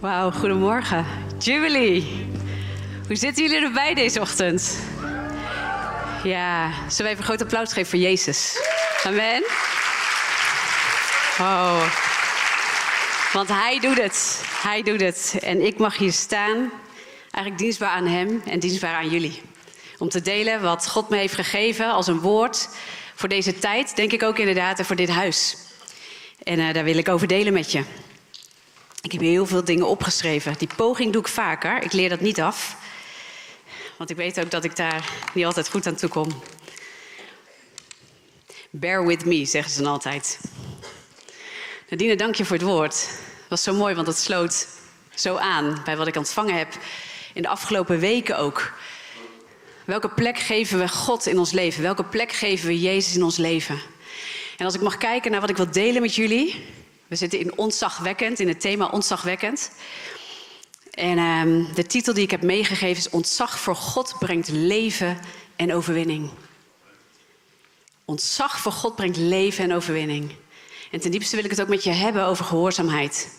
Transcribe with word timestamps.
Wauw, 0.00 0.30
goedemorgen. 0.30 1.06
Jubilee. 1.38 2.26
Hoe 3.06 3.16
zitten 3.16 3.42
jullie 3.42 3.66
erbij 3.66 3.94
deze 3.94 4.20
ochtend? 4.20 4.78
Ja, 6.22 6.70
zullen 6.88 6.96
we 6.96 7.04
even 7.04 7.18
een 7.18 7.22
groot 7.22 7.42
applaus 7.42 7.72
geven 7.72 7.90
voor 7.90 7.98
Jezus? 7.98 8.58
Amen. 9.04 9.42
Oh. 11.40 11.94
Want 13.32 13.48
Hij 13.48 13.78
doet 13.80 14.02
het. 14.02 14.42
Hij 14.62 14.82
doet 14.82 15.00
het. 15.00 15.36
En 15.40 15.66
ik 15.66 15.78
mag 15.78 15.96
hier 15.96 16.12
staan, 16.12 16.70
eigenlijk 17.30 17.58
dienstbaar 17.58 17.90
aan 17.90 18.06
Hem 18.06 18.42
en 18.46 18.58
dienstbaar 18.58 18.94
aan 18.94 19.10
jullie. 19.10 19.42
Om 19.98 20.08
te 20.08 20.20
delen 20.20 20.62
wat 20.62 20.88
God 20.88 21.08
me 21.08 21.16
heeft 21.16 21.34
gegeven 21.34 21.90
als 21.90 22.06
een 22.06 22.20
woord 22.20 22.68
voor 23.14 23.28
deze 23.28 23.58
tijd, 23.58 23.96
denk 23.96 24.12
ik 24.12 24.22
ook 24.22 24.38
inderdaad, 24.38 24.78
en 24.78 24.84
voor 24.84 24.96
dit 24.96 25.10
huis. 25.10 25.56
En 26.42 26.58
uh, 26.58 26.72
daar 26.72 26.84
wil 26.84 26.96
ik 26.96 27.08
over 27.08 27.26
delen 27.26 27.52
met 27.52 27.72
je. 27.72 27.82
Ik 29.08 29.14
heb 29.14 29.22
heel 29.22 29.46
veel 29.46 29.64
dingen 29.64 29.88
opgeschreven. 29.88 30.54
Die 30.58 30.68
poging 30.76 31.12
doe 31.12 31.20
ik 31.20 31.28
vaker. 31.28 31.82
Ik 31.82 31.92
leer 31.92 32.08
dat 32.08 32.20
niet 32.20 32.40
af. 32.40 32.76
Want 33.96 34.10
ik 34.10 34.16
weet 34.16 34.40
ook 34.40 34.50
dat 34.50 34.64
ik 34.64 34.76
daar 34.76 35.12
niet 35.34 35.44
altijd 35.44 35.68
goed 35.68 35.86
aan 35.86 35.94
toe 35.94 36.08
kom. 36.08 36.42
Bear 38.70 39.06
with 39.06 39.24
me, 39.24 39.44
zeggen 39.44 39.72
ze 39.72 39.82
dan 39.82 39.92
altijd. 39.92 40.40
Nadine, 41.88 42.16
dank 42.16 42.34
je 42.34 42.44
voor 42.44 42.56
het 42.56 42.64
woord. 42.64 42.94
Het 42.94 43.48
was 43.48 43.62
zo 43.62 43.74
mooi, 43.74 43.94
want 43.94 44.06
het 44.06 44.18
sloot 44.18 44.66
zo 45.14 45.36
aan 45.36 45.80
bij 45.84 45.96
wat 45.96 46.06
ik 46.06 46.16
ontvangen 46.16 46.56
heb 46.56 46.78
in 47.34 47.42
de 47.42 47.48
afgelopen 47.48 47.98
weken 47.98 48.38
ook. 48.38 48.72
Welke 49.84 50.08
plek 50.08 50.38
geven 50.38 50.78
we 50.78 50.88
God 50.88 51.26
in 51.26 51.38
ons 51.38 51.52
leven? 51.52 51.82
Welke 51.82 52.04
plek 52.04 52.32
geven 52.32 52.66
we 52.66 52.80
Jezus 52.80 53.14
in 53.14 53.22
ons 53.22 53.36
leven? 53.36 53.80
En 54.56 54.64
als 54.64 54.74
ik 54.74 54.80
mag 54.80 54.96
kijken 54.96 55.30
naar 55.30 55.40
wat 55.40 55.50
ik 55.50 55.56
wil 55.56 55.70
delen 55.70 56.02
met 56.02 56.14
jullie. 56.14 56.76
We 57.08 57.16
zitten 57.16 57.38
in 57.38 57.58
ontzagwekkend, 57.58 58.40
in 58.40 58.48
het 58.48 58.60
thema 58.60 58.86
ontzagwekkend. 58.86 59.70
En 60.90 61.18
um, 61.18 61.74
de 61.74 61.86
titel 61.86 62.14
die 62.14 62.22
ik 62.22 62.30
heb 62.30 62.42
meegegeven 62.42 62.96
is 62.96 63.10
Ontzag 63.10 63.58
voor 63.58 63.76
God 63.76 64.14
brengt 64.18 64.48
leven 64.48 65.18
en 65.56 65.74
overwinning. 65.74 66.30
Ontzag 68.04 68.60
voor 68.60 68.72
God 68.72 68.96
brengt 68.96 69.16
leven 69.16 69.64
en 69.64 69.74
overwinning. 69.74 70.34
En 70.90 71.00
ten 71.00 71.10
diepste 71.10 71.36
wil 71.36 71.44
ik 71.44 71.50
het 71.50 71.60
ook 71.60 71.68
met 71.68 71.84
je 71.84 71.90
hebben 71.90 72.24
over 72.24 72.44
gehoorzaamheid. 72.44 73.30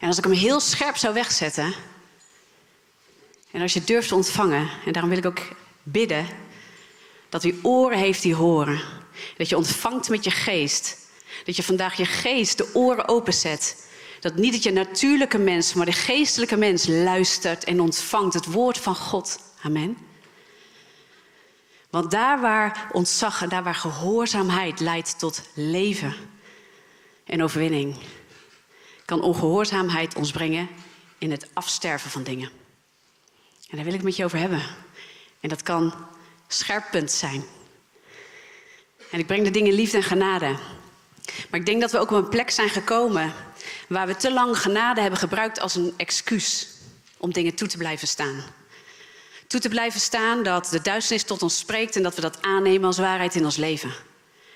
En 0.00 0.08
als 0.08 0.18
ik 0.18 0.24
hem 0.24 0.32
heel 0.32 0.60
scherp 0.60 0.96
zou 0.96 1.14
wegzetten. 1.14 1.74
En 3.50 3.62
als 3.62 3.72
je 3.72 3.84
durft 3.84 4.08
te 4.08 4.14
ontvangen, 4.14 4.70
en 4.86 4.92
daarom 4.92 5.10
wil 5.10 5.18
ik 5.18 5.26
ook 5.26 5.40
bidden, 5.82 6.26
dat 7.28 7.44
u 7.44 7.58
oren 7.62 7.98
heeft 7.98 8.22
die 8.22 8.34
horen. 8.34 8.80
Dat 9.36 9.48
je 9.48 9.56
ontvangt 9.56 10.08
met 10.08 10.24
je 10.24 10.30
geest. 10.30 11.01
Dat 11.44 11.56
je 11.56 11.62
vandaag 11.62 11.96
je 11.96 12.04
geest 12.04 12.56
de 12.56 12.70
oren 12.72 13.08
openzet. 13.08 13.90
Dat 14.20 14.34
niet 14.34 14.52
dat 14.52 14.62
je 14.62 14.72
natuurlijke 14.72 15.38
mens, 15.38 15.74
maar 15.74 15.86
de 15.86 15.92
geestelijke 15.92 16.56
mens 16.56 16.86
luistert 16.86 17.64
en 17.64 17.80
ontvangt 17.80 18.34
het 18.34 18.46
woord 18.46 18.78
van 18.78 18.94
God. 18.94 19.38
Amen. 19.62 19.96
Want 21.90 22.10
daar 22.10 22.40
waar 22.40 22.88
ontzag 22.92 23.42
en 23.42 23.48
daar 23.48 23.62
waar 23.62 23.74
gehoorzaamheid 23.74 24.80
leidt 24.80 25.18
tot 25.18 25.42
leven 25.54 26.14
en 27.24 27.42
overwinning, 27.42 27.96
kan 29.04 29.22
ongehoorzaamheid 29.22 30.14
ons 30.14 30.30
brengen 30.30 30.68
in 31.18 31.30
het 31.30 31.48
afsterven 31.52 32.10
van 32.10 32.22
dingen. 32.22 32.50
En 33.68 33.76
daar 33.76 33.84
wil 33.84 33.94
ik 33.94 34.00
het 34.00 34.02
met 34.02 34.16
je 34.16 34.24
over 34.24 34.38
hebben. 34.38 34.62
En 35.40 35.48
dat 35.48 35.62
kan 35.62 35.94
scherp 36.48 37.08
zijn. 37.08 37.44
En 39.10 39.18
ik 39.18 39.26
breng 39.26 39.44
de 39.44 39.50
dingen 39.50 39.72
liefde 39.72 39.96
en 39.96 40.02
genade. 40.02 40.56
Maar 41.50 41.60
ik 41.60 41.66
denk 41.66 41.80
dat 41.80 41.90
we 41.90 41.98
ook 41.98 42.10
op 42.10 42.24
een 42.24 42.28
plek 42.28 42.50
zijn 42.50 42.68
gekomen 42.68 43.32
waar 43.88 44.06
we 44.06 44.16
te 44.16 44.32
lang 44.32 44.58
genade 44.58 45.00
hebben 45.00 45.18
gebruikt 45.18 45.60
als 45.60 45.74
een 45.74 45.94
excuus 45.96 46.68
om 47.16 47.32
dingen 47.32 47.54
toe 47.54 47.68
te 47.68 47.76
blijven 47.76 48.08
staan. 48.08 48.44
Toe 49.46 49.60
te 49.60 49.68
blijven 49.68 50.00
staan 50.00 50.42
dat 50.42 50.68
de 50.70 50.80
duisternis 50.80 51.24
tot 51.24 51.42
ons 51.42 51.58
spreekt 51.58 51.96
en 51.96 52.02
dat 52.02 52.14
we 52.14 52.20
dat 52.20 52.42
aannemen 52.42 52.84
als 52.84 52.98
waarheid 52.98 53.34
in 53.34 53.44
ons 53.44 53.56
leven. 53.56 53.90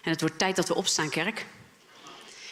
En 0.03 0.11
het 0.11 0.21
wordt 0.21 0.39
tijd 0.39 0.56
dat 0.56 0.69
we 0.69 0.75
opstaan, 0.75 1.09
kerk. 1.09 1.47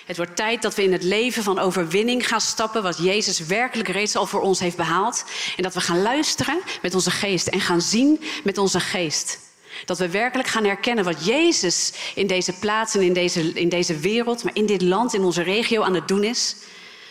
Het 0.04 0.16
wordt 0.16 0.37
tijd 0.37 0.62
dat 0.62 0.75
we 0.75 0.82
in 0.82 0.93
het 0.93 1.03
leven 1.03 1.43
van 1.43 1.59
overwinning 1.59 2.28
gaan 2.28 2.41
stappen, 2.41 2.82
wat 2.82 2.99
Jezus 2.99 3.38
werkelijk 3.38 3.88
reeds 3.88 4.16
al 4.16 4.26
voor 4.26 4.41
ons 4.41 4.60
heeft 4.60 4.76
behaald. 4.76 5.25
En 5.56 5.62
dat 5.62 5.75
we 5.75 5.81
gaan 5.81 6.03
luisteren 6.03 6.60
met 6.82 6.94
onze 6.94 7.10
geest 7.10 7.47
en 7.47 7.60
gaan 7.60 7.81
zien 7.81 8.20
met 8.44 8.59
onze 8.59 8.81
geest. 8.81 9.38
Dat 9.84 9.99
we 9.99 10.11
werkelijk 10.11 10.49
gaan 10.49 10.65
herkennen 10.65 11.05
wat 11.05 11.27
Jezus 11.27 11.93
in 12.15 12.27
deze 12.27 12.53
plaats 12.53 12.95
en 12.95 13.03
in 13.03 13.12
deze, 13.12 13.41
in 13.41 13.69
deze 13.69 13.99
wereld, 13.99 14.45
maar 14.45 14.56
in 14.56 14.67
dit 14.67 14.83
land, 14.83 15.15
in 15.15 15.22
onze 15.22 15.43
regio 15.43 15.83
aan 15.83 15.95
het 15.95 16.09
doen 16.09 16.25
is. 16.25 16.56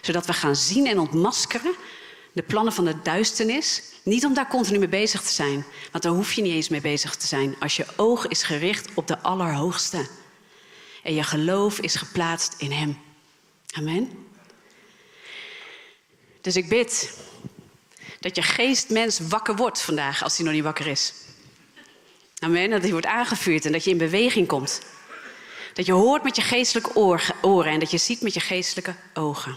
Zodat 0.02 0.26
we 0.26 0.34
gaan 0.34 0.56
zien 0.56 0.88
en 0.88 1.00
ontmaskeren 1.00 1.76
de 2.34 2.44
plannen 2.44 2.74
van 2.74 2.86
de 2.86 3.02
duisternis. 3.04 3.84
Niet 4.04 4.26
om 4.26 4.34
daar 4.34 4.48
continu 4.48 4.80
mee 4.80 4.88
bezig 4.88 5.22
te 5.22 5.34
zijn, 5.34 5.66
want 5.92 6.04
daar 6.04 6.14
hoef 6.14 6.34
je 6.34 6.42
niet 6.42 6.54
eens 6.54 6.70
mee 6.70 6.82
bezig 6.82 7.16
te 7.16 7.28
zijn. 7.28 7.56
Als 7.60 7.76
je 7.76 7.86
oog 7.96 8.28
is 8.28 8.44
gericht 8.44 8.90
op 8.94 9.08
de 9.08 9.20
Allerhoogste. 9.20 10.08
En 11.04 11.14
je 11.14 11.24
geloof 11.24 11.80
is 11.80 11.96
geplaatst 11.96 12.56
in 12.58 12.72
Hem. 12.72 12.98
Amen. 13.72 14.12
Dus 16.42 16.56
ik 16.56 16.70
bid 16.70 17.18
dat 18.20 18.36
je 18.36 18.42
geestmens 18.42 19.20
wakker 19.20 19.56
wordt 19.56 19.82
vandaag 19.82 20.24
als 20.24 20.36
hij 20.36 20.46
nog 20.46 20.54
niet 20.54 20.64
wakker 20.64 20.88
is. 20.88 21.14
Amen. 22.44 22.70
Dat 22.70 22.82
hij 22.82 22.92
wordt 22.92 23.06
aangevuurd 23.06 23.66
en 23.66 23.72
dat 23.72 23.84
je 23.84 23.90
in 23.90 23.98
beweging 23.98 24.48
komt. 24.48 24.82
Dat 25.74 25.86
je 25.86 25.92
hoort 25.92 26.24
met 26.24 26.36
je 26.36 26.42
geestelijke 26.42 26.96
oren 27.42 27.72
en 27.72 27.80
dat 27.80 27.92
je 27.92 27.98
ziet 27.98 28.22
met 28.22 28.34
je 28.34 28.40
geestelijke 28.40 28.96
ogen. 29.14 29.56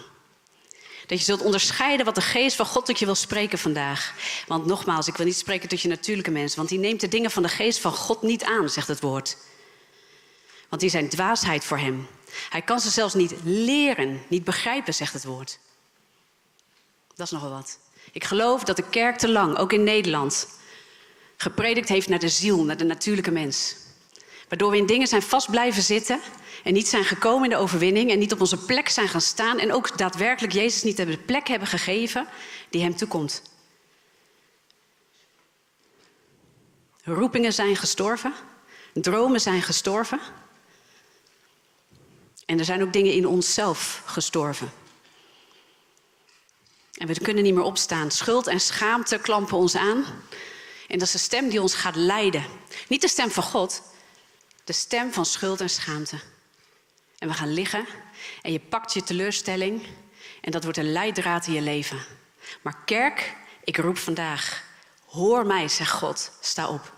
Dat 1.06 1.18
je 1.18 1.24
zult 1.24 1.42
onderscheiden 1.42 2.06
wat 2.06 2.14
de 2.14 2.20
geest 2.20 2.56
van 2.56 2.66
God 2.66 2.86
tot 2.86 2.98
je 2.98 3.04
wil 3.04 3.14
spreken 3.14 3.58
vandaag. 3.58 4.14
Want 4.46 4.66
nogmaals, 4.66 5.08
ik 5.08 5.16
wil 5.16 5.26
niet 5.26 5.36
spreken 5.36 5.68
tot 5.68 5.80
je 5.80 5.88
natuurlijke 5.88 6.30
mens, 6.30 6.54
want 6.54 6.68
die 6.68 6.78
neemt 6.78 7.00
de 7.00 7.08
dingen 7.08 7.30
van 7.30 7.42
de 7.42 7.48
geest 7.48 7.78
van 7.78 7.92
God 7.92 8.22
niet 8.22 8.44
aan, 8.44 8.68
zegt 8.68 8.88
het 8.88 9.00
woord. 9.00 9.36
Want 10.68 10.80
die 10.80 10.90
zijn 10.90 11.08
dwaasheid 11.08 11.64
voor 11.64 11.78
hem. 11.78 12.08
Hij 12.50 12.62
kan 12.62 12.80
ze 12.80 12.90
zelfs 12.90 13.14
niet 13.14 13.34
leren, 13.44 14.22
niet 14.28 14.44
begrijpen, 14.44 14.94
zegt 14.94 15.12
het 15.12 15.24
woord. 15.24 15.58
Dat 17.14 17.26
is 17.26 17.32
nogal 17.32 17.50
wat. 17.50 17.78
Ik 18.12 18.24
geloof 18.24 18.64
dat 18.64 18.76
de 18.76 18.88
kerk 18.88 19.18
te 19.18 19.28
lang, 19.28 19.56
ook 19.56 19.72
in 19.72 19.84
Nederland, 19.84 20.48
gepredikt 21.36 21.88
heeft 21.88 22.08
naar 22.08 22.18
de 22.18 22.28
ziel, 22.28 22.64
naar 22.64 22.76
de 22.76 22.84
natuurlijke 22.84 23.30
mens. 23.30 23.76
Waardoor 24.48 24.70
we 24.70 24.76
in 24.76 24.86
dingen 24.86 25.06
zijn 25.06 25.22
vast 25.22 25.50
blijven 25.50 25.82
zitten 25.82 26.20
en 26.64 26.72
niet 26.72 26.88
zijn 26.88 27.04
gekomen 27.04 27.44
in 27.44 27.50
de 27.50 27.62
overwinning 27.62 28.10
en 28.10 28.18
niet 28.18 28.32
op 28.32 28.40
onze 28.40 28.64
plek 28.64 28.88
zijn 28.88 29.08
gaan 29.08 29.20
staan 29.20 29.58
en 29.58 29.72
ook 29.72 29.98
daadwerkelijk 29.98 30.52
Jezus 30.52 30.82
niet 30.82 30.96
de 30.96 31.18
plek 31.18 31.48
hebben 31.48 31.68
gegeven 31.68 32.26
die 32.70 32.82
hem 32.82 32.96
toekomt. 32.96 33.42
Roepingen 37.04 37.52
zijn 37.52 37.76
gestorven, 37.76 38.32
dromen 38.92 39.40
zijn 39.40 39.62
gestorven. 39.62 40.20
En 42.46 42.58
er 42.58 42.64
zijn 42.64 42.82
ook 42.82 42.92
dingen 42.92 43.12
in 43.12 43.26
onszelf 43.26 44.02
gestorven. 44.04 44.70
En 46.92 47.06
we 47.06 47.20
kunnen 47.20 47.42
niet 47.42 47.54
meer 47.54 47.62
opstaan. 47.62 48.10
Schuld 48.10 48.46
en 48.46 48.60
schaamte 48.60 49.18
klampen 49.18 49.56
ons 49.56 49.76
aan. 49.76 50.04
En 50.88 50.98
dat 50.98 51.06
is 51.06 51.12
de 51.12 51.18
stem 51.18 51.48
die 51.48 51.62
ons 51.62 51.74
gaat 51.74 51.96
leiden. 51.96 52.44
Niet 52.88 53.00
de 53.00 53.08
stem 53.08 53.30
van 53.30 53.42
God, 53.42 53.82
de 54.64 54.72
stem 54.72 55.12
van 55.12 55.26
schuld 55.26 55.60
en 55.60 55.70
schaamte. 55.70 56.18
En 57.18 57.28
we 57.28 57.34
gaan 57.34 57.52
liggen 57.52 57.86
en 58.42 58.52
je 58.52 58.60
pakt 58.60 58.92
je 58.92 59.02
teleurstelling 59.02 59.86
en 60.40 60.50
dat 60.50 60.62
wordt 60.62 60.78
een 60.78 60.92
leidraad 60.92 61.46
in 61.46 61.52
je 61.52 61.60
leven. 61.60 61.98
Maar 62.62 62.78
kerk, 62.84 63.34
ik 63.64 63.76
roep 63.76 63.98
vandaag, 63.98 64.64
hoor 65.06 65.46
mij, 65.46 65.68
zegt 65.68 65.90
God, 65.90 66.32
sta 66.40 66.68
op. 66.68 66.94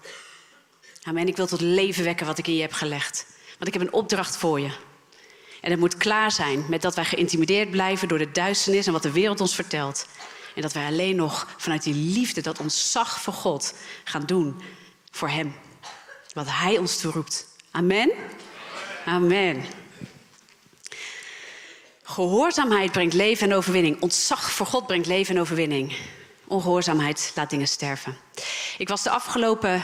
Amen, 1.02 1.28
ik 1.28 1.36
wil 1.36 1.46
tot 1.46 1.60
leven 1.60 2.04
wekken 2.04 2.26
wat 2.26 2.38
ik 2.38 2.46
in 2.46 2.54
je 2.54 2.60
heb 2.60 2.72
gelegd. 2.72 3.26
Want 3.46 3.66
ik 3.66 3.72
heb 3.72 3.82
een 3.82 3.92
opdracht 3.92 4.36
voor 4.36 4.60
je. 4.60 4.70
En 5.60 5.70
het 5.70 5.80
moet 5.80 5.96
klaar 5.96 6.32
zijn 6.32 6.64
met 6.68 6.82
dat 6.82 6.94
wij 6.94 7.04
geïntimideerd 7.04 7.70
blijven 7.70 8.08
door 8.08 8.18
de 8.18 8.30
duisternis 8.30 8.86
en 8.86 8.92
wat 8.92 9.02
de 9.02 9.12
wereld 9.12 9.40
ons 9.40 9.54
vertelt. 9.54 10.06
En 10.58 10.64
dat 10.64 10.72
wij 10.72 10.86
alleen 10.86 11.16
nog 11.16 11.46
vanuit 11.56 11.82
die 11.82 11.94
liefde, 11.94 12.40
dat 12.40 12.58
ons 12.58 12.92
zag 12.92 13.20
voor 13.20 13.32
God, 13.32 13.74
gaan 14.04 14.22
doen 14.26 14.62
voor 15.10 15.28
Hem. 15.28 15.54
Wat 16.32 16.46
Hij 16.48 16.78
ons 16.78 16.96
toeroept. 16.96 17.46
Amen. 17.70 18.10
Amen. 19.06 19.64
Gehoorzaamheid 22.02 22.92
brengt 22.92 23.14
leven 23.14 23.50
en 23.50 23.56
overwinning. 23.56 24.00
Ontzag 24.00 24.50
voor 24.50 24.66
God 24.66 24.86
brengt 24.86 25.06
leven 25.06 25.34
en 25.34 25.40
overwinning. 25.40 25.96
Ongehoorzaamheid 26.46 27.32
laat 27.34 27.50
dingen 27.50 27.68
sterven. 27.68 28.16
Ik 28.78 28.88
was 28.88 29.02
de 29.02 29.10
afgelopen 29.10 29.82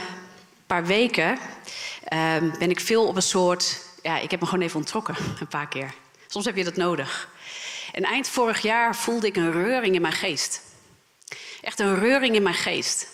paar 0.67 0.87
weken 0.87 1.33
uh, 1.33 2.37
ben 2.59 2.71
ik 2.71 2.81
veel 2.81 3.07
op 3.07 3.17
een 3.17 3.23
soort. 3.23 3.81
Ja, 4.03 4.19
ik 4.19 4.31
heb 4.31 4.41
me 4.41 4.47
gewoon 4.47 4.65
even 4.65 4.79
ontrokken, 4.79 5.17
een 5.41 5.49
paar 5.49 5.69
keer. 5.69 5.95
Soms 6.27 6.45
heb 6.45 6.57
je 6.57 6.65
dat 6.65 6.77
nodig. 6.77 7.29
En 7.95 8.05
eind 8.05 8.29
vorig 8.29 8.63
jaar 8.63 8.97
voelde 8.97 9.27
ik 9.27 9.37
een 9.37 9.53
reuring 9.53 9.95
in 9.95 10.01
mijn 10.01 10.13
geest. 10.13 10.61
Echt 11.61 11.81
een 11.81 11.99
reuring 11.99 12.35
in 12.35 12.43
mijn 12.43 12.55
geest. 12.55 13.07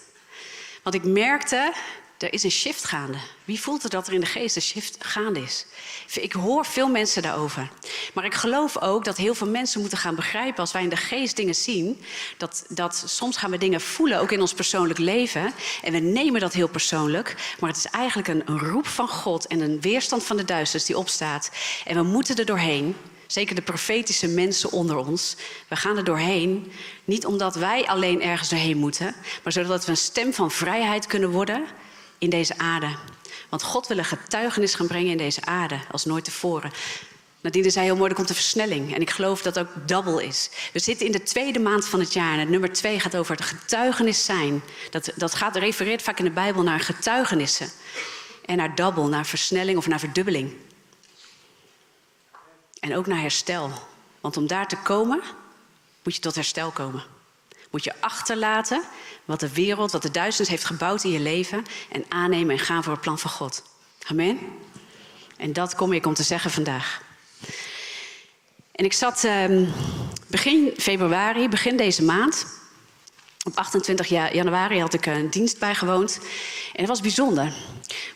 Want 0.82 0.94
ik 0.94 1.05
merkte 1.05 1.73
er 2.19 2.32
is 2.32 2.43
een 2.43 2.50
shift 2.50 2.85
gaande. 2.85 3.19
Wie 3.44 3.61
voelt 3.61 3.85
er 3.85 3.91
dat 3.91 4.06
er 4.06 4.12
in 4.12 4.21
de 4.21 4.27
geest 4.27 4.56
een 4.56 4.62
shift 4.62 4.97
gaande 5.05 5.41
is? 5.41 5.67
Ik 6.15 6.32
hoor 6.32 6.67
veel 6.67 6.88
mensen 6.88 7.23
daarover. 7.23 7.71
Maar 8.15 8.25
ik 8.25 8.35
geloof 8.35 8.79
ook 8.79 9.05
dat 9.05 9.17
heel 9.17 9.35
veel 9.35 9.47
mensen 9.47 9.81
moeten 9.81 9.99
gaan 9.99 10.15
begrijpen... 10.15 10.59
als 10.59 10.73
wij 10.73 10.82
in 10.82 10.88
de 10.88 10.97
geest 10.97 11.37
dingen 11.37 11.55
zien... 11.55 12.03
dat, 12.37 12.65
dat 12.69 13.03
soms 13.06 13.37
gaan 13.37 13.50
we 13.50 13.59
dingen 13.59 13.81
voelen, 13.81 14.21
ook 14.21 14.32
in 14.32 14.41
ons 14.41 14.55
persoonlijk 14.55 14.99
leven... 14.99 15.53
en 15.82 15.93
we 15.93 15.99
nemen 15.99 16.41
dat 16.41 16.53
heel 16.53 16.69
persoonlijk... 16.69 17.55
maar 17.61 17.69
het 17.69 17.79
is 17.79 17.87
eigenlijk 17.87 18.29
een, 18.29 18.43
een 18.47 18.59
roep 18.59 18.87
van 18.87 19.09
God 19.09 19.47
en 19.47 19.61
een 19.61 19.81
weerstand 19.81 20.25
van 20.25 20.37
de 20.37 20.44
duisters 20.44 20.85
die 20.85 20.99
opstaat. 20.99 21.50
En 21.85 21.97
we 21.97 22.03
moeten 22.03 22.37
er 22.37 22.47
doorheen... 22.47 22.97
Zeker 23.31 23.55
de 23.55 23.62
profetische 23.62 24.29
mensen 24.29 24.73
onder 24.73 24.97
ons. 24.97 25.37
We 25.69 25.77
gaan 25.77 25.97
er 25.97 26.05
doorheen. 26.05 26.73
Niet 27.05 27.27
omdat 27.27 27.55
wij 27.55 27.87
alleen 27.87 28.23
ergens 28.23 28.49
doorheen 28.49 28.77
moeten, 28.77 29.15
maar 29.43 29.53
zodat 29.53 29.85
we 29.85 29.91
een 29.91 29.97
stem 29.97 30.32
van 30.32 30.50
vrijheid 30.50 31.06
kunnen 31.06 31.31
worden 31.31 31.65
in 32.19 32.31
deze 32.31 32.59
aarde. 32.59 32.97
Want 33.49 33.62
God 33.62 33.87
wil 33.87 33.99
een 33.99 34.05
getuigenis 34.05 34.75
gaan 34.75 34.87
brengen 34.87 35.11
in 35.11 35.17
deze 35.17 35.44
aarde 35.44 35.79
als 35.91 36.05
nooit 36.05 36.25
tevoren. 36.25 36.71
Nadine 37.41 37.71
zei 37.71 37.85
heel 37.85 37.97
mooi, 37.97 38.11
er 38.11 38.17
komt 38.17 38.29
een 38.29 38.35
versnelling. 38.35 38.94
En 38.94 39.00
ik 39.00 39.11
geloof 39.11 39.43
dat 39.43 39.59
ook 39.59 39.69
double 39.87 40.25
is. 40.25 40.50
We 40.73 40.79
zitten 40.79 41.06
in 41.06 41.12
de 41.12 41.23
tweede 41.23 41.59
maand 41.59 41.87
van 41.87 42.00
het 42.00 42.12
jaar. 42.12 42.32
En 42.32 42.38
het 42.38 42.49
nummer 42.49 42.73
twee 42.73 43.00
gaat 43.00 43.17
over 43.17 43.37
het 43.37 43.44
getuigenis 43.44 44.25
zijn. 44.25 44.62
Dat, 44.91 45.12
dat 45.17 45.35
gaat, 45.35 45.56
refereert 45.56 46.03
vaak 46.03 46.19
in 46.19 46.25
de 46.25 46.31
Bijbel 46.31 46.62
naar 46.62 46.81
getuigenissen. 46.81 47.71
En 48.44 48.56
naar 48.56 48.75
double, 48.75 49.09
naar 49.09 49.27
versnelling 49.27 49.79
of 49.79 49.87
naar 49.87 49.99
verdubbeling. 49.99 50.53
En 52.81 52.97
ook 52.97 53.06
naar 53.06 53.21
herstel. 53.21 53.71
Want 54.21 54.37
om 54.37 54.47
daar 54.47 54.69
te 54.69 54.77
komen, 54.77 55.21
moet 56.03 56.15
je 56.15 56.21
tot 56.21 56.35
herstel 56.35 56.71
komen. 56.71 57.03
Moet 57.71 57.85
je 57.85 58.00
achterlaten 58.00 58.82
wat 59.25 59.41
de 59.41 59.53
wereld, 59.53 59.93
wat 59.93 60.03
de 60.03 60.11
duisternis 60.11 60.50
heeft 60.50 60.65
gebouwd 60.65 61.05
in 61.05 61.11
je 61.11 61.21
leven. 61.21 61.65
En 61.88 62.05
aannemen 62.09 62.56
en 62.59 62.65
gaan 62.65 62.82
voor 62.82 62.93
het 62.93 63.00
plan 63.03 63.19
van 63.19 63.31
God. 63.31 63.62
Amen. 64.06 64.38
En 65.37 65.53
dat 65.53 65.75
kom 65.75 65.93
ik 65.93 66.06
om 66.06 66.15
te 66.15 66.23
zeggen 66.23 66.50
vandaag. 66.50 67.03
En 68.73 68.85
ik 68.85 68.93
zat 68.93 69.25
eh, 69.25 69.69
begin 70.27 70.73
februari, 70.77 71.49
begin 71.49 71.77
deze 71.77 72.03
maand. 72.03 72.47
Op 73.44 73.56
28 73.56 74.06
januari 74.32 74.81
had 74.81 74.94
ik 74.94 75.06
een 75.06 75.31
dienst 75.31 75.59
bijgewoond. 75.59 76.19
En 76.73 76.79
het 76.79 76.88
was 76.88 77.00
bijzonder. 77.00 77.53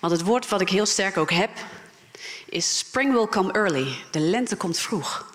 Want 0.00 0.12
het 0.12 0.22
woord 0.22 0.48
wat 0.48 0.60
ik 0.60 0.68
heel 0.68 0.86
sterk 0.86 1.16
ook 1.16 1.30
heb, 1.30 1.50
is 2.54 2.78
Spring 2.78 3.12
will 3.12 3.26
come 3.26 3.52
early. 3.52 3.96
De 4.10 4.20
lente 4.20 4.56
komt 4.56 4.78
vroeg. 4.78 5.32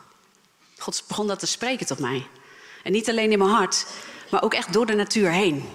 God 0.77 1.03
begon 1.07 1.27
dat 1.27 1.39
te 1.39 1.47
spreken 1.47 1.85
tot 1.85 1.99
mij. 1.99 2.27
En 2.83 2.91
niet 2.91 3.09
alleen 3.09 3.31
in 3.31 3.37
mijn 3.37 3.49
hart, 3.49 3.85
maar 4.31 4.43
ook 4.43 4.53
echt 4.53 4.73
door 4.73 4.85
de 4.85 4.93
natuur 4.93 5.31
heen. 5.31 5.69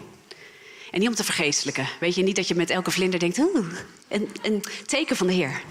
En 0.90 1.00
niet 1.00 1.08
om 1.08 1.14
te 1.14 1.24
vergeestelijken. 1.24 1.88
Weet 2.00 2.14
je, 2.14 2.22
niet 2.22 2.36
dat 2.36 2.48
je 2.48 2.54
met 2.54 2.70
elke 2.70 2.90
vlinder 2.90 3.18
denkt, 3.18 3.38
een, 3.38 4.30
een 4.42 4.64
teken 4.86 5.16
van 5.16 5.26
de 5.26 5.32
Heer. 5.32 5.62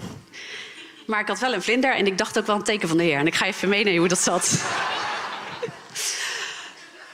Maar 1.06 1.20
ik 1.20 1.28
had 1.28 1.38
wel 1.38 1.54
een 1.54 1.62
vlinder 1.62 1.94
en 1.94 2.06
ik 2.06 2.18
dacht 2.18 2.38
ook 2.38 2.46
wel 2.46 2.56
een 2.56 2.62
teken 2.62 2.88
van 2.88 2.96
de 2.96 3.02
Heer. 3.02 3.18
En 3.18 3.26
ik 3.26 3.34
ga 3.34 3.46
even 3.46 3.68
meenemen 3.68 3.98
hoe 3.98 4.08
dat 4.08 4.22
zat. 4.22 4.52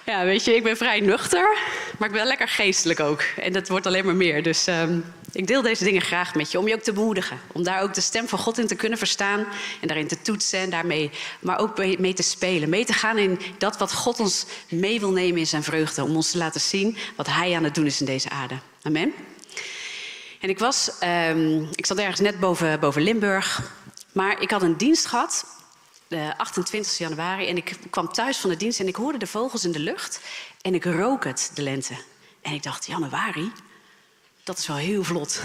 Ja, 0.05 0.25
weet 0.25 0.45
je, 0.45 0.55
ik 0.55 0.63
ben 0.63 0.77
vrij 0.77 1.01
nuchter, 1.01 1.57
maar 1.99 2.09
ik 2.09 2.15
ben 2.15 2.27
lekker 2.27 2.49
geestelijk 2.49 3.01
ook. 3.01 3.21
En 3.21 3.53
dat 3.53 3.69
wordt 3.69 3.87
alleen 3.87 4.05
maar 4.05 4.15
meer. 4.15 4.43
Dus 4.43 4.67
um, 4.67 5.05
ik 5.33 5.47
deel 5.47 5.63
deze 5.63 5.85
dingen 5.85 6.03
graag 6.03 6.35
met 6.35 6.51
je 6.51 6.59
om 6.59 6.69
je 6.69 6.75
ook 6.75 6.81
te 6.81 6.93
bemoedigen. 6.93 7.41
Om 7.53 7.63
daar 7.63 7.83
ook 7.83 7.95
de 7.95 8.01
stem 8.01 8.29
van 8.29 8.39
God 8.39 8.59
in 8.59 8.67
te 8.67 8.75
kunnen 8.75 8.99
verstaan. 8.99 9.47
En 9.81 9.89
daarin 9.89 10.07
te 10.07 10.23
toetsen 10.23 10.59
en 10.59 10.71
daarmee, 10.71 11.11
maar 11.41 11.59
ook 11.59 11.79
mee 11.99 12.13
te 12.13 12.23
spelen. 12.23 12.69
Mee 12.69 12.85
te 12.85 12.93
gaan 12.93 13.19
in 13.19 13.41
dat 13.59 13.79
wat 13.79 13.93
God 13.93 14.21
ons 14.21 14.47
mee 14.69 15.01
wil 15.01 15.11
nemen 15.11 15.39
in 15.39 15.47
zijn 15.47 15.63
vreugde. 15.63 16.05
Om 16.05 16.17
ons 16.17 16.31
te 16.31 16.39
laten 16.39 16.61
zien 16.61 16.97
wat 17.17 17.27
hij 17.27 17.57
aan 17.57 17.65
het 17.65 17.75
doen 17.75 17.87
is 17.87 18.01
in 18.01 18.07
deze 18.07 18.31
aarde. 18.31 18.59
Amen. 18.83 19.13
En 20.41 20.49
ik 20.49 20.59
was, 20.59 20.91
um, 21.29 21.69
ik 21.75 21.87
zat 21.87 21.99
ergens 21.99 22.21
net 22.21 22.41
boven, 22.41 22.81
boven 22.81 23.03
Limburg. 23.03 23.73
Maar 24.13 24.41
ik 24.41 24.51
had 24.51 24.63
een 24.63 24.77
dienst 24.77 25.07
gehad 25.07 25.45
de 26.11 26.35
28 26.37 26.99
januari. 26.99 27.47
En 27.47 27.57
ik 27.57 27.77
kwam 27.91 28.13
thuis 28.13 28.37
van 28.37 28.51
de 28.51 28.57
dienst 28.57 28.81
en 28.81 28.89
ik 28.89 28.97
hoorde 28.97 29.19
de 29.19 29.27
vogels 29.27 29.65
in 29.65 29.73
de 29.73 29.79
lucht. 29.79 30.21
En 30.63 30.75
ik 30.75 30.85
rook 30.85 31.25
het, 31.25 31.51
de 31.55 31.63
lente. 31.63 31.95
En 32.43 32.53
ik 32.53 32.63
dacht, 32.63 32.87
januari? 32.87 33.53
Dat 34.45 34.59
is 34.59 34.67
wel 34.67 34.77
heel 34.77 35.05
vlot. 35.05 35.43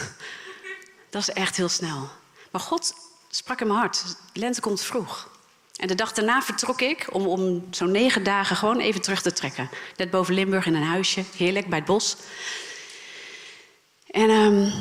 Dat 1.10 1.22
is 1.22 1.30
echt 1.30 1.58
heel 1.58 1.70
snel. 1.70 2.10
Maar 2.52 2.62
God 2.62 2.94
sprak 3.30 3.62
in 3.62 3.68
mijn 3.68 3.80
hart. 3.80 4.04
Lente 4.34 4.62
komt 4.62 4.82
vroeg. 4.82 5.30
En 5.76 5.88
de 5.88 5.96
dag 5.96 6.14
daarna 6.14 6.42
vertrok 6.42 6.82
ik 6.82 7.08
om, 7.12 7.28
om 7.28 7.68
zo'n 7.72 7.92
negen 7.92 8.24
dagen 8.24 8.56
gewoon 8.56 8.80
even 8.80 9.02
terug 9.02 9.22
te 9.22 9.34
trekken. 9.34 9.70
Net 9.98 10.10
boven 10.10 10.34
Limburg 10.34 10.66
in 10.66 10.76
een 10.76 10.84
huisje, 10.84 11.24
heerlijk 11.38 11.68
bij 11.68 11.78
het 11.78 11.88
bos. 11.88 12.16
En 14.08 14.30
um, 14.30 14.74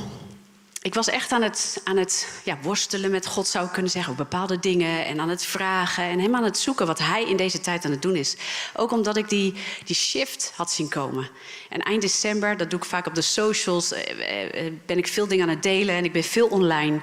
ik 0.85 0.95
was 0.95 1.09
echt 1.09 1.33
aan 1.33 1.43
het, 1.43 1.81
aan 1.85 1.97
het 1.97 2.29
ja, 2.43 2.59
worstelen 2.63 3.11
met 3.11 3.27
God, 3.27 3.47
zou 3.47 3.67
ik 3.67 3.73
kunnen 3.73 3.91
zeggen, 3.91 4.13
op 4.13 4.19
bepaalde 4.19 4.59
dingen. 4.59 5.05
En 5.07 5.21
aan 5.21 5.29
het 5.29 5.45
vragen 5.45 6.05
en 6.05 6.19
helemaal 6.19 6.41
aan 6.41 6.47
het 6.47 6.59
zoeken 6.59 6.87
wat 6.87 6.99
Hij 6.99 7.25
in 7.25 7.37
deze 7.37 7.61
tijd 7.61 7.85
aan 7.85 7.91
het 7.91 8.03
doen 8.03 8.17
is. 8.17 8.37
Ook 8.75 8.93
omdat 8.93 9.17
ik 9.17 9.29
die, 9.29 9.55
die 9.85 9.97
shift 9.97 10.53
had 10.57 10.73
zien 10.73 10.89
komen. 10.89 11.29
En 11.69 11.81
eind 11.81 12.03
december, 12.03 12.57
dat 12.57 12.71
doe 12.71 12.79
ik 12.79 12.85
vaak 12.85 13.07
op 13.07 13.15
de 13.15 13.23
socials, 13.23 13.93
eh, 13.93 14.67
eh, 14.67 14.73
ben 14.87 14.99
ik 14.99 15.09
veel 15.09 15.27
dingen 15.27 15.49
aan 15.49 15.55
het 15.55 15.63
delen 15.63 15.95
en 15.95 16.05
ik 16.05 16.13
ben 16.13 16.25
veel 16.25 16.47
online. 16.47 17.01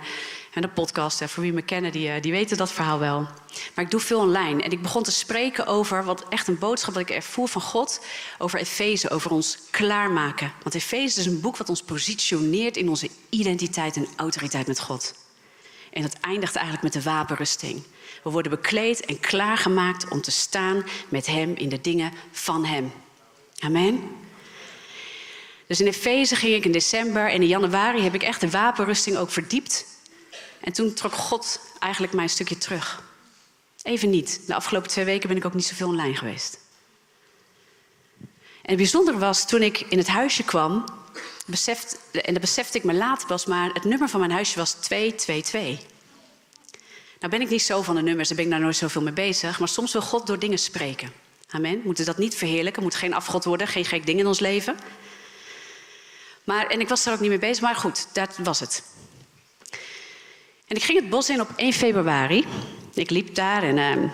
En 0.51 0.61
de 0.61 0.67
podcast, 0.67 1.23
voor 1.23 1.43
wie 1.43 1.53
me 1.53 1.61
kennen, 1.61 1.91
die, 1.91 2.09
eh, 2.09 2.21
die 2.21 2.31
weten 2.31 2.57
dat 2.57 2.71
verhaal 2.71 2.99
wel. 2.99 3.27
Maar 3.75 3.85
ik 3.85 3.91
doe 3.91 3.99
veel 3.99 4.19
online. 4.19 4.63
En 4.63 4.71
ik 4.71 4.81
begon 4.81 5.03
te 5.03 5.11
spreken 5.11 5.65
over 5.65 6.03
wat 6.03 6.25
echt 6.29 6.47
een 6.47 6.59
boodschap 6.59 6.93
dat 6.93 7.03
ik 7.03 7.15
ervoer 7.15 7.47
van 7.47 7.61
God. 7.61 8.05
Over 8.37 8.59
Efeze, 8.59 9.09
over 9.09 9.31
ons 9.31 9.57
klaarmaken. 9.69 10.53
Want 10.63 10.75
Efeze 10.75 11.19
is 11.19 11.25
een 11.25 11.41
boek 11.41 11.57
wat 11.57 11.69
ons 11.69 11.83
positioneert 11.83 12.77
in 12.77 12.89
onze 12.89 13.09
identiteit 13.29 13.95
en 13.95 14.07
autoriteit 14.15 14.67
met 14.67 14.79
God. 14.79 15.13
En 15.91 16.01
dat 16.01 16.17
eindigt 16.21 16.55
eigenlijk 16.55 16.93
met 16.93 17.03
de 17.03 17.09
wapenrusting. 17.09 17.83
We 18.23 18.29
worden 18.29 18.51
bekleed 18.51 19.05
en 19.05 19.19
klaargemaakt 19.19 20.09
om 20.09 20.21
te 20.21 20.31
staan 20.31 20.83
met 21.09 21.25
Hem 21.25 21.55
in 21.55 21.69
de 21.69 21.81
dingen 21.81 22.11
van 22.31 22.65
Hem. 22.65 22.91
Amen. 23.59 24.09
Dus 25.67 25.79
in 25.79 25.87
Efeze 25.87 26.35
ging 26.35 26.55
ik 26.55 26.65
in 26.65 26.71
december 26.71 27.29
en 27.29 27.41
in 27.41 27.47
januari 27.47 28.01
heb 28.01 28.13
ik 28.13 28.23
echt 28.23 28.41
de 28.41 28.49
wapenrusting 28.49 29.17
ook 29.17 29.31
verdiept. 29.31 29.90
En 30.61 30.73
toen 30.73 30.93
trok 30.93 31.13
God 31.13 31.59
eigenlijk 31.79 32.13
mij 32.13 32.23
een 32.23 32.29
stukje 32.29 32.57
terug. 32.57 33.03
Even 33.83 34.09
niet. 34.09 34.41
De 34.47 34.55
afgelopen 34.55 34.89
twee 34.89 35.05
weken 35.05 35.27
ben 35.27 35.37
ik 35.37 35.45
ook 35.45 35.53
niet 35.53 35.65
zoveel 35.65 35.87
online 35.87 36.15
geweest. 36.15 36.59
En 38.61 38.69
het 38.69 38.77
bijzondere 38.77 39.17
was, 39.17 39.47
toen 39.47 39.61
ik 39.61 39.79
in 39.79 39.97
het 39.97 40.07
huisje 40.07 40.43
kwam, 40.43 40.85
beseft, 41.45 41.99
en 42.11 42.33
dat 42.33 42.41
besefte 42.41 42.77
ik 42.77 42.83
me 42.83 42.93
later 42.93 43.27
pas, 43.27 43.45
maar 43.45 43.69
het 43.73 43.83
nummer 43.83 44.09
van 44.09 44.19
mijn 44.19 44.31
huisje 44.31 44.57
was 44.57 44.71
222. 44.71 45.89
Nou 47.19 47.31
ben 47.33 47.41
ik 47.41 47.49
niet 47.49 47.61
zo 47.61 47.81
van 47.81 47.95
de 47.95 48.01
nummers, 48.01 48.27
daar 48.27 48.37
ben 48.37 48.45
ik 48.45 48.51
nou 48.51 48.63
nooit 48.63 48.75
zoveel 48.75 49.01
mee 49.01 49.13
bezig, 49.13 49.59
maar 49.59 49.67
soms 49.67 49.91
wil 49.91 50.01
God 50.01 50.27
door 50.27 50.39
dingen 50.39 50.57
spreken. 50.57 51.11
Amen. 51.47 51.71
We 51.71 51.81
moeten 51.83 52.05
dat 52.05 52.17
niet 52.17 52.35
verheerlijken, 52.35 52.83
moet 52.83 52.95
geen 52.95 53.13
afgod 53.13 53.43
worden, 53.43 53.67
geen 53.67 53.85
gek 53.85 54.05
ding 54.05 54.19
in 54.19 54.27
ons 54.27 54.39
leven. 54.39 54.77
Maar, 56.43 56.67
en 56.67 56.79
ik 56.79 56.89
was 56.89 57.05
er 57.05 57.13
ook 57.13 57.19
niet 57.19 57.29
mee 57.29 57.39
bezig, 57.39 57.63
maar 57.63 57.75
goed, 57.75 58.07
dat 58.13 58.37
was 58.37 58.59
het. 58.59 58.83
En 60.71 60.77
ik 60.77 60.83
ging 60.83 60.99
het 60.99 61.09
bos 61.09 61.29
in 61.29 61.41
op 61.41 61.49
1 61.55 61.73
februari. 61.73 62.45
Ik 62.93 63.09
liep 63.09 63.35
daar 63.35 63.63
en, 63.63 63.77
uh, 63.77 64.09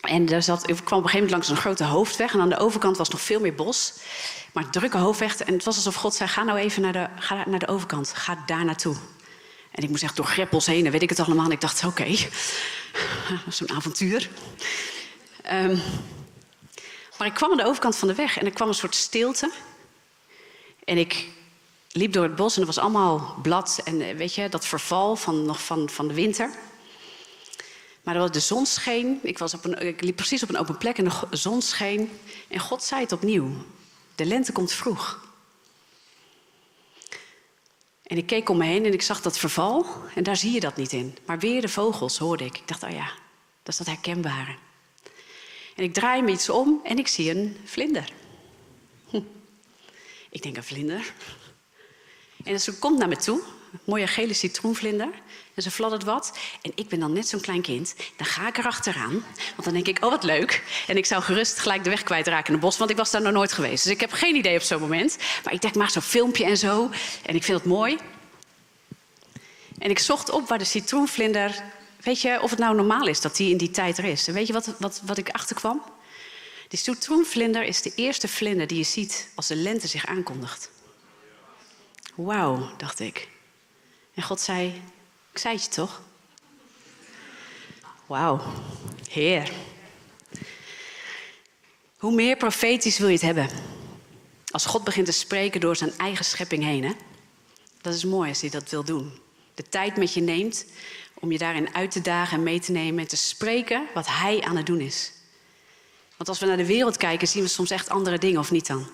en 0.00 0.28
er 0.28 0.42
zat, 0.42 0.68
ik 0.68 0.76
kwam 0.76 0.98
op 0.98 1.04
een 1.04 1.10
gegeven 1.10 1.12
moment 1.12 1.30
langs 1.30 1.48
een 1.48 1.56
grote 1.56 1.84
hoofdweg. 1.84 2.32
En 2.32 2.40
aan 2.40 2.48
de 2.48 2.58
overkant 2.58 2.96
was 2.96 3.08
nog 3.08 3.20
veel 3.20 3.40
meer 3.40 3.54
bos. 3.54 3.92
Maar 4.52 4.70
drukke 4.70 4.98
hoofdweg. 4.98 5.36
En 5.36 5.52
het 5.52 5.64
was 5.64 5.76
alsof 5.76 5.94
God 5.94 6.14
zei, 6.14 6.28
ga 6.28 6.42
nou 6.42 6.58
even 6.58 6.82
naar 6.82 6.92
de, 6.92 7.08
ga 7.16 7.44
naar 7.48 7.58
de 7.58 7.68
overkant. 7.68 8.12
Ga 8.14 8.42
daar 8.46 8.64
naartoe. 8.64 8.96
En 9.70 9.82
ik 9.82 9.88
moest 9.88 10.02
echt 10.02 10.16
door 10.16 10.24
greppels 10.24 10.66
heen 10.66 10.86
en 10.86 10.92
weet 10.92 11.02
ik 11.02 11.08
het 11.08 11.20
allemaal. 11.20 11.44
En 11.44 11.50
ik 11.50 11.60
dacht, 11.60 11.84
oké, 11.84 12.02
okay. 12.02 12.28
zo'n 13.48 13.70
avontuur. 13.70 14.30
Um, 15.52 15.82
maar 17.18 17.26
ik 17.26 17.34
kwam 17.34 17.50
aan 17.50 17.56
de 17.56 17.66
overkant 17.66 17.96
van 17.96 18.08
de 18.08 18.14
weg 18.14 18.38
en 18.38 18.46
er 18.46 18.52
kwam 18.52 18.68
een 18.68 18.74
soort 18.74 18.94
stilte. 18.94 19.50
En 20.84 20.98
ik 20.98 21.28
liep 21.92 22.12
door 22.12 22.22
het 22.22 22.36
bos 22.36 22.54
en 22.54 22.60
er 22.60 22.66
was 22.66 22.78
allemaal 22.78 23.36
blad 23.42 23.80
en 23.84 24.00
eh, 24.00 24.16
weet 24.16 24.34
je, 24.34 24.48
dat 24.48 24.66
verval 24.66 25.16
van, 25.16 25.44
nog 25.44 25.64
van, 25.64 25.90
van 25.90 26.08
de 26.08 26.14
winter. 26.14 26.50
Maar 28.02 28.32
de 28.32 28.40
zon 28.40 28.66
scheen. 28.66 29.20
Ik, 29.22 29.38
was 29.38 29.54
op 29.54 29.64
een, 29.64 29.86
ik 29.86 30.00
liep 30.00 30.16
precies 30.16 30.42
op 30.42 30.48
een 30.48 30.58
open 30.58 30.78
plek 30.78 30.98
en 30.98 31.04
de 31.04 31.36
zon 31.36 31.62
scheen. 31.62 32.10
En 32.48 32.58
God 32.58 32.82
zei 32.82 33.00
het 33.00 33.12
opnieuw. 33.12 33.50
De 34.14 34.24
lente 34.24 34.52
komt 34.52 34.72
vroeg. 34.72 35.30
En 38.02 38.16
ik 38.16 38.26
keek 38.26 38.48
om 38.48 38.56
me 38.56 38.64
heen 38.64 38.84
en 38.84 38.92
ik 38.92 39.02
zag 39.02 39.22
dat 39.22 39.38
verval. 39.38 39.86
En 40.14 40.22
daar 40.22 40.36
zie 40.36 40.52
je 40.52 40.60
dat 40.60 40.76
niet 40.76 40.92
in. 40.92 41.16
Maar 41.26 41.38
weer 41.38 41.60
de 41.60 41.68
vogels 41.68 42.18
hoorde 42.18 42.44
ik. 42.44 42.58
Ik 42.58 42.68
dacht, 42.68 42.82
oh 42.82 42.90
ja, 42.90 43.06
dat 43.62 43.72
is 43.72 43.76
dat 43.76 43.86
herkenbare. 43.86 44.56
En 45.76 45.84
ik 45.84 45.94
draai 45.94 46.22
me 46.22 46.30
iets 46.30 46.48
om 46.48 46.80
en 46.84 46.98
ik 46.98 47.08
zie 47.08 47.30
een 47.30 47.56
vlinder. 47.64 48.12
Hm. 49.08 49.20
Ik 50.30 50.42
denk, 50.42 50.56
een 50.56 50.64
vlinder? 50.64 51.12
En 52.44 52.60
ze 52.60 52.78
komt 52.78 52.98
naar 52.98 53.08
me 53.08 53.16
toe, 53.16 53.40
Een 53.72 53.78
mooie 53.84 54.06
gele 54.06 54.34
citroenvlinder. 54.34 55.08
En 55.54 55.62
ze 55.62 55.70
fladdert 55.70 56.04
wat. 56.04 56.38
En 56.62 56.72
ik 56.74 56.88
ben 56.88 57.00
dan 57.00 57.12
net 57.12 57.28
zo'n 57.28 57.40
klein 57.40 57.62
kind. 57.62 57.94
Dan 58.16 58.26
ga 58.26 58.48
ik 58.48 58.58
er 58.58 58.66
achteraan. 58.66 59.12
Want 59.36 59.64
dan 59.64 59.72
denk 59.72 59.86
ik, 59.86 60.04
oh 60.04 60.10
wat 60.10 60.22
leuk. 60.22 60.62
En 60.86 60.96
ik 60.96 61.06
zou 61.06 61.22
gerust 61.22 61.58
gelijk 61.58 61.84
de 61.84 61.90
weg 61.90 62.02
kwijtraken 62.02 62.46
in 62.46 62.52
het 62.52 62.60
bos. 62.62 62.78
Want 62.78 62.90
ik 62.90 62.96
was 62.96 63.10
daar 63.10 63.22
nog 63.22 63.32
nooit 63.32 63.52
geweest. 63.52 63.84
Dus 63.84 63.92
ik 63.92 64.00
heb 64.00 64.12
geen 64.12 64.34
idee 64.34 64.56
op 64.56 64.62
zo'n 64.62 64.80
moment. 64.80 65.18
Maar 65.44 65.52
ik 65.52 65.60
denk, 65.60 65.74
maak 65.74 65.90
zo'n 65.90 66.02
filmpje 66.02 66.44
en 66.44 66.56
zo. 66.56 66.90
En 67.22 67.34
ik 67.34 67.44
vind 67.44 67.58
het 67.58 67.66
mooi. 67.66 67.98
En 69.78 69.90
ik 69.90 69.98
zocht 69.98 70.30
op 70.30 70.48
waar 70.48 70.58
de 70.58 70.64
citroenvlinder... 70.64 71.62
Weet 72.02 72.20
je 72.20 72.40
of 72.42 72.50
het 72.50 72.58
nou 72.58 72.76
normaal 72.76 73.06
is 73.06 73.20
dat 73.20 73.36
die 73.36 73.50
in 73.50 73.56
die 73.56 73.70
tijd 73.70 73.98
er 73.98 74.04
is? 74.04 74.28
En 74.28 74.34
weet 74.34 74.46
je 74.46 74.52
wat, 74.52 74.74
wat, 74.78 75.00
wat 75.04 75.18
ik 75.18 75.28
achterkwam? 75.28 75.82
Die 76.68 76.78
citroenvlinder 76.78 77.62
is 77.62 77.82
de 77.82 77.92
eerste 77.94 78.28
vlinder 78.28 78.66
die 78.66 78.78
je 78.78 78.84
ziet 78.84 79.28
als 79.34 79.46
de 79.46 79.56
lente 79.56 79.86
zich 79.86 80.06
aankondigt. 80.06 80.70
Wauw, 82.14 82.76
dacht 82.76 83.00
ik. 83.00 83.28
En 84.14 84.22
God 84.22 84.40
zei, 84.40 84.82
ik 85.32 85.38
zei 85.38 85.54
het 85.54 85.64
je 85.64 85.70
toch? 85.70 86.02
Wauw, 88.06 88.40
Heer. 89.08 89.52
Hoe 91.96 92.12
meer 92.14 92.36
profetisch 92.36 92.98
wil 92.98 93.08
je 93.08 93.12
het 93.14 93.22
hebben? 93.22 93.48
Als 94.50 94.66
God 94.66 94.84
begint 94.84 95.06
te 95.06 95.12
spreken 95.12 95.60
door 95.60 95.76
zijn 95.76 95.92
eigen 95.96 96.24
schepping 96.24 96.64
heen, 96.64 96.84
hè? 96.84 96.92
Dat 97.80 97.94
is 97.94 98.04
mooi 98.04 98.28
als 98.28 98.40
hij 98.40 98.50
dat 98.50 98.70
wil 98.70 98.84
doen. 98.84 99.20
De 99.54 99.62
tijd 99.68 99.96
met 99.96 100.14
je 100.14 100.20
neemt 100.20 100.66
om 101.14 101.32
je 101.32 101.38
daarin 101.38 101.74
uit 101.74 101.90
te 101.90 102.00
dagen 102.00 102.36
en 102.36 102.42
mee 102.42 102.60
te 102.60 102.72
nemen 102.72 103.02
en 103.02 103.08
te 103.08 103.16
spreken 103.16 103.86
wat 103.94 104.06
hij 104.06 104.40
aan 104.42 104.56
het 104.56 104.66
doen 104.66 104.80
is. 104.80 105.12
Want 106.16 106.28
als 106.28 106.38
we 106.38 106.46
naar 106.46 106.56
de 106.56 106.66
wereld 106.66 106.96
kijken, 106.96 107.28
zien 107.28 107.42
we 107.42 107.48
soms 107.48 107.70
echt 107.70 107.88
andere 107.88 108.18
dingen, 108.18 108.40
of 108.40 108.50
niet 108.50 108.66
dan? 108.66 108.86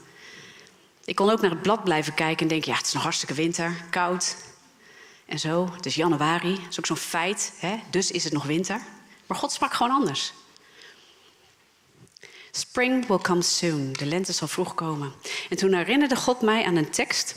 Ik 1.08 1.14
kon 1.14 1.30
ook 1.30 1.40
naar 1.40 1.50
het 1.50 1.62
blad 1.62 1.84
blijven 1.84 2.14
kijken 2.14 2.42
en 2.42 2.48
denken: 2.48 2.70
ja, 2.70 2.76
het 2.76 2.86
is 2.86 2.92
nog 2.92 3.02
hartstikke 3.02 3.34
winter, 3.34 3.84
koud 3.90 4.36
en 5.26 5.38
zo. 5.38 5.72
Het 5.72 5.86
is 5.86 5.94
januari, 5.94 6.54
dat 6.54 6.68
is 6.70 6.78
ook 6.78 6.86
zo'n 6.86 6.96
feit, 6.96 7.52
hè? 7.58 7.76
dus 7.90 8.10
is 8.10 8.24
het 8.24 8.32
nog 8.32 8.44
winter. 8.44 8.80
Maar 9.26 9.38
God 9.38 9.52
sprak 9.52 9.72
gewoon 9.72 9.92
anders. 9.92 10.32
Spring 12.50 13.06
will 13.06 13.18
come 13.18 13.42
soon. 13.42 13.92
De 13.92 14.06
lente 14.06 14.32
zal 14.32 14.48
vroeg 14.48 14.74
komen. 14.74 15.12
En 15.48 15.56
toen 15.56 15.74
herinnerde 15.74 16.16
God 16.16 16.40
mij 16.40 16.64
aan 16.64 16.76
een 16.76 16.90
tekst. 16.90 17.36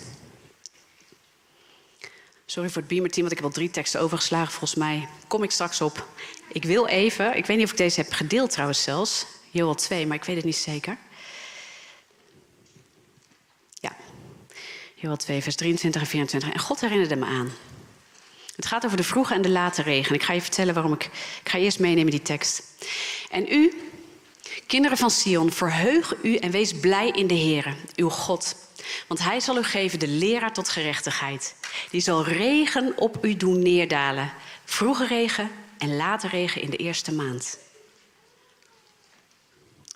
Sorry 2.45 2.69
voor 2.69 2.81
het 2.81 2.89
beamerteam, 2.91 3.21
want 3.21 3.31
ik 3.31 3.37
heb 3.37 3.47
al 3.47 3.53
drie 3.53 3.71
teksten 3.71 4.01
overgeslagen. 4.01 4.51
Volgens 4.51 4.75
mij 4.75 5.07
kom 5.27 5.43
ik 5.43 5.51
straks 5.51 5.81
op. 5.81 6.07
Ik 6.47 6.63
wil 6.63 6.87
even, 6.87 7.37
ik 7.37 7.45
weet 7.45 7.57
niet 7.57 7.65
of 7.65 7.71
ik 7.71 7.77
deze 7.77 8.01
heb 8.01 8.11
gedeeld 8.11 8.49
trouwens 8.49 8.83
zelfs. 8.83 9.25
Joel 9.51 9.75
2, 9.75 10.07
maar 10.07 10.17
ik 10.17 10.23
weet 10.23 10.35
het 10.35 10.45
niet 10.45 10.55
zeker. 10.55 10.97
Ja, 13.81 13.95
Joel 15.01 15.17
2, 15.17 15.41
vers 15.41 15.55
23 15.55 16.01
en 16.01 16.07
24. 16.07 16.53
En 16.53 16.59
God 16.59 16.81
herinnerde 16.81 17.15
me 17.15 17.25
aan. 17.25 17.51
Het 18.55 18.65
gaat 18.65 18.85
over 18.85 18.97
de 18.97 19.03
vroege 19.03 19.33
en 19.33 19.41
de 19.41 19.49
late 19.49 19.81
regen. 19.81 20.15
Ik 20.15 20.23
ga 20.23 20.33
je 20.33 20.41
vertellen 20.41 20.73
waarom 20.73 20.93
ik. 20.93 21.03
Ik 21.43 21.49
ga 21.49 21.57
eerst 21.57 21.79
meenemen 21.79 22.11
die 22.11 22.21
tekst. 22.21 22.63
En 23.29 23.53
u, 23.53 23.73
kinderen 24.67 24.97
van 24.97 25.11
Sion, 25.11 25.51
verheug 25.51 26.15
u 26.23 26.35
en 26.35 26.51
wees 26.51 26.73
blij 26.73 27.09
in 27.09 27.27
de 27.27 27.33
Heer, 27.33 27.75
uw 27.95 28.09
God. 28.09 28.55
Want 29.07 29.23
hij 29.23 29.39
zal 29.39 29.57
u 29.57 29.63
geven 29.63 29.99
de 29.99 30.07
leraar 30.07 30.53
tot 30.53 30.69
gerechtigheid. 30.69 31.55
Die 31.91 32.01
zal 32.01 32.25
regen 32.25 32.93
op 32.97 33.25
u 33.25 33.35
doen 33.35 33.61
neerdalen. 33.61 34.33
Vroege 34.65 35.07
regen 35.07 35.51
en 35.77 35.95
late 35.95 36.27
regen 36.27 36.61
in 36.61 36.69
de 36.69 36.77
eerste 36.77 37.13
maand. 37.13 37.57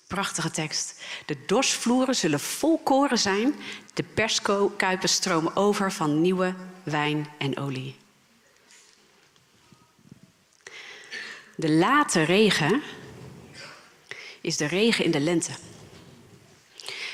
Prachtige 0.08 0.52
tekst. 0.52 1.02
De 1.26 1.46
dorsvloeren 1.46 2.16
zullen 2.16 2.40
vol 2.40 2.78
koren 2.78 3.18
zijn. 3.18 3.56
De 3.94 4.04
perskuipen 4.04 5.10
stromen 5.10 5.56
over 5.56 5.92
van 5.92 6.22
nieuwe 6.22 6.56
wijn 6.84 7.28
en 7.38 7.58
olie. 7.58 7.96
De 11.56 11.72
late 11.72 12.24
regen 12.24 12.82
is 14.42 14.58
de 14.58 14.66
regen 14.66 15.06
in 15.06 15.12
de 15.12 15.20
lente. 15.20 15.52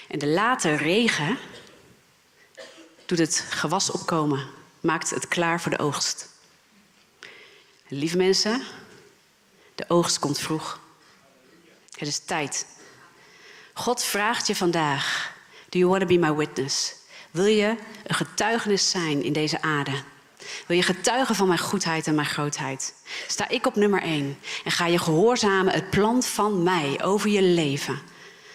En 0.08 0.20
de 0.20 0.28
late 0.28 0.76
regen 0.76 1.38
doet 3.06 3.18
het 3.18 3.46
gewas 3.50 3.92
opkomen, 3.92 4.48
maakt 4.80 5.10
het 5.10 5.28
klaar 5.28 5.62
voor 5.62 5.72
de 5.72 5.80
oogst. 5.80 6.30
Lieve 7.88 8.18
mensen, 8.18 8.64
de 9.76 9.86
oogst 9.88 10.20
komt 10.20 10.40
vroeg. 10.40 10.80
Het 11.98 12.08
is 12.08 12.20
tijd. 12.20 12.66
God 13.82 14.04
vraagt 14.04 14.48
je 14.48 14.56
vandaag: 14.56 15.34
Do 15.70 15.80
you 15.80 15.90
want 15.90 16.02
to 16.02 16.08
be 16.08 16.18
my 16.18 16.34
witness? 16.34 16.94
Wil 17.32 17.46
je 17.46 17.76
een 18.04 18.16
getuigenis 18.16 18.90
zijn 18.90 19.24
in 19.24 19.34
deze 19.34 19.62
aarde? 19.62 19.92
Wil 20.68 20.78
je 20.78 20.84
getuigen 20.84 21.36
van 21.36 21.48
mijn 21.48 21.60
goedheid 21.60 22.08
en 22.08 22.16
mijn 22.16 22.28
grootheid? 22.28 22.94
Sta 23.28 23.50
ik 23.50 23.66
op 23.66 23.76
nummer 23.76 24.02
één 24.02 24.38
en 24.64 24.72
ga 24.72 24.86
je 24.86 24.98
gehoorzamen 24.98 25.74
het 25.74 25.90
plan 25.90 26.24
van 26.24 26.64
mij 26.64 27.04
over 27.04 27.30
je 27.30 27.42
leven, 27.42 28.00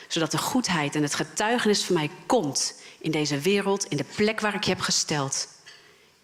zodat 0.09 0.30
de 0.30 0.38
goedheid 0.38 0.95
en 0.95 1.02
het 1.02 1.14
getuigenis 1.14 1.85
van 1.85 1.95
mij 1.95 2.11
komt 2.26 2.75
in 2.99 3.11
deze 3.11 3.38
wereld, 3.38 3.85
in 3.85 3.97
de 3.97 4.06
plek 4.16 4.40
waar 4.40 4.54
ik 4.54 4.64
je 4.64 4.71
heb 4.71 4.80
gesteld. 4.80 5.49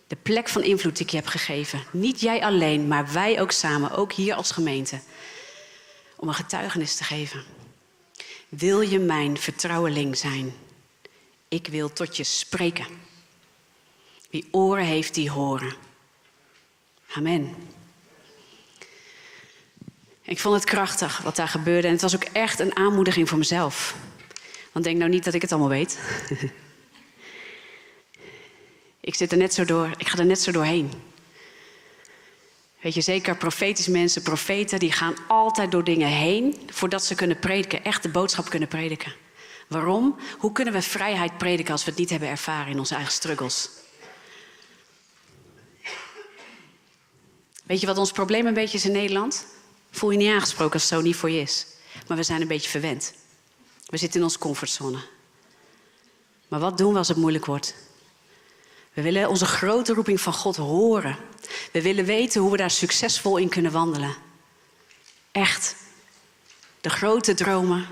De 0.07 0.17
plek 0.17 0.49
van 0.49 0.63
invloed 0.63 0.97
die 0.97 1.05
ik 1.05 1.11
je 1.11 1.17
heb 1.17 1.27
gegeven. 1.27 1.83
Niet 1.91 2.21
jij 2.21 2.43
alleen, 2.43 2.89
maar 2.89 3.13
wij 3.13 3.41
ook 3.41 3.53
samen, 3.53 3.91
ook 3.91 4.13
hier 4.13 4.35
als 4.35 4.51
gemeente. 4.51 5.01
Om 6.17 6.29
een 6.29 6.35
getuigenis 6.35 6.97
te 6.97 7.05
geven. 7.05 7.62
Wil 8.59 8.81
je 8.81 8.99
mijn 8.99 9.39
vertrouweling 9.39 10.17
zijn? 10.17 10.53
Ik 11.49 11.67
wil 11.67 11.93
tot 11.93 12.17
je 12.17 12.25
spreken. 12.25 12.87
Wie 14.31 14.49
oren 14.51 14.85
heeft, 14.85 15.15
die 15.15 15.31
horen. 15.31 15.75
Amen. 17.13 17.55
Ik 20.23 20.39
vond 20.39 20.55
het 20.55 20.65
krachtig 20.65 21.19
wat 21.19 21.37
daar 21.37 21.49
gebeurde. 21.49 21.87
En 21.87 21.93
het 21.93 22.03
was 22.03 22.15
ook 22.15 22.25
echt 22.25 22.59
een 22.59 22.77
aanmoediging 22.77 23.29
voor 23.29 23.39
mezelf. 23.39 23.97
Want 24.73 24.85
denk 24.85 24.99
nou 24.99 25.11
niet 25.11 25.25
dat 25.25 25.35
ik 25.35 25.43
het 25.43 25.53
allemaal 25.53 25.69
weet. 25.69 25.99
ik 29.01 29.15
zit 29.15 29.33
er 29.33 29.39
net 29.39 29.55
zo 29.55 29.65
door. 29.65 29.91
Ik 29.97 30.09
ga 30.09 30.19
er 30.19 30.27
net 30.27 30.41
zo 30.41 30.53
doorheen. 30.53 30.91
Weet 32.83 32.95
je, 32.95 33.01
zeker 33.01 33.37
profetisch 33.37 33.89
mensen, 33.89 34.23
profeten, 34.23 34.79
die 34.79 34.93
gaan 34.93 35.15
altijd 35.29 35.71
door 35.71 35.85
dingen 35.85 36.09
heen 36.09 36.61
voordat 36.67 37.05
ze 37.05 37.15
kunnen 37.15 37.39
prediken, 37.39 37.85
echt 37.85 38.03
de 38.03 38.09
boodschap 38.09 38.49
kunnen 38.49 38.69
prediken. 38.69 39.15
Waarom? 39.69 40.17
Hoe 40.39 40.53
kunnen 40.53 40.75
we 40.75 40.83
vrijheid 40.83 41.39
prediken 41.39 41.73
als 41.73 41.85
we 41.85 41.91
het 41.91 41.99
niet 41.99 42.11
hebben 42.11 42.29
ervaren 42.29 42.73
in 42.73 42.79
onze 42.79 42.95
eigen 42.95 43.13
struggles? 43.13 43.69
Weet 47.65 47.81
je 47.81 47.87
wat 47.87 47.99
ons 47.99 48.13
probleem 48.13 48.47
een 48.47 48.55
beetje 48.55 48.79
is 48.79 48.85
in 48.85 48.93
Nederland? 48.93 49.47
Voel 49.91 50.11
je 50.11 50.19
niet 50.19 50.33
aangesproken 50.33 50.73
als 50.73 50.83
het 50.83 50.93
zo 50.99 51.01
niet 51.01 51.17
voor 51.17 51.31
je 51.31 51.41
is. 51.41 51.67
Maar 52.07 52.17
we 52.17 52.23
zijn 52.23 52.41
een 52.41 52.49
beetje 52.49 52.71
verwend. 52.71 53.15
We 53.87 53.97
zitten 53.97 54.19
in 54.19 54.27
onze 54.27 54.39
comfortzone. 54.39 54.99
Maar 56.49 56.61
wat 56.61 56.79
doen 56.79 56.93
we 56.93 56.99
als 56.99 57.09
het 57.09 57.17
moeilijk 57.17 57.47
wordt? 57.47 57.75
We 58.93 59.03
willen 59.03 59.29
onze 59.29 59.47
grote 59.47 59.95
roeping 59.95 60.21
van 60.21 60.33
God 60.33 60.57
horen. 60.57 61.17
We 61.73 61.83
willen 61.83 62.05
weten 62.05 62.41
hoe 62.41 62.51
we 62.51 62.57
daar 62.57 62.71
succesvol 62.71 63.37
in 63.37 63.49
kunnen 63.49 63.73
wandelen. 63.73 64.15
Echt. 65.33 65.77
De 66.81 66.91
grote 66.91 67.35
dromen. 67.35 67.87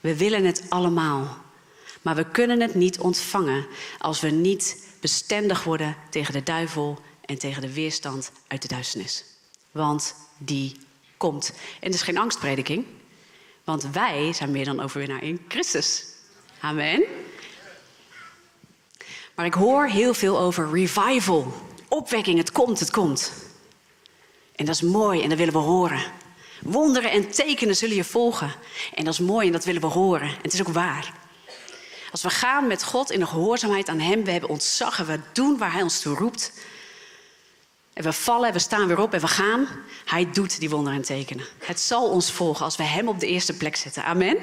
We 0.00 0.16
willen 0.16 0.44
het 0.44 0.62
allemaal. 0.68 1.36
Maar 2.02 2.14
we 2.14 2.30
kunnen 2.30 2.60
het 2.60 2.74
niet 2.74 2.98
ontvangen 2.98 3.66
als 3.98 4.20
we 4.20 4.30
niet 4.30 4.86
bestendig 5.00 5.64
worden 5.64 5.96
tegen 6.10 6.32
de 6.32 6.42
duivel 6.42 6.98
en 7.24 7.38
tegen 7.38 7.62
de 7.62 7.72
weerstand 7.72 8.32
uit 8.46 8.62
de 8.62 8.68
duisternis. 8.68 9.24
Want 9.70 10.14
die 10.38 10.76
komt. 11.16 11.52
En 11.80 11.86
het 11.86 11.94
is 11.94 12.02
geen 12.02 12.18
angstprediking, 12.18 12.84
want 13.64 13.82
wij 13.92 14.32
zijn 14.32 14.50
meer 14.50 14.64
dan 14.64 14.80
overwinnaar 14.80 15.22
in 15.22 15.44
Christus. 15.48 16.04
Amen. 16.60 17.04
Maar 19.38 19.46
ik 19.46 19.54
hoor 19.54 19.86
heel 19.86 20.14
veel 20.14 20.38
over 20.38 20.70
revival. 20.70 21.52
Opwekking, 21.88 22.38
het 22.38 22.52
komt, 22.52 22.80
het 22.80 22.90
komt. 22.90 23.32
En 24.54 24.64
dat 24.64 24.74
is 24.74 24.82
mooi 24.82 25.22
en 25.22 25.28
dat 25.28 25.38
willen 25.38 25.52
we 25.52 25.58
horen. 25.58 26.02
Wonderen 26.60 27.10
en 27.10 27.30
tekenen 27.30 27.76
zullen 27.76 27.96
je 27.96 28.04
volgen. 28.04 28.54
En 28.94 29.04
dat 29.04 29.12
is 29.12 29.20
mooi 29.20 29.46
en 29.46 29.52
dat 29.52 29.64
willen 29.64 29.80
we 29.80 29.86
horen. 29.86 30.28
En 30.28 30.42
het 30.42 30.52
is 30.52 30.60
ook 30.60 30.72
waar. 30.72 31.12
Als 32.10 32.22
we 32.22 32.30
gaan 32.30 32.66
met 32.66 32.84
God 32.84 33.10
in 33.10 33.18
de 33.18 33.26
gehoorzaamheid 33.26 33.88
aan 33.88 34.00
Hem, 34.00 34.24
we 34.24 34.30
hebben 34.30 34.50
ontzag 34.50 34.98
en 34.98 35.06
we 35.06 35.20
doen 35.32 35.58
waar 35.58 35.72
Hij 35.72 35.82
ons 35.82 36.00
toe 36.00 36.16
roept. 36.16 36.52
En 37.92 38.02
we 38.02 38.12
vallen 38.12 38.48
en 38.48 38.54
we 38.54 38.58
staan 38.58 38.86
weer 38.86 39.00
op 39.00 39.14
en 39.14 39.20
we 39.20 39.28
gaan. 39.28 39.68
Hij 40.04 40.30
doet 40.30 40.60
die 40.60 40.70
wonderen 40.70 40.98
en 40.98 41.04
tekenen. 41.04 41.44
Het 41.58 41.80
zal 41.80 42.10
ons 42.10 42.32
volgen 42.32 42.64
als 42.64 42.76
we 42.76 42.82
Hem 42.82 43.08
op 43.08 43.20
de 43.20 43.26
eerste 43.26 43.56
plek 43.56 43.76
zetten. 43.76 44.04
Amen. 44.04 44.36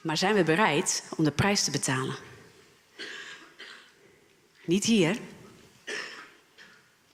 Maar 0.00 0.16
zijn 0.16 0.34
we 0.34 0.42
bereid 0.42 1.02
om 1.16 1.24
de 1.24 1.30
prijs 1.30 1.64
te 1.64 1.70
betalen? 1.70 2.16
Niet 4.64 4.84
hier. 4.84 5.18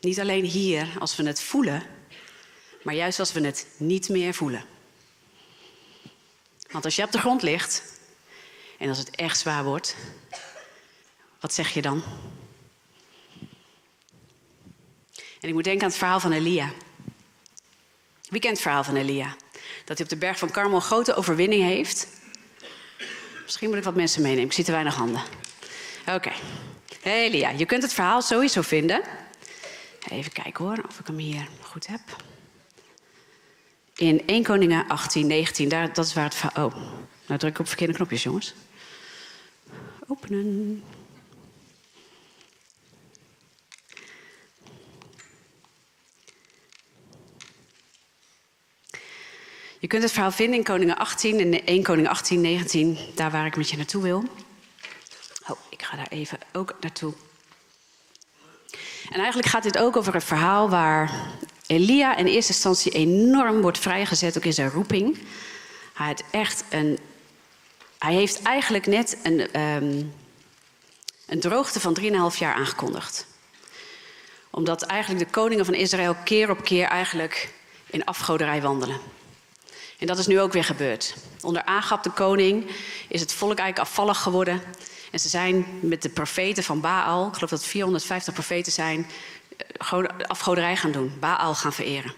Niet 0.00 0.20
alleen 0.20 0.44
hier 0.44 0.88
als 0.98 1.16
we 1.16 1.26
het 1.26 1.40
voelen, 1.40 1.82
maar 2.82 2.94
juist 2.94 3.18
als 3.18 3.32
we 3.32 3.40
het 3.40 3.66
niet 3.76 4.08
meer 4.08 4.34
voelen. 4.34 4.64
Want 6.70 6.84
als 6.84 6.96
je 6.96 7.02
op 7.02 7.12
de 7.12 7.18
grond 7.18 7.42
ligt 7.42 7.82
en 8.78 8.88
als 8.88 8.98
het 8.98 9.10
echt 9.10 9.38
zwaar 9.38 9.64
wordt, 9.64 9.96
Wat 11.40 11.54
zeg 11.54 11.70
je 11.74 11.82
dan? 11.82 12.02
En 15.40 15.48
ik 15.48 15.52
moet 15.52 15.64
denken 15.64 15.82
aan 15.82 15.88
het 15.88 15.98
verhaal 15.98 16.20
van 16.20 16.32
Elia. 16.32 16.72
Wie 18.28 18.40
kent 18.40 18.52
het 18.52 18.62
verhaal 18.62 18.84
van 18.84 18.96
Elia? 18.96 19.36
Dat 19.84 19.96
hij 19.96 20.06
op 20.06 20.08
de 20.08 20.16
berg 20.16 20.38
van 20.38 20.50
Carmel 20.50 20.80
grote 20.80 21.14
overwinning 21.14 21.62
heeft. 21.62 22.08
Misschien 23.46 23.68
moet 23.68 23.78
ik 23.78 23.84
wat 23.84 23.94
mensen 23.94 24.22
meenemen. 24.22 24.44
Ik 24.46 24.52
zie 24.52 24.64
te 24.64 24.72
weinig 24.72 24.94
handen. 24.94 25.22
Oké. 26.14 26.32
Elia, 27.02 27.50
je 27.50 27.66
kunt 27.66 27.82
het 27.82 27.92
verhaal 27.92 28.22
sowieso 28.22 28.62
vinden. 28.62 29.02
Even 30.10 30.32
kijken 30.32 30.64
hoor, 30.64 30.84
of 30.88 30.98
ik 30.98 31.06
hem 31.06 31.18
hier 31.18 31.48
goed 31.60 31.86
heb. 31.86 32.00
In 33.96 34.26
1 34.26 34.42
Koningen 34.42 34.88
18, 34.88 35.26
19, 35.26 35.68
daar, 35.68 35.92
dat 35.92 36.06
is 36.06 36.14
waar 36.14 36.24
het 36.24 36.34
verhaal... 36.34 36.66
Oh, 36.66 36.74
nou 37.26 37.38
druk 37.38 37.52
ik 37.52 37.58
op 37.58 37.68
verkeerde 37.68 37.92
knopjes, 37.92 38.22
jongens. 38.22 38.54
Openen. 40.06 40.82
Je 49.86 49.92
kunt 49.92 50.04
het 50.04 50.12
verhaal 50.12 50.32
vinden 50.32 50.58
in 50.58 50.64
Koningen 50.64 50.96
18 50.96 51.40
en 51.40 51.64
1 51.64 51.82
Koningen 51.82 52.10
18, 52.10 52.40
19, 52.40 52.98
daar 53.14 53.30
waar 53.30 53.46
ik 53.46 53.56
met 53.56 53.70
je 53.70 53.76
naartoe 53.76 54.02
wil. 54.02 54.24
Oh, 55.48 55.58
ik 55.68 55.82
ga 55.82 55.96
daar 55.96 56.08
even 56.08 56.38
ook 56.52 56.74
naartoe. 56.80 57.12
En 59.10 59.18
eigenlijk 59.18 59.48
gaat 59.48 59.62
dit 59.62 59.78
ook 59.78 59.96
over 59.96 60.14
een 60.14 60.20
verhaal 60.20 60.68
waar 60.68 61.10
Elia 61.66 62.16
in 62.16 62.26
eerste 62.26 62.52
instantie 62.52 62.92
enorm 62.92 63.60
wordt 63.60 63.78
vrijgezet, 63.78 64.36
ook 64.36 64.44
in 64.44 64.52
zijn 64.52 64.70
roeping. 64.70 65.18
Hij, 65.94 66.06
heeft 66.06 66.24
echt 66.30 66.64
een, 66.70 66.98
hij 67.98 68.14
heeft 68.14 68.42
eigenlijk 68.42 68.86
net 68.86 69.18
een, 69.22 69.60
um, 69.60 70.12
een 71.26 71.40
droogte 71.40 71.80
van 71.80 71.98
3,5 72.00 72.38
jaar 72.38 72.54
aangekondigd. 72.54 73.26
Omdat 74.50 74.82
eigenlijk 74.82 75.24
de 75.24 75.30
koningen 75.30 75.64
van 75.64 75.74
Israël 75.74 76.16
keer 76.24 76.50
op 76.50 76.64
keer 76.64 76.86
eigenlijk 76.86 77.52
in 77.86 78.04
afgoderij 78.04 78.62
wandelen. 78.62 79.15
En 79.98 80.06
dat 80.06 80.18
is 80.18 80.26
nu 80.26 80.40
ook 80.40 80.52
weer 80.52 80.64
gebeurd. 80.64 81.14
Onder 81.42 81.64
Agab 81.64 82.02
de 82.02 82.10
koning 82.10 82.70
is 83.08 83.20
het 83.20 83.32
volk 83.32 83.58
eigenlijk 83.58 83.88
afvallig 83.88 84.18
geworden. 84.18 84.62
En 85.10 85.18
ze 85.18 85.28
zijn 85.28 85.66
met 85.80 86.02
de 86.02 86.08
profeten 86.08 86.64
van 86.64 86.80
Baal, 86.80 87.26
ik 87.26 87.34
geloof 87.34 87.50
dat 87.50 87.58
het 87.58 87.68
450 87.68 88.34
profeten 88.34 88.72
zijn, 88.72 89.06
eh, 89.78 90.04
afgoderij 90.26 90.76
gaan 90.76 90.92
doen. 90.92 91.16
Baal 91.20 91.54
gaan 91.54 91.72
vereren. 91.72 92.14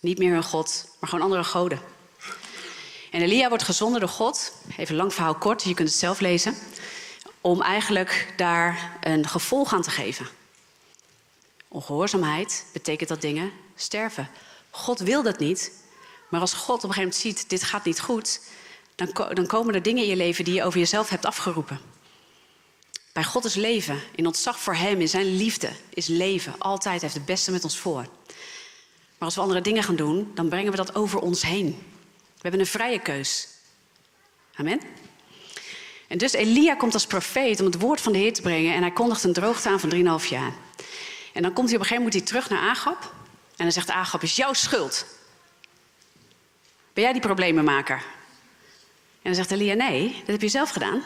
Niet 0.00 0.18
meer 0.18 0.32
hun 0.32 0.42
God, 0.42 0.88
maar 1.00 1.10
gewoon 1.10 1.24
andere 1.24 1.44
goden. 1.44 1.80
En 3.10 3.22
Elia 3.22 3.48
wordt 3.48 3.64
gezonden 3.64 4.00
door 4.00 4.08
God, 4.08 4.52
even 4.76 4.96
lang 4.96 5.14
verhaal 5.14 5.34
kort, 5.34 5.62
je 5.62 5.74
kunt 5.74 5.88
het 5.88 5.98
zelf 5.98 6.20
lezen, 6.20 6.54
om 7.40 7.62
eigenlijk 7.62 8.32
daar 8.36 8.98
een 9.00 9.28
gevolg 9.28 9.72
aan 9.72 9.82
te 9.82 9.90
geven. 9.90 10.28
Ongehoorzaamheid 11.68 12.64
betekent 12.72 13.08
dat 13.08 13.20
dingen 13.20 13.52
sterven. 13.74 14.28
God 14.70 14.98
wil 14.98 15.22
dat 15.22 15.38
niet, 15.38 15.72
maar 16.30 16.40
als 16.40 16.52
God 16.52 16.76
op 16.76 16.88
een 16.88 16.94
gegeven 16.94 17.02
moment 17.02 17.38
ziet, 17.38 17.50
dit 17.50 17.62
gaat 17.62 17.84
niet 17.84 18.00
goed, 18.00 18.40
dan, 18.94 19.34
dan 19.34 19.46
komen 19.46 19.74
er 19.74 19.82
dingen 19.82 20.02
in 20.02 20.08
je 20.08 20.16
leven 20.16 20.44
die 20.44 20.54
je 20.54 20.64
over 20.64 20.78
jezelf 20.78 21.08
hebt 21.08 21.24
afgeroepen. 21.24 21.80
Bij 23.12 23.24
God 23.24 23.44
is 23.44 23.54
leven, 23.54 24.00
in 24.14 24.26
ontzag 24.26 24.60
voor 24.60 24.74
Hem, 24.74 25.00
in 25.00 25.08
Zijn 25.08 25.36
liefde 25.36 25.70
is 25.94 26.06
leven. 26.06 26.54
Altijd 26.58 27.02
heeft 27.02 27.14
het 27.14 27.24
beste 27.24 27.50
met 27.50 27.64
ons 27.64 27.78
voor. 27.78 28.06
Maar 29.18 29.28
als 29.28 29.34
we 29.34 29.40
andere 29.40 29.60
dingen 29.60 29.82
gaan 29.82 29.96
doen, 29.96 30.30
dan 30.34 30.48
brengen 30.48 30.70
we 30.70 30.76
dat 30.76 30.94
over 30.94 31.18
ons 31.18 31.42
heen. 31.42 31.66
We 32.34 32.40
hebben 32.40 32.60
een 32.60 32.66
vrije 32.66 32.98
keus. 32.98 33.48
Amen. 34.54 34.80
En 36.08 36.18
dus 36.18 36.32
Elia 36.32 36.74
komt 36.74 36.94
als 36.94 37.06
profeet 37.06 37.60
om 37.60 37.66
het 37.66 37.80
woord 37.80 38.00
van 38.00 38.12
de 38.12 38.18
Heer 38.18 38.32
te 38.32 38.42
brengen 38.42 38.74
en 38.74 38.80
hij 38.80 38.90
kondigt 38.90 39.24
een 39.24 39.32
droogte 39.32 39.68
aan 39.68 39.80
van 39.80 40.20
3,5 40.22 40.28
jaar. 40.28 40.52
En 41.32 41.42
dan 41.42 41.52
komt 41.52 41.68
hij 41.68 41.76
op 41.76 41.82
een 41.82 41.88
gegeven 41.88 42.04
moment 42.04 42.26
terug 42.26 42.48
naar 42.48 42.60
Agap 42.60 43.02
en 43.56 43.64
dan 43.64 43.72
zegt 43.72 43.90
Agap, 43.90 44.22
is 44.22 44.36
jouw 44.36 44.52
schuld. 44.52 45.06
Ben 47.00 47.08
jij 47.08 47.18
die 47.18 47.28
problemenmaker? 47.28 47.96
En 47.96 49.22
dan 49.22 49.34
zegt 49.34 49.50
Elia, 49.50 49.74
nee, 49.74 50.14
dat 50.18 50.26
heb 50.26 50.40
je 50.40 50.48
zelf 50.48 50.70
gedaan. 50.70 51.02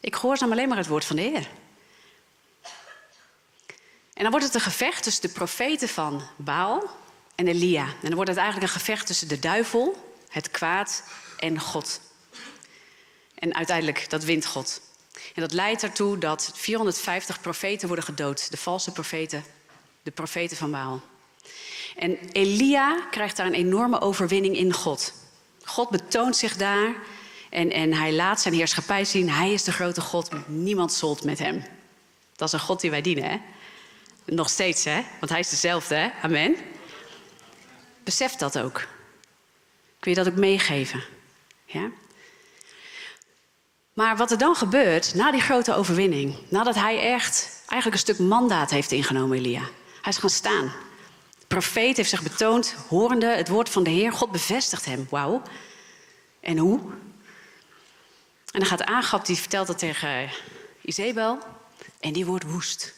Ik 0.00 0.14
gehoorzaam 0.14 0.52
alleen 0.52 0.68
maar 0.68 0.76
het 0.76 0.86
woord 0.86 1.04
van 1.04 1.16
de 1.16 1.22
Heer. 1.22 1.48
En 4.12 4.22
dan 4.22 4.30
wordt 4.30 4.44
het 4.44 4.54
een 4.54 4.60
gevecht 4.60 5.02
tussen 5.02 5.22
de 5.22 5.34
profeten 5.34 5.88
van 5.88 6.22
Baal 6.36 6.90
en 7.34 7.48
Elia. 7.48 7.84
En 7.84 8.00
dan 8.00 8.14
wordt 8.14 8.30
het 8.30 8.38
eigenlijk 8.38 8.72
een 8.72 8.78
gevecht 8.78 9.06
tussen 9.06 9.28
de 9.28 9.38
duivel, 9.38 10.14
het 10.28 10.50
kwaad 10.50 11.04
en 11.38 11.60
God. 11.60 12.00
En 13.34 13.54
uiteindelijk, 13.54 14.10
dat 14.10 14.24
wint 14.24 14.46
God. 14.46 14.80
En 15.34 15.40
dat 15.40 15.52
leidt 15.52 15.82
ertoe 15.82 16.18
dat 16.18 16.50
450 16.54 17.40
profeten 17.40 17.86
worden 17.86 18.04
gedood. 18.04 18.50
De 18.50 18.56
valse 18.56 18.92
profeten, 18.92 19.44
de 20.02 20.10
profeten 20.10 20.56
van 20.56 20.70
Baal. 20.70 21.02
En 21.96 22.18
Elia 22.32 23.06
krijgt 23.10 23.36
daar 23.36 23.46
een 23.46 23.54
enorme 23.54 24.00
overwinning 24.00 24.56
in 24.56 24.72
God. 24.72 25.12
God 25.64 25.90
betoont 25.90 26.36
zich 26.36 26.56
daar 26.56 26.94
en, 27.50 27.70
en 27.70 27.92
hij 27.92 28.12
laat 28.12 28.40
zijn 28.40 28.54
heerschappij 28.54 29.04
zien. 29.04 29.30
Hij 29.30 29.52
is 29.52 29.64
de 29.64 29.72
grote 29.72 30.00
God, 30.00 30.30
niemand 30.46 30.92
zolt 30.92 31.24
met 31.24 31.38
hem. 31.38 31.64
Dat 32.36 32.48
is 32.48 32.54
een 32.54 32.60
God 32.60 32.80
die 32.80 32.90
wij 32.90 33.00
dienen, 33.00 33.30
hè? 33.30 33.40
Nog 34.24 34.50
steeds, 34.50 34.84
hè? 34.84 35.02
Want 35.20 35.30
hij 35.30 35.40
is 35.40 35.48
dezelfde, 35.48 35.94
hè? 35.94 36.10
Amen. 36.22 36.56
Besef 38.04 38.34
dat 38.34 38.58
ook. 38.58 38.86
Kun 40.00 40.10
je 40.10 40.16
dat 40.16 40.28
ook 40.28 40.38
meegeven? 40.38 41.02
Ja? 41.64 41.90
Maar 43.92 44.16
wat 44.16 44.30
er 44.30 44.38
dan 44.38 44.56
gebeurt, 44.56 45.14
na 45.14 45.30
die 45.30 45.40
grote 45.40 45.74
overwinning, 45.74 46.36
nadat 46.48 46.74
hij 46.74 47.12
echt 47.12 47.62
eigenlijk 47.66 47.92
een 47.92 48.14
stuk 48.14 48.26
mandaat 48.28 48.70
heeft 48.70 48.92
ingenomen, 48.92 49.38
Elia. 49.38 49.62
Hij 50.00 50.12
is 50.12 50.18
gaan 50.18 50.30
staan 50.30 50.72
profeet 51.60 51.96
heeft 51.96 52.10
zich 52.10 52.22
betoond, 52.22 52.74
horende 52.88 53.26
het 53.26 53.48
woord 53.48 53.68
van 53.68 53.82
de 53.82 53.90
Heer. 53.90 54.12
God 54.12 54.30
bevestigt 54.30 54.84
hem. 54.84 55.06
Wauw. 55.10 55.42
En 56.40 56.58
hoe? 56.58 56.78
En 58.50 58.60
dan 58.60 58.66
gaat 58.66 58.84
Agap, 58.84 59.26
die 59.26 59.36
vertelt 59.36 59.66
dat 59.66 59.78
tegen 59.78 60.30
Izebel. 60.80 61.38
En 62.00 62.12
die 62.12 62.26
wordt 62.26 62.44
woest. 62.44 62.94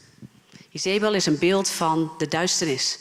Izebel 0.71 1.15
is 1.15 1.27
een 1.27 1.39
beeld 1.39 1.69
van 1.69 2.13
de 2.19 2.29
duisternis. 2.29 2.99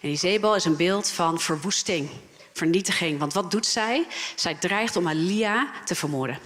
En 0.00 0.08
Izebel 0.08 0.54
is 0.54 0.64
een 0.64 0.76
beeld 0.76 1.08
van 1.08 1.40
verwoesting, 1.40 2.10
vernietiging. 2.52 3.18
Want 3.18 3.32
wat 3.32 3.50
doet 3.50 3.66
zij? 3.66 4.06
Zij 4.34 4.54
dreigt 4.54 4.96
om 4.96 5.08
Alia 5.08 5.70
te 5.84 5.94
vermoorden. 5.94 6.38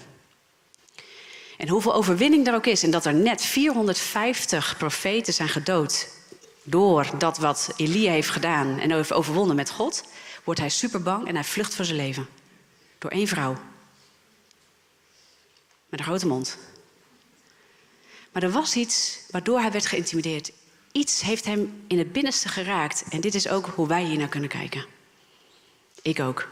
En 1.57 1.69
hoeveel 1.69 1.95
overwinning 1.95 2.47
er 2.47 2.55
ook 2.55 2.67
is, 2.67 2.83
en 2.83 2.91
dat 2.91 3.07
er 3.07 3.15
net 3.15 3.43
450 3.43 4.77
profeten 4.77 5.33
zijn 5.33 5.49
gedood 5.49 6.09
door 6.65 7.19
dat 7.19 7.39
wat 7.39 7.73
Elia 7.77 8.11
heeft 8.11 8.31
gedaan 8.31 8.79
en 8.79 8.91
heeft 8.91 9.13
overwonnen 9.13 9.57
met 9.57 9.71
God, 9.71 10.05
wordt 10.45 10.61
hij 10.61 10.69
super 10.69 11.03
bang 11.03 11.27
en 11.27 11.35
hij 11.35 11.45
vlucht 11.45 11.75
voor 11.75 11.85
zijn 11.85 11.97
leven. 11.97 12.29
Door 12.99 13.11
één 13.11 13.29
vrouw. 13.29 13.57
Met 15.89 16.01
een 16.01 16.07
grote 16.07 16.27
mond. 16.27 16.59
Maar 18.33 18.43
er 18.43 18.51
was 18.51 18.77
iets 18.77 19.21
waardoor 19.31 19.61
hij 19.61 19.71
werd 19.71 19.87
geïntimideerd. 19.87 20.53
Iets 20.93 21.21
heeft 21.21 21.45
hem 21.45 21.85
in 21.87 21.99
het 21.99 22.13
binnenste 22.13 22.49
geraakt. 22.49 23.05
En 23.11 23.21
dit 23.21 23.35
is 23.35 23.49
ook 23.49 23.67
hoe 23.67 23.89
wij 23.89 24.05
hier 24.05 24.19
naar 24.19 24.29
kunnen 24.29 24.49
kijken. 24.49 24.87
Ik 26.03 26.21
ook. 26.21 26.49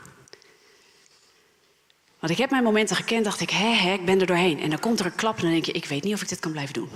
Want 2.18 2.33
ik 2.33 2.38
heb 2.38 2.51
mijn 2.51 2.62
momenten 2.62 2.96
gekend, 2.96 3.25
dacht 3.25 3.40
ik, 3.40 3.51
hè, 3.51 3.68
hè, 3.68 3.92
ik 3.92 4.05
ben 4.05 4.20
er 4.20 4.27
doorheen. 4.27 4.61
En 4.61 4.70
dan 4.70 4.81
komt 4.81 5.01
er 5.01 5.07
een 5.07 5.14
klap 5.14 5.37
en 5.37 5.42
dan 5.42 5.51
denk 5.51 5.64
je, 5.64 5.72
ik 5.72 5.85
weet 5.85 6.03
niet 6.03 6.14
of 6.14 6.22
ik 6.22 6.29
dit 6.29 6.40
kan 6.40 6.53
blijven 6.53 6.75
doen. 6.75 6.90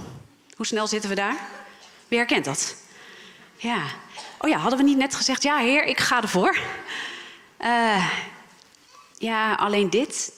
Hoe 0.57 0.67
snel 0.67 0.87
zitten 0.87 1.11
we 1.11 1.17
daar? 1.17 1.37
Wie 2.09 2.19
herkent 2.19 2.45
dat? 2.45 2.77
Ja. 3.57 3.87
Oh 4.39 4.49
ja, 4.49 4.59
hadden 4.59 4.79
we 4.79 4.85
niet 4.85 4.97
net 4.97 5.15
gezegd, 5.15 5.43
ja 5.43 5.59
heer, 5.59 5.85
ik 5.85 5.99
ga 5.99 6.23
ervoor. 6.23 6.59
Uh, 7.61 8.11
ja, 9.19 9.55
alleen 9.55 9.91
dit 9.91 10.33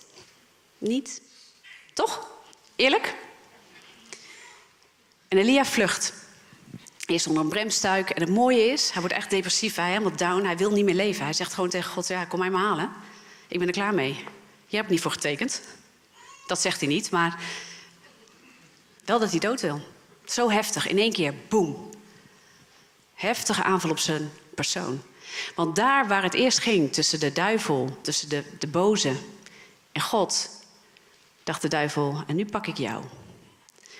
niet. 0.78 1.22
Toch? 1.94 2.30
Eerlijk? 2.76 3.14
En 5.28 5.38
Elia 5.38 5.64
vlucht. 5.64 6.12
Eerst 7.06 7.26
onder 7.26 7.42
een 7.42 7.48
bremstuik. 7.48 8.10
En 8.10 8.20
het 8.20 8.30
mooie 8.30 8.66
is, 8.66 8.90
hij 8.90 9.00
wordt 9.00 9.16
echt 9.16 9.30
depressief. 9.30 9.76
Hij 9.76 9.88
helemaal 9.88 10.16
down. 10.16 10.44
Hij 10.44 10.56
wil 10.56 10.70
niet 10.70 10.84
meer 10.84 10.94
leven. 10.94 11.24
Hij 11.24 11.32
zegt 11.32 11.54
gewoon 11.54 11.70
tegen 11.70 11.92
God, 11.92 12.06
ja, 12.06 12.24
kom 12.24 12.38
mij 12.38 12.50
maar 12.50 12.62
halen. 12.62 12.92
Ik 13.48 13.58
ben 13.58 13.66
er 13.66 13.72
klaar 13.72 13.94
mee. 13.94 14.24
Je 14.66 14.76
hebt 14.76 14.88
niet 14.88 15.00
voor 15.00 15.10
getekend. 15.10 15.62
Dat 16.46 16.60
zegt 16.60 16.80
hij 16.80 16.88
niet, 16.88 17.10
maar 17.10 17.40
wel 19.04 19.18
dat 19.18 19.30
hij 19.30 19.38
dood 19.38 19.60
wil. 19.60 19.80
Zo 20.24 20.50
heftig, 20.50 20.88
in 20.88 20.98
één 20.98 21.12
keer, 21.12 21.34
boem 21.48 21.87
heftige 23.18 23.62
aanval 23.62 23.90
op 23.90 23.98
zijn 23.98 24.30
persoon. 24.54 25.02
Want 25.54 25.76
daar 25.76 26.08
waar 26.08 26.22
het 26.22 26.34
eerst 26.34 26.58
ging 26.58 26.92
tussen 26.92 27.20
de 27.20 27.32
duivel, 27.32 27.98
tussen 28.00 28.28
de, 28.28 28.44
de 28.58 28.66
boze 28.66 29.16
en 29.92 30.00
God, 30.00 30.50
dacht 31.44 31.62
de 31.62 31.68
duivel, 31.68 32.22
en 32.26 32.36
nu 32.36 32.46
pak 32.46 32.66
ik 32.66 32.76
jou. 32.76 33.04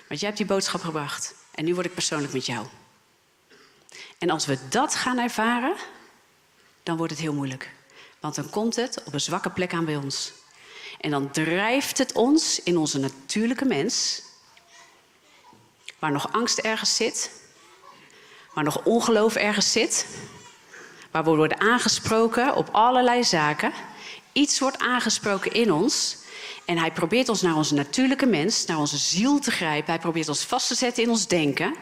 Want 0.09 0.21
jij 0.21 0.29
hebt 0.29 0.37
die 0.37 0.47
boodschap 0.47 0.81
gebracht 0.81 1.35
en 1.55 1.65
nu 1.65 1.75
word 1.75 1.87
ik 1.87 1.95
persoonlijk 1.95 2.33
met 2.33 2.47
jou. 2.47 2.67
En 4.19 4.31
als 4.31 4.47
we 4.47 4.59
dat 4.69 4.95
gaan 4.95 5.19
ervaren, 5.19 5.77
dan 6.83 6.97
wordt 6.97 7.13
het 7.13 7.21
heel 7.21 7.35
moeilijk. 7.35 7.71
Want 8.21 8.35
dan 8.35 8.51
komt 8.51 8.77
het 8.77 9.03
op 9.05 9.13
een 9.13 9.21
zwakke 9.21 9.51
plek 9.51 9.73
aan 9.73 9.85
bij 9.85 9.97
ons. 9.97 10.33
En 11.01 11.11
dan 11.11 11.31
drijft 11.31 11.99
het 11.99 12.13
ons 12.13 12.63
in 12.63 12.77
onze 12.77 12.99
natuurlijke 12.99 13.65
mens 13.65 14.23
waar 15.99 16.13
nog 16.13 16.33
angst 16.33 16.59
ergens 16.59 16.97
zit, 16.97 17.31
waar 18.59 18.67
nog 18.67 18.85
ongeloof 18.85 19.35
ergens 19.35 19.73
zit, 19.73 20.07
waar 21.11 21.25
we 21.25 21.31
worden 21.31 21.61
aangesproken 21.61 22.55
op 22.55 22.69
allerlei 22.73 23.25
zaken. 23.25 23.73
Iets 24.33 24.59
wordt 24.59 24.79
aangesproken 24.79 25.53
in 25.53 25.73
ons 25.73 26.17
en 26.65 26.79
hij 26.79 26.93
probeert 26.93 27.29
ons 27.29 27.43
naar 27.43 27.57
onze 27.57 27.75
natuurlijke 27.75 28.27
mens, 28.27 28.67
naar 28.67 28.79
onze 28.79 28.97
ziel 28.97 29.39
te 29.39 29.51
grijpen. 29.51 29.91
Hij 29.91 29.99
probeert 29.99 30.29
ons 30.29 30.45
vast 30.45 30.69
te 30.69 30.75
zetten 30.75 31.03
in 31.03 31.11
ons 31.11 31.27
denken. 31.27 31.75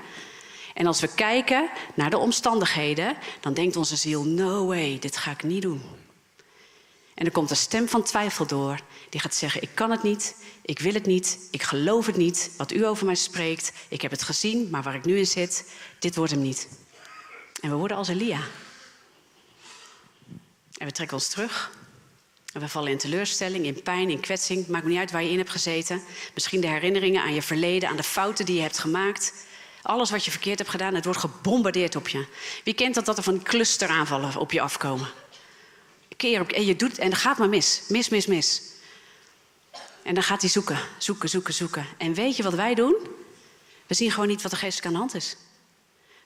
En 0.74 0.86
als 0.86 1.00
we 1.00 1.08
kijken 1.14 1.68
naar 1.94 2.10
de 2.10 2.18
omstandigheden, 2.18 3.16
dan 3.40 3.54
denkt 3.54 3.76
onze 3.76 3.96
ziel: 3.96 4.24
no 4.24 4.66
way, 4.66 4.98
dit 4.98 5.16
ga 5.16 5.30
ik 5.30 5.42
niet 5.42 5.62
doen. 5.62 5.82
En 7.14 7.26
er 7.26 7.32
komt 7.32 7.50
een 7.50 7.56
stem 7.56 7.88
van 7.88 8.02
twijfel 8.02 8.46
door. 8.46 8.80
Die 9.08 9.20
gaat 9.20 9.34
zeggen: 9.34 9.62
Ik 9.62 9.70
kan 9.74 9.90
het 9.90 10.02
niet, 10.02 10.36
ik 10.66 10.78
wil 10.78 10.92
het 10.92 11.06
niet, 11.06 11.38
ik 11.50 11.62
geloof 11.62 12.06
het 12.06 12.16
niet. 12.16 12.50
Wat 12.56 12.72
u 12.72 12.86
over 12.86 13.06
mij 13.06 13.14
spreekt, 13.14 13.72
ik 13.88 14.02
heb 14.02 14.10
het 14.10 14.22
gezien, 14.22 14.70
maar 14.70 14.82
waar 14.82 14.94
ik 14.94 15.04
nu 15.04 15.18
in 15.18 15.26
zit, 15.26 15.70
dit 15.98 16.16
wordt 16.16 16.32
hem 16.32 16.42
niet. 16.42 16.68
En 17.60 17.70
we 17.70 17.76
worden 17.76 17.96
als 17.96 18.08
Elia. 18.08 18.40
En 20.76 20.86
we 20.86 20.92
trekken 20.92 21.16
ons 21.16 21.28
terug. 21.28 21.70
En 22.52 22.60
we 22.60 22.68
vallen 22.68 22.90
in 22.90 22.98
teleurstelling, 22.98 23.64
in 23.64 23.82
pijn, 23.82 24.10
in 24.10 24.20
kwetsing. 24.20 24.66
Maakt 24.66 24.86
niet 24.86 24.98
uit 24.98 25.10
waar 25.10 25.22
je 25.22 25.30
in 25.30 25.38
hebt 25.38 25.50
gezeten. 25.50 26.02
Misschien 26.34 26.60
de 26.60 26.66
herinneringen 26.66 27.22
aan 27.22 27.34
je 27.34 27.42
verleden, 27.42 27.88
aan 27.88 27.96
de 27.96 28.02
fouten 28.02 28.46
die 28.46 28.54
je 28.54 28.62
hebt 28.62 28.78
gemaakt. 28.78 29.32
Alles 29.82 30.10
wat 30.10 30.24
je 30.24 30.30
verkeerd 30.30 30.58
hebt 30.58 30.70
gedaan, 30.70 30.94
het 30.94 31.04
wordt 31.04 31.20
gebombardeerd 31.20 31.96
op 31.96 32.08
je. 32.08 32.26
Wie 32.64 32.74
kent 32.74 32.94
dat, 32.94 33.06
dat 33.06 33.16
er 33.16 33.22
van 33.22 33.42
clusteraanvallen 33.42 34.36
op 34.36 34.52
je 34.52 34.60
afkomen? 34.60 35.08
Keer 36.16 36.40
op, 36.40 36.50
en 36.50 36.64
je 36.64 36.76
doet 36.76 36.98
en 36.98 37.10
dan 37.10 37.18
gaat 37.18 37.38
maar 37.38 37.48
mis. 37.48 37.82
Mis, 37.88 38.08
mis, 38.08 38.26
mis. 38.26 38.62
En 40.06 40.14
dan 40.14 40.22
gaat 40.22 40.40
hij 40.40 40.50
zoeken, 40.50 40.78
zoeken, 40.98 41.28
zoeken, 41.28 41.54
zoeken. 41.54 41.86
En 41.98 42.14
weet 42.14 42.36
je 42.36 42.42
wat 42.42 42.54
wij 42.54 42.74
doen? 42.74 42.96
We 43.86 43.94
zien 43.94 44.10
gewoon 44.10 44.28
niet 44.28 44.42
wat 44.42 44.52
er 44.52 44.58
geestelijk 44.58 44.86
aan 44.86 44.92
de 44.92 44.98
hand 44.98 45.14
is. 45.14 45.36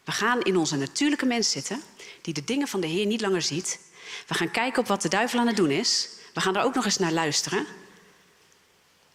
We 0.05 0.13
gaan 0.13 0.41
in 0.41 0.57
onze 0.57 0.77
natuurlijke 0.77 1.27
mens 1.27 1.51
zitten, 1.51 1.83
die 2.21 2.35
de 2.35 2.45
dingen 2.45 2.69
van 2.69 2.81
de 2.81 2.87
Heer 2.87 3.07
niet 3.07 3.21
langer 3.21 3.43
ziet. 3.43 3.81
We 4.27 4.35
gaan 4.35 4.51
kijken 4.51 4.81
op 4.81 4.87
wat 4.87 5.03
de 5.03 5.09
duivel 5.09 5.39
aan 5.39 5.47
het 5.47 5.57
doen 5.57 5.71
is. 5.71 6.09
We 6.35 6.41
gaan 6.41 6.57
er 6.57 6.63
ook 6.63 6.75
nog 6.75 6.85
eens 6.85 6.99
naar 6.99 7.13
luisteren. 7.13 7.67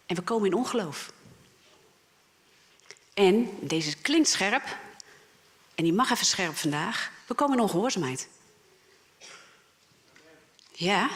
En 0.06 0.16
we 0.16 0.22
komen 0.22 0.46
in 0.46 0.54
ongeloof. 0.54 1.12
En 3.14 3.58
deze 3.60 3.96
klinkt 3.96 4.28
scherp, 4.28 4.76
en 5.74 5.84
die 5.84 5.92
mag 5.92 6.10
even 6.10 6.26
scherp 6.26 6.56
vandaag. 6.56 7.10
We 7.26 7.34
komen 7.34 7.56
in 7.56 7.62
ongehoorzaamheid. 7.62 8.28
Ja, 10.72 11.10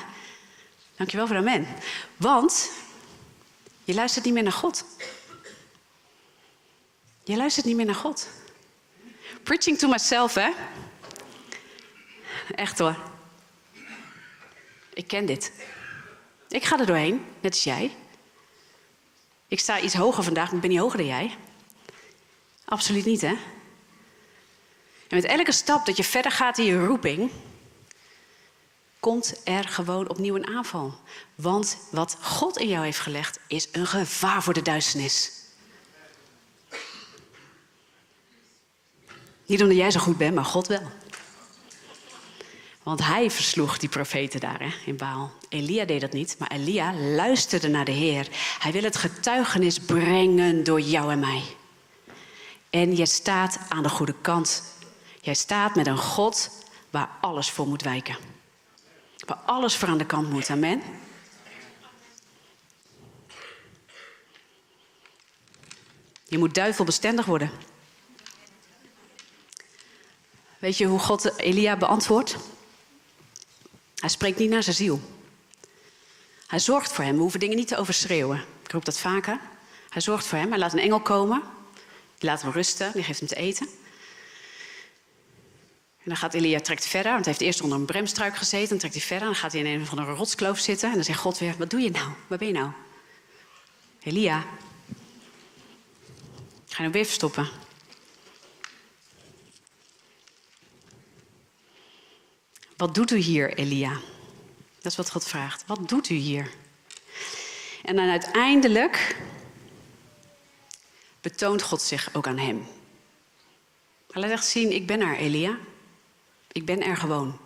dankjewel 0.97 1.27
voor 1.27 1.37
de 1.37 1.43
amen. 1.43 1.67
Want 2.17 2.71
je 3.91 3.97
luistert 3.97 4.25
niet 4.25 4.35
meer 4.35 4.43
naar 4.43 4.53
God. 4.53 4.85
Je 7.25 7.37
luistert 7.37 7.67
niet 7.67 7.77
meer 7.77 7.87
naar 7.87 7.95
God. 7.95 8.29
Preaching 9.43 9.79
to 9.79 9.89
myself, 9.89 10.35
hè? 10.35 10.51
Echt 12.55 12.79
hoor. 12.79 12.97
Ik 14.95 15.07
ken 15.07 15.27
dit. 15.27 15.53
Ik 16.49 16.65
ga 16.65 16.79
er 16.79 16.87
doorheen, 16.87 17.25
net 17.41 17.53
als 17.53 17.65
jij. 17.65 17.97
Ik 19.49 19.61
sta 19.61 19.81
iets 19.81 19.95
hoger 19.95 20.25
vandaag, 20.25 20.47
maar 20.47 20.55
ik 20.55 20.61
ben 20.61 20.71
niet 20.71 20.81
hoger 20.81 20.99
dan 20.99 21.07
jij. 21.07 21.37
Absoluut 22.65 23.05
niet, 23.05 23.21
hè? 23.21 23.35
En 25.09 25.17
met 25.17 25.25
elke 25.25 25.53
stap 25.53 25.87
dat 25.87 25.97
je 25.97 26.05
verder 26.05 26.33
gaat 26.33 26.59
in 26.59 26.65
je 26.65 26.85
roeping, 26.85 27.31
komt 29.01 29.41
er 29.45 29.65
gewoon 29.65 30.09
opnieuw 30.09 30.37
een 30.37 30.47
aanval. 30.47 30.95
Want 31.35 31.77
wat 31.91 32.17
God 32.21 32.59
in 32.59 32.69
jou 32.69 32.85
heeft 32.85 32.99
gelegd, 32.99 33.39
is 33.47 33.69
een 33.73 33.87
gevaar 33.87 34.43
voor 34.43 34.55
de 34.55 34.63
duisternis. 34.63 35.33
Niet 39.47 39.63
omdat 39.63 39.77
jij 39.77 39.91
zo 39.91 40.01
goed 40.01 40.17
bent, 40.17 40.35
maar 40.35 40.45
God 40.45 40.67
wel. 40.67 40.83
Want 42.83 43.05
hij 43.05 43.31
versloeg 43.31 43.79
die 43.79 43.89
profeten 43.89 44.41
daar 44.41 44.61
hè, 44.61 44.71
in 44.87 44.97
Baal. 44.97 45.33
Elia 45.49 45.85
deed 45.85 46.01
dat 46.01 46.13
niet, 46.13 46.37
maar 46.39 46.51
Elia 46.51 46.95
luisterde 46.95 47.69
naar 47.69 47.85
de 47.85 47.93
Heer. 47.93 48.29
Hij 48.59 48.73
wil 48.73 48.83
het 48.83 48.97
getuigenis 48.97 49.79
brengen 49.79 50.65
door 50.65 50.81
jou 50.81 51.13
en 51.13 51.19
mij. 51.19 51.43
En 52.71 52.97
je 52.97 53.07
staat 53.07 53.59
aan 53.69 53.83
de 53.83 53.89
goede 53.89 54.15
kant. 54.21 54.63
Jij 55.21 55.35
staat 55.35 55.75
met 55.75 55.87
een 55.87 55.99
God 55.99 56.51
waar 56.91 57.11
alles 57.21 57.51
voor 57.51 57.67
moet 57.67 57.83
wijken. 57.83 58.17
Alles 59.37 59.77
voor 59.77 59.89
aan 59.89 59.99
de 59.99 60.07
kant 60.07 60.31
moet. 60.31 60.51
Amen. 60.51 60.83
Je 66.25 66.39
moet 66.39 66.55
duivelbestendig 66.55 67.27
worden. 67.27 67.51
Weet 70.59 70.77
je 70.77 70.87
hoe 70.87 70.99
God 70.99 71.39
Elia 71.39 71.77
beantwoordt? 71.77 72.37
Hij 73.95 74.09
spreekt 74.09 74.39
niet 74.39 74.51
naar 74.51 74.63
zijn 74.63 74.77
ziel. 74.77 75.01
Hij 76.47 76.59
zorgt 76.59 76.93
voor 76.93 77.05
hem. 77.05 77.15
We 77.15 77.21
hoeven 77.21 77.41
dingen 77.41 77.57
niet 77.57 77.69
te 77.69 77.77
overschreeuwen. 77.77 78.45
Ik 78.63 78.73
roep 78.73 78.85
dat 78.85 78.99
vaker. 78.99 79.41
Hij 79.89 80.01
zorgt 80.01 80.27
voor 80.27 80.39
hem. 80.39 80.49
Hij 80.49 80.59
laat 80.59 80.73
een 80.73 80.79
engel 80.79 81.01
komen. 81.01 81.43
Die 82.19 82.31
laat 82.31 82.43
hem 82.43 82.51
rusten. 82.51 82.93
Die 82.93 83.03
geeft 83.03 83.19
hem 83.19 83.29
te 83.29 83.35
eten. 83.35 83.69
En 86.03 86.07
dan 86.07 86.17
gaat 86.17 86.35
Elia 86.35 86.61
trekt 86.61 86.87
verder, 86.87 87.13
want 87.13 87.25
hij 87.25 87.35
heeft 87.35 87.47
eerst 87.47 87.61
onder 87.61 87.79
een 87.79 87.85
bremstruik 87.85 88.37
gezeten. 88.37 88.69
Dan 88.69 88.79
trekt 88.79 88.95
hij 88.95 89.03
verder, 89.03 89.27
dan 89.27 89.37
gaat 89.37 89.53
hij 89.53 89.61
in 89.61 89.81
een 89.81 89.87
van 89.87 89.99
een 89.99 90.15
rotskloof 90.15 90.59
zitten. 90.59 90.89
En 90.89 90.95
dan 90.95 91.05
zegt 91.05 91.19
God 91.19 91.39
weer, 91.39 91.55
wat 91.59 91.71
doe 91.71 91.81
je 91.81 91.91
nou? 91.91 92.11
Waar 92.27 92.39
ben 92.39 92.47
je 92.47 92.55
nou? 92.55 92.71
Elia, 94.03 94.41
ga 96.67 96.77
je 96.77 96.79
nou 96.79 96.93
weer 96.93 97.05
verstoppen? 97.05 97.49
Wat 102.77 102.95
doet 102.95 103.11
u 103.11 103.17
hier, 103.17 103.55
Elia? 103.55 104.01
Dat 104.81 104.93
is 104.93 104.97
wat 104.97 105.11
God 105.11 105.25
vraagt. 105.25 105.65
Wat 105.67 105.89
doet 105.89 106.09
u 106.09 106.15
hier? 106.15 106.51
En 107.83 107.97
dan 107.97 108.09
uiteindelijk 108.09 109.17
betoont 111.21 111.63
God 111.63 111.83
zich 111.83 112.15
ook 112.15 112.27
aan 112.27 112.39
hem. 112.39 112.67
Hij 114.11 114.23
laat 114.23 114.31
echt 114.31 114.47
zien, 114.47 114.73
ik 114.73 114.87
ben 114.87 115.01
er, 115.01 115.17
Elia. 115.17 115.59
Ik 116.53 116.65
ben 116.65 116.83
er 116.83 116.97
gewoon. 116.97 117.39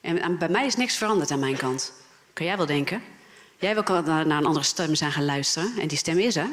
En 0.00 0.38
bij 0.38 0.48
mij 0.48 0.66
is 0.66 0.76
niks 0.76 0.96
veranderd 0.96 1.30
aan 1.30 1.38
mijn 1.38 1.56
kant. 1.56 1.92
Kan 2.32 2.46
jij 2.46 2.56
wel 2.56 2.66
denken? 2.66 3.02
Jij 3.58 3.74
wil 3.74 4.02
naar 4.02 4.26
een 4.26 4.46
andere 4.46 4.64
stem 4.64 4.94
zijn 4.94 5.12
gaan 5.12 5.24
luisteren. 5.24 5.78
En 5.78 5.88
die 5.88 5.98
stem 5.98 6.18
is 6.18 6.36
er. 6.36 6.48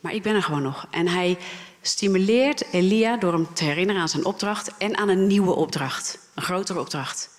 Maar 0.00 0.14
ik 0.14 0.22
ben 0.22 0.34
er 0.34 0.42
gewoon 0.42 0.62
nog. 0.62 0.86
En 0.90 1.08
hij 1.08 1.38
stimuleert 1.82 2.72
Elia 2.72 3.16
door 3.16 3.32
hem 3.32 3.54
te 3.54 3.64
herinneren 3.64 4.00
aan 4.00 4.08
zijn 4.08 4.24
opdracht 4.24 4.76
en 4.76 4.96
aan 4.96 5.08
een 5.08 5.26
nieuwe 5.26 5.54
opdracht. 5.54 6.18
Een 6.34 6.42
grotere 6.42 6.80
opdracht. 6.80 7.30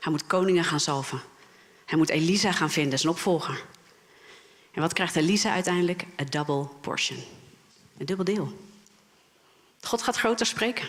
Hij 0.00 0.12
moet 0.12 0.26
koningen 0.26 0.64
gaan 0.64 0.80
zalven. 0.80 1.20
Hij 1.84 1.98
moet 1.98 2.08
Elisa 2.08 2.52
gaan 2.52 2.70
vinden, 2.70 2.98
zijn 2.98 3.12
opvolger. 3.12 3.64
En 4.72 4.80
wat 4.80 4.92
krijgt 4.92 5.16
Elisa 5.16 5.52
uiteindelijk? 5.52 6.04
A 6.20 6.24
double 6.24 6.68
portion. 6.80 7.18
Een 7.98 8.06
dubbel 8.06 8.24
deel. 8.24 8.58
God 9.80 10.02
gaat 10.02 10.16
groter 10.16 10.46
spreken. 10.46 10.88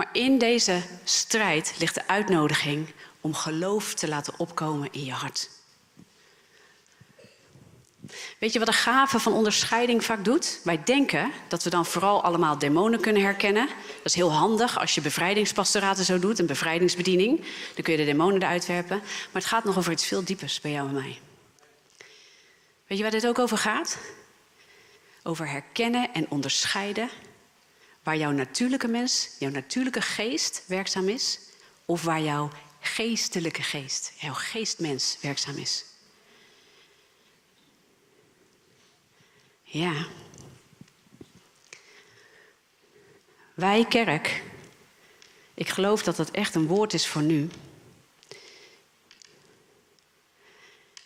Maar 0.00 0.08
in 0.12 0.38
deze 0.38 0.82
strijd 1.04 1.74
ligt 1.78 1.94
de 1.94 2.06
uitnodiging 2.06 2.86
om 3.20 3.34
geloof 3.34 3.94
te 3.94 4.08
laten 4.08 4.34
opkomen 4.36 4.88
in 4.90 5.04
je 5.04 5.12
hart. 5.12 5.50
Weet 8.38 8.52
je 8.52 8.58
wat 8.58 8.68
de 8.68 8.74
gave 8.74 9.18
van 9.18 9.32
onderscheiding 9.32 10.04
vaak 10.04 10.24
doet? 10.24 10.60
Wij 10.64 10.82
denken 10.84 11.30
dat 11.48 11.62
we 11.62 11.70
dan 11.70 11.86
vooral 11.86 12.22
allemaal 12.22 12.58
demonen 12.58 13.00
kunnen 13.00 13.22
herkennen. 13.22 13.66
Dat 13.66 14.04
is 14.04 14.14
heel 14.14 14.32
handig 14.32 14.78
als 14.78 14.94
je 14.94 15.00
bevrijdingspastoraten 15.00 16.04
zo 16.04 16.18
doet, 16.18 16.38
een 16.38 16.46
bevrijdingsbediening. 16.46 17.44
Dan 17.74 17.84
kun 17.84 17.92
je 17.92 17.98
de 17.98 18.04
demonen 18.04 18.42
eruit 18.42 18.66
werpen. 18.66 18.98
Maar 18.98 19.42
het 19.42 19.44
gaat 19.44 19.64
nog 19.64 19.78
over 19.78 19.92
iets 19.92 20.06
veel 20.06 20.24
diepers 20.24 20.60
bij 20.60 20.70
jou 20.70 20.88
en 20.88 20.94
mij. 20.94 21.20
Weet 22.86 22.98
je 22.98 23.02
waar 23.02 23.12
dit 23.12 23.26
ook 23.26 23.38
over 23.38 23.58
gaat? 23.58 23.98
Over 25.22 25.48
herkennen 25.48 26.12
en 26.12 26.30
onderscheiden 26.30 27.10
waar 28.02 28.16
jouw 28.16 28.30
natuurlijke 28.30 28.88
mens, 28.88 29.30
jouw 29.38 29.50
natuurlijke 29.50 30.00
geest 30.02 30.62
werkzaam 30.66 31.08
is, 31.08 31.38
of 31.84 32.02
waar 32.02 32.20
jouw 32.20 32.50
geestelijke 32.80 33.62
geest, 33.62 34.12
jouw 34.16 34.34
geestmens 34.34 35.18
werkzaam 35.20 35.56
is. 35.56 35.84
Ja. 39.62 40.06
Wij 43.54 43.84
kerk, 43.88 44.42
ik 45.54 45.68
geloof 45.68 46.02
dat 46.02 46.16
dat 46.16 46.30
echt 46.30 46.54
een 46.54 46.66
woord 46.66 46.94
is 46.94 47.06
voor 47.06 47.22
nu. 47.22 47.48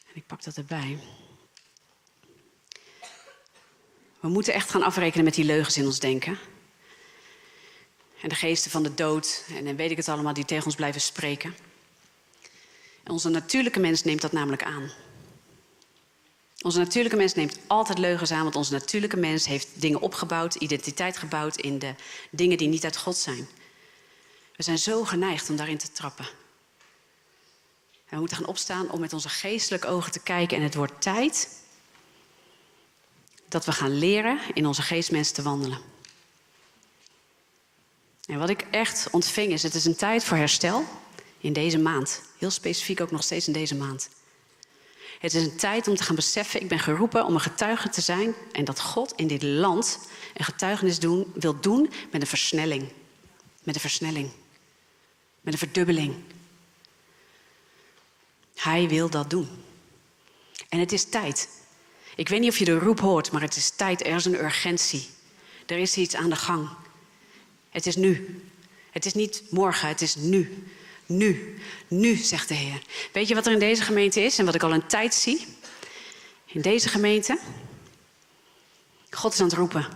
En 0.07 0.21
ik 0.21 0.27
pak 0.27 0.43
dat 0.43 0.57
erbij. 0.57 0.99
We 4.21 4.29
moeten 4.29 4.55
echt 4.55 4.71
gaan 4.71 4.83
afrekenen 4.83 5.25
met 5.25 5.35
die 5.35 5.45
leugens 5.45 5.77
in 5.77 5.85
ons 5.85 5.99
denken. 5.99 6.39
En 8.25 8.31
de 8.31 8.37
geesten 8.37 8.71
van 8.71 8.83
de 8.83 8.95
dood 8.95 9.45
en 9.55 9.77
weet 9.77 9.91
ik 9.91 9.97
het 9.97 10.09
allemaal 10.09 10.35
die 10.35 10.45
tegen 10.45 10.65
ons 10.65 10.75
blijven 10.75 11.01
spreken. 11.01 11.57
En 13.03 13.13
onze 13.13 13.29
natuurlijke 13.29 13.81
mens 13.81 14.03
neemt 14.03 14.21
dat 14.21 14.33
namelijk 14.33 14.63
aan. 14.63 14.91
Onze 16.61 16.79
natuurlijke 16.79 17.17
mens 17.17 17.35
neemt 17.35 17.59
altijd 17.67 17.99
leugens 17.99 18.31
aan, 18.31 18.43
want 18.43 18.57
onze 18.57 18.73
natuurlijke 18.73 19.17
mens 19.17 19.47
heeft 19.47 19.69
dingen 19.75 20.01
opgebouwd, 20.01 20.55
identiteit 20.55 21.17
gebouwd 21.17 21.57
in 21.57 21.79
de 21.79 21.95
dingen 22.31 22.59
die 22.59 22.69
niet 22.69 22.85
uit 22.85 22.97
God 22.97 23.17
zijn. 23.17 23.49
We 24.57 24.63
zijn 24.63 24.79
zo 24.79 25.05
geneigd 25.05 25.51
om 25.51 25.57
daarin 25.57 25.79
te 25.79 25.93
trappen. 25.93 26.27
En 28.05 28.11
we 28.11 28.19
moeten 28.19 28.37
gaan 28.37 28.47
opstaan 28.47 28.91
om 28.91 29.01
met 29.01 29.13
onze 29.13 29.29
geestelijke 29.29 29.87
ogen 29.87 30.13
te 30.13 30.21
kijken. 30.21 30.57
En 30.57 30.63
het 30.63 30.75
wordt 30.75 31.03
tijd 31.03 31.49
dat 33.49 33.65
we 33.65 33.73
gaan 33.73 33.99
leren 33.99 34.39
in 34.55 34.67
onze 34.67 34.83
geestmens 34.83 35.31
te 35.31 35.43
wandelen. 35.43 35.94
En 38.27 38.39
wat 38.39 38.49
ik 38.49 38.67
echt 38.71 39.09
ontving 39.11 39.53
is, 39.53 39.63
het 39.63 39.75
is 39.75 39.85
een 39.85 39.97
tijd 39.97 40.25
voor 40.25 40.37
herstel 40.37 40.85
in 41.39 41.53
deze 41.53 41.79
maand. 41.79 42.23
Heel 42.39 42.51
specifiek 42.51 43.01
ook 43.01 43.11
nog 43.11 43.23
steeds 43.23 43.47
in 43.47 43.53
deze 43.53 43.75
maand. 43.75 44.09
Het 45.19 45.35
is 45.35 45.45
een 45.45 45.57
tijd 45.57 45.89
om 45.89 45.97
te 45.97 46.03
gaan 46.03 46.15
beseffen, 46.15 46.61
ik 46.61 46.69
ben 46.69 46.79
geroepen 46.79 47.25
om 47.25 47.35
een 47.35 47.41
getuige 47.41 47.89
te 47.89 48.01
zijn 48.01 48.35
en 48.53 48.65
dat 48.65 48.81
God 48.81 49.13
in 49.17 49.27
dit 49.27 49.43
land 49.43 49.99
een 50.35 50.45
getuigenis 50.45 50.99
doen, 50.99 51.33
wil 51.35 51.61
doen 51.61 51.91
met 52.11 52.21
een 52.21 52.27
versnelling. 52.27 52.89
Met 53.63 53.75
een 53.75 53.81
versnelling. 53.81 54.31
Met 55.41 55.53
een 55.53 55.59
verdubbeling. 55.59 56.15
Hij 58.55 58.89
wil 58.89 59.11
dat 59.11 59.31
doen. 59.31 59.49
En 60.69 60.79
het 60.79 60.93
is 60.93 61.05
tijd. 61.05 61.49
Ik 62.17 62.29
weet 62.29 62.41
niet 62.41 62.51
of 62.51 62.59
je 62.59 62.65
de 62.65 62.79
roep 62.79 63.01
hoort, 63.01 63.33
maar 63.33 63.41
het 63.41 63.57
is 63.57 63.71
tijd. 63.71 64.07
Er 64.07 64.15
is 64.15 64.25
een 64.25 64.45
urgentie. 64.45 65.09
Er 65.67 65.79
is 65.79 65.97
iets 65.97 66.15
aan 66.15 66.31
de 66.31 66.37
gang. 66.37 66.69
Het 67.75 67.87
is 67.87 67.97
nu. 67.97 68.43
Het 68.91 69.07
is 69.07 69.15
niet 69.15 69.43
morgen, 69.51 69.89
het 69.89 70.01
is 70.01 70.15
nu. 70.15 70.65
Nu, 71.07 71.59
nu, 71.89 72.17
zegt 72.17 72.49
de 72.49 72.55
Heer. 72.55 72.83
Weet 73.13 73.29
je 73.29 73.35
wat 73.35 73.47
er 73.47 73.53
in 73.53 73.59
deze 73.59 73.83
gemeente 73.83 74.21
is 74.21 74.39
en 74.39 74.45
wat 74.45 74.55
ik 74.55 74.63
al 74.63 74.73
een 74.73 74.87
tijd 74.87 75.15
zie? 75.15 75.47
In 76.47 76.61
deze 76.61 76.89
gemeente. 76.89 77.39
God 79.11 79.33
is 79.33 79.41
aan 79.41 79.47
het 79.47 79.55
roepen. 79.55 79.87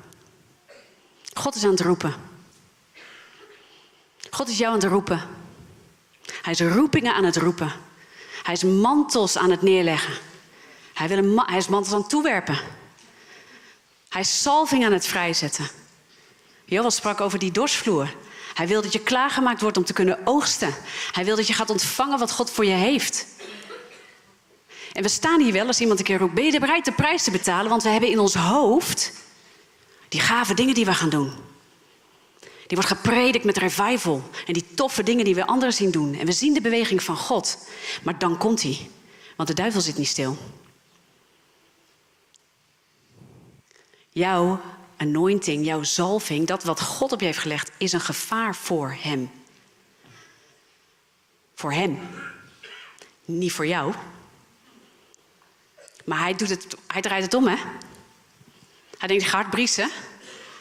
God 1.32 1.54
is 1.54 1.64
aan 1.64 1.70
het 1.70 1.80
roepen. 1.80 2.14
God 4.30 4.48
is 4.48 4.58
jou 4.58 4.72
aan 4.72 4.80
het 4.80 4.90
roepen. 4.90 5.28
Hij 6.42 6.52
is 6.52 6.60
roepingen 6.60 7.14
aan 7.14 7.24
het 7.24 7.36
roepen. 7.36 7.72
Hij 8.42 8.54
is 8.54 8.62
mantels 8.62 9.36
aan 9.36 9.50
het 9.50 9.62
neerleggen. 9.62 10.14
Hij, 10.94 11.08
wil 11.08 11.18
een 11.18 11.42
hij 11.46 11.58
is 11.58 11.68
mantels 11.68 11.94
aan 11.94 12.00
het 12.00 12.10
toewerpen. 12.10 12.58
Hij 14.08 14.20
is 14.20 14.42
salving 14.42 14.84
aan 14.84 14.92
het 14.92 15.06
vrijzetten. 15.06 15.77
Joel 16.68 16.90
sprak 16.90 17.20
over 17.20 17.38
die 17.38 17.50
dorsvloer. 17.50 18.14
Hij 18.54 18.66
wil 18.66 18.82
dat 18.82 18.92
je 18.92 19.00
klaargemaakt 19.00 19.60
wordt 19.60 19.76
om 19.76 19.84
te 19.84 19.92
kunnen 19.92 20.18
oogsten. 20.24 20.74
Hij 21.12 21.24
wil 21.24 21.36
dat 21.36 21.46
je 21.46 21.52
gaat 21.52 21.70
ontvangen 21.70 22.18
wat 22.18 22.32
God 22.32 22.50
voor 22.50 22.64
je 22.64 22.74
heeft. 22.74 23.26
En 24.92 25.02
we 25.02 25.08
staan 25.08 25.40
hier 25.40 25.52
wel 25.52 25.66
als 25.66 25.80
iemand 25.80 25.98
een 25.98 26.04
keer 26.04 26.18
roept: 26.18 26.34
Ben 26.34 26.52
je 26.52 26.60
bereid 26.60 26.84
de 26.84 26.92
prijs 26.92 27.22
te 27.22 27.30
betalen? 27.30 27.70
Want 27.70 27.82
we 27.82 27.88
hebben 27.88 28.10
in 28.10 28.18
ons 28.18 28.34
hoofd 28.34 29.12
die 30.08 30.20
gave 30.20 30.54
dingen 30.54 30.74
die 30.74 30.84
we 30.84 30.94
gaan 30.94 31.08
doen. 31.08 31.32
Die 32.40 32.76
wordt 32.76 32.92
gepredikt 32.92 33.44
met 33.44 33.56
revival. 33.56 34.22
En 34.46 34.52
die 34.52 34.74
toffe 34.74 35.02
dingen 35.02 35.24
die 35.24 35.34
we 35.34 35.46
anderen 35.46 35.74
zien 35.74 35.90
doen. 35.90 36.14
En 36.14 36.26
we 36.26 36.32
zien 36.32 36.54
de 36.54 36.60
beweging 36.60 37.02
van 37.02 37.16
God. 37.16 37.68
Maar 38.02 38.18
dan 38.18 38.38
komt 38.38 38.62
hij. 38.62 38.90
Want 39.36 39.48
de 39.48 39.54
duivel 39.54 39.80
zit 39.80 39.96
niet 39.96 40.08
stil. 40.08 40.36
Jouw 44.10 44.60
anointing, 44.98 45.64
jouw 45.64 45.82
zalving, 45.82 46.46
dat 46.46 46.64
wat 46.64 46.80
God 46.80 47.12
op 47.12 47.20
je 47.20 47.26
heeft 47.26 47.38
gelegd, 47.38 47.70
is 47.78 47.92
een 47.92 48.00
gevaar 48.00 48.54
voor 48.54 48.96
Hem. 49.00 49.30
Voor 51.54 51.72
Hem. 51.72 52.00
Niet 53.24 53.52
voor 53.52 53.66
jou. 53.66 53.94
Maar 56.04 56.18
hij, 56.18 56.34
doet 56.34 56.48
het, 56.48 56.76
hij 56.86 57.02
draait 57.02 57.24
het 57.24 57.34
om, 57.34 57.46
hè? 57.46 57.56
Hij 58.98 59.08
denkt, 59.08 59.22
ik 59.22 59.28
ga 59.28 59.36
hard 59.38 59.50
briesen. 59.50 59.86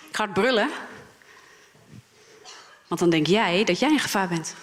Ik 0.10 0.16
ga 0.16 0.24
hard 0.24 0.34
brullen. 0.34 0.70
Want 2.88 3.00
dan 3.00 3.10
denk 3.10 3.28
jij 3.28 3.64
dat 3.64 3.80
jij 3.80 3.92
in 3.92 4.00
gevaar 4.00 4.28
bent. 4.28 4.56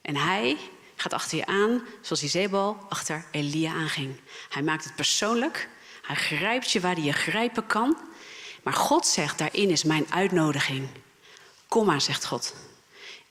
En 0.00 0.16
hij 0.16 0.56
gaat 0.96 1.12
achter 1.12 1.38
je 1.38 1.46
aan, 1.46 1.82
zoals 2.00 2.22
Izebel 2.22 2.86
achter 2.88 3.24
Elia 3.30 3.72
aanging. 3.72 4.20
Hij 4.48 4.62
maakt 4.62 4.84
het 4.84 4.94
persoonlijk. 4.94 5.68
Hij 6.10 6.18
grijpt 6.18 6.70
je 6.70 6.80
waar 6.80 6.94
hij 6.94 7.04
je 7.04 7.12
grijpen 7.12 7.66
kan. 7.66 7.96
Maar 8.62 8.72
God 8.72 9.06
zegt, 9.06 9.38
daarin 9.38 9.70
is 9.70 9.84
mijn 9.84 10.06
uitnodiging. 10.12 10.88
Kom 11.68 11.86
maar, 11.86 12.00
zegt 12.00 12.24
God. 12.26 12.54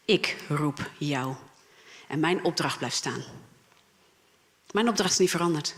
Ik 0.05 0.37
roep 0.47 0.89
jou. 0.97 1.35
En 2.07 2.19
mijn 2.19 2.43
opdracht 2.43 2.77
blijft 2.77 2.95
staan. 2.95 3.23
Mijn 4.71 4.89
opdracht 4.89 5.11
is 5.11 5.17
niet 5.17 5.29
veranderd. 5.29 5.75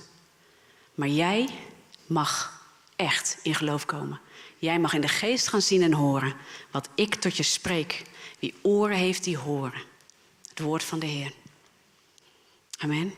Maar 0.96 1.08
jij 1.08 1.50
mag 2.06 2.62
echt 2.96 3.40
in 3.44 3.56
geloof 3.56 3.86
komen. 3.86 4.20
Jij 4.58 4.80
mag 4.80 4.94
in 4.94 5.02
de 5.02 5.08
geest 5.08 5.48
gaan 5.48 5.62
zien 5.62 5.82
en 5.82 5.94
horen 5.94 6.36
wat 6.72 6.90
ik 6.96 7.16
tot 7.16 7.38
je 7.38 7.44
spreek. 7.44 8.04
Wie 8.40 8.56
oren 8.62 8.98
heeft, 8.98 9.24
die 9.24 9.38
horen. 9.38 9.84
Het 10.50 10.60
woord 10.60 10.84
van 10.84 11.00
de 11.00 11.06
Heer. 11.06 11.34
Amen. 12.78 13.14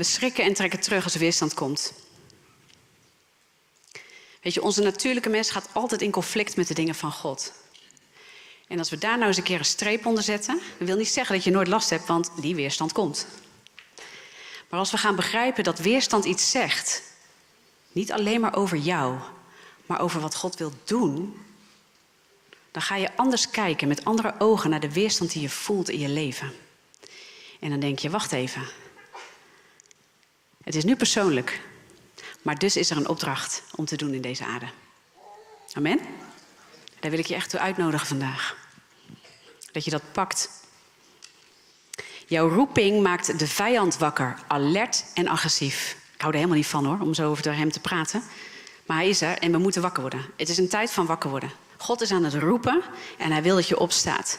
We 0.00 0.06
schrikken 0.06 0.44
en 0.44 0.54
trekken 0.54 0.80
terug 0.80 1.04
als 1.04 1.14
er 1.14 1.20
weerstand 1.20 1.54
komt. 1.54 1.92
Weet 4.42 4.54
je, 4.54 4.62
onze 4.62 4.82
natuurlijke 4.82 5.28
mens 5.28 5.50
gaat 5.50 5.68
altijd 5.72 6.02
in 6.02 6.10
conflict 6.10 6.56
met 6.56 6.68
de 6.68 6.74
dingen 6.74 6.94
van 6.94 7.12
God. 7.12 7.52
En 8.68 8.78
als 8.78 8.90
we 8.90 8.98
daar 8.98 9.16
nou 9.16 9.28
eens 9.28 9.36
een 9.36 9.42
keer 9.42 9.58
een 9.58 9.64
streep 9.64 10.06
onder 10.06 10.22
zetten, 10.22 10.60
dat 10.78 10.86
wil 10.86 10.96
niet 10.96 11.08
zeggen 11.08 11.34
dat 11.34 11.44
je 11.44 11.50
nooit 11.50 11.68
last 11.68 11.90
hebt, 11.90 12.06
want 12.06 12.30
die 12.40 12.54
weerstand 12.54 12.92
komt. 12.92 13.26
Maar 14.68 14.78
als 14.78 14.90
we 14.90 14.96
gaan 14.96 15.16
begrijpen 15.16 15.64
dat 15.64 15.78
weerstand 15.78 16.24
iets 16.24 16.50
zegt, 16.50 17.02
niet 17.92 18.12
alleen 18.12 18.40
maar 18.40 18.56
over 18.56 18.76
jou, 18.76 19.18
maar 19.86 20.00
over 20.00 20.20
wat 20.20 20.34
God 20.34 20.56
wil 20.56 20.72
doen, 20.84 21.42
dan 22.70 22.82
ga 22.82 22.96
je 22.96 23.16
anders 23.16 23.50
kijken 23.50 23.88
met 23.88 24.04
andere 24.04 24.34
ogen 24.38 24.70
naar 24.70 24.80
de 24.80 24.92
weerstand 24.92 25.32
die 25.32 25.42
je 25.42 25.50
voelt 25.50 25.88
in 25.88 25.98
je 25.98 26.08
leven. 26.08 26.52
En 27.58 27.70
dan 27.70 27.80
denk 27.80 27.98
je, 27.98 28.10
wacht 28.10 28.32
even. 28.32 28.62
Het 30.64 30.74
is 30.74 30.84
nu 30.84 30.96
persoonlijk, 30.96 31.60
maar 32.42 32.58
dus 32.58 32.76
is 32.76 32.90
er 32.90 32.96
een 32.96 33.08
opdracht 33.08 33.62
om 33.74 33.84
te 33.84 33.96
doen 33.96 34.14
in 34.14 34.20
deze 34.20 34.44
aarde. 34.44 34.66
Amen? 35.72 36.00
Daar 37.00 37.10
wil 37.10 37.20
ik 37.20 37.26
je 37.26 37.34
echt 37.34 37.50
toe 37.50 37.60
uitnodigen 37.60 38.06
vandaag. 38.06 38.56
Dat 39.72 39.84
je 39.84 39.90
dat 39.90 40.12
pakt. 40.12 40.50
Jouw 42.26 42.48
roeping 42.48 43.02
maakt 43.02 43.38
de 43.38 43.46
vijand 43.46 43.98
wakker, 43.98 44.38
alert 44.46 45.04
en 45.14 45.28
agressief. 45.28 45.96
Ik 46.14 46.20
hou 46.20 46.32
er 46.32 46.38
helemaal 46.38 46.56
niet 46.56 46.66
van 46.66 46.84
hoor, 46.84 47.00
om 47.00 47.14
zo 47.14 47.30
over 47.30 47.56
hem 47.56 47.72
te 47.72 47.80
praten. 47.80 48.22
Maar 48.86 48.96
hij 48.96 49.08
is 49.08 49.20
er 49.20 49.38
en 49.38 49.52
we 49.52 49.58
moeten 49.58 49.82
wakker 49.82 50.00
worden. 50.00 50.26
Het 50.36 50.48
is 50.48 50.58
een 50.58 50.68
tijd 50.68 50.90
van 50.90 51.06
wakker 51.06 51.30
worden. 51.30 51.50
God 51.76 52.00
is 52.00 52.12
aan 52.12 52.24
het 52.24 52.34
roepen 52.34 52.82
en 53.18 53.32
hij 53.32 53.42
wil 53.42 53.54
dat 53.54 53.68
je 53.68 53.78
opstaat. 53.78 54.38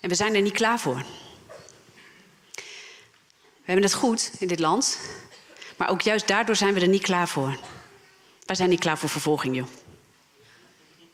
En 0.00 0.08
we 0.08 0.14
zijn 0.14 0.34
er 0.34 0.42
niet 0.42 0.52
klaar 0.52 0.78
voor. 0.78 1.02
We 3.70 3.76
hebben 3.76 3.92
het 3.94 4.00
goed 4.00 4.30
in 4.38 4.48
dit 4.48 4.58
land, 4.58 4.98
maar 5.76 5.90
ook 5.90 6.00
juist 6.00 6.28
daardoor 6.28 6.56
zijn 6.56 6.74
we 6.74 6.80
er 6.80 6.88
niet 6.88 7.02
klaar 7.02 7.28
voor. 7.28 7.58
Wij 8.44 8.56
zijn 8.56 8.68
niet 8.68 8.80
klaar 8.80 8.98
voor 8.98 9.08
vervolging, 9.08 9.56
joh. 9.56 9.66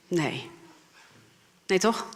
Nee. 0.08 0.50
Nee, 1.66 1.78
toch? 1.78 2.06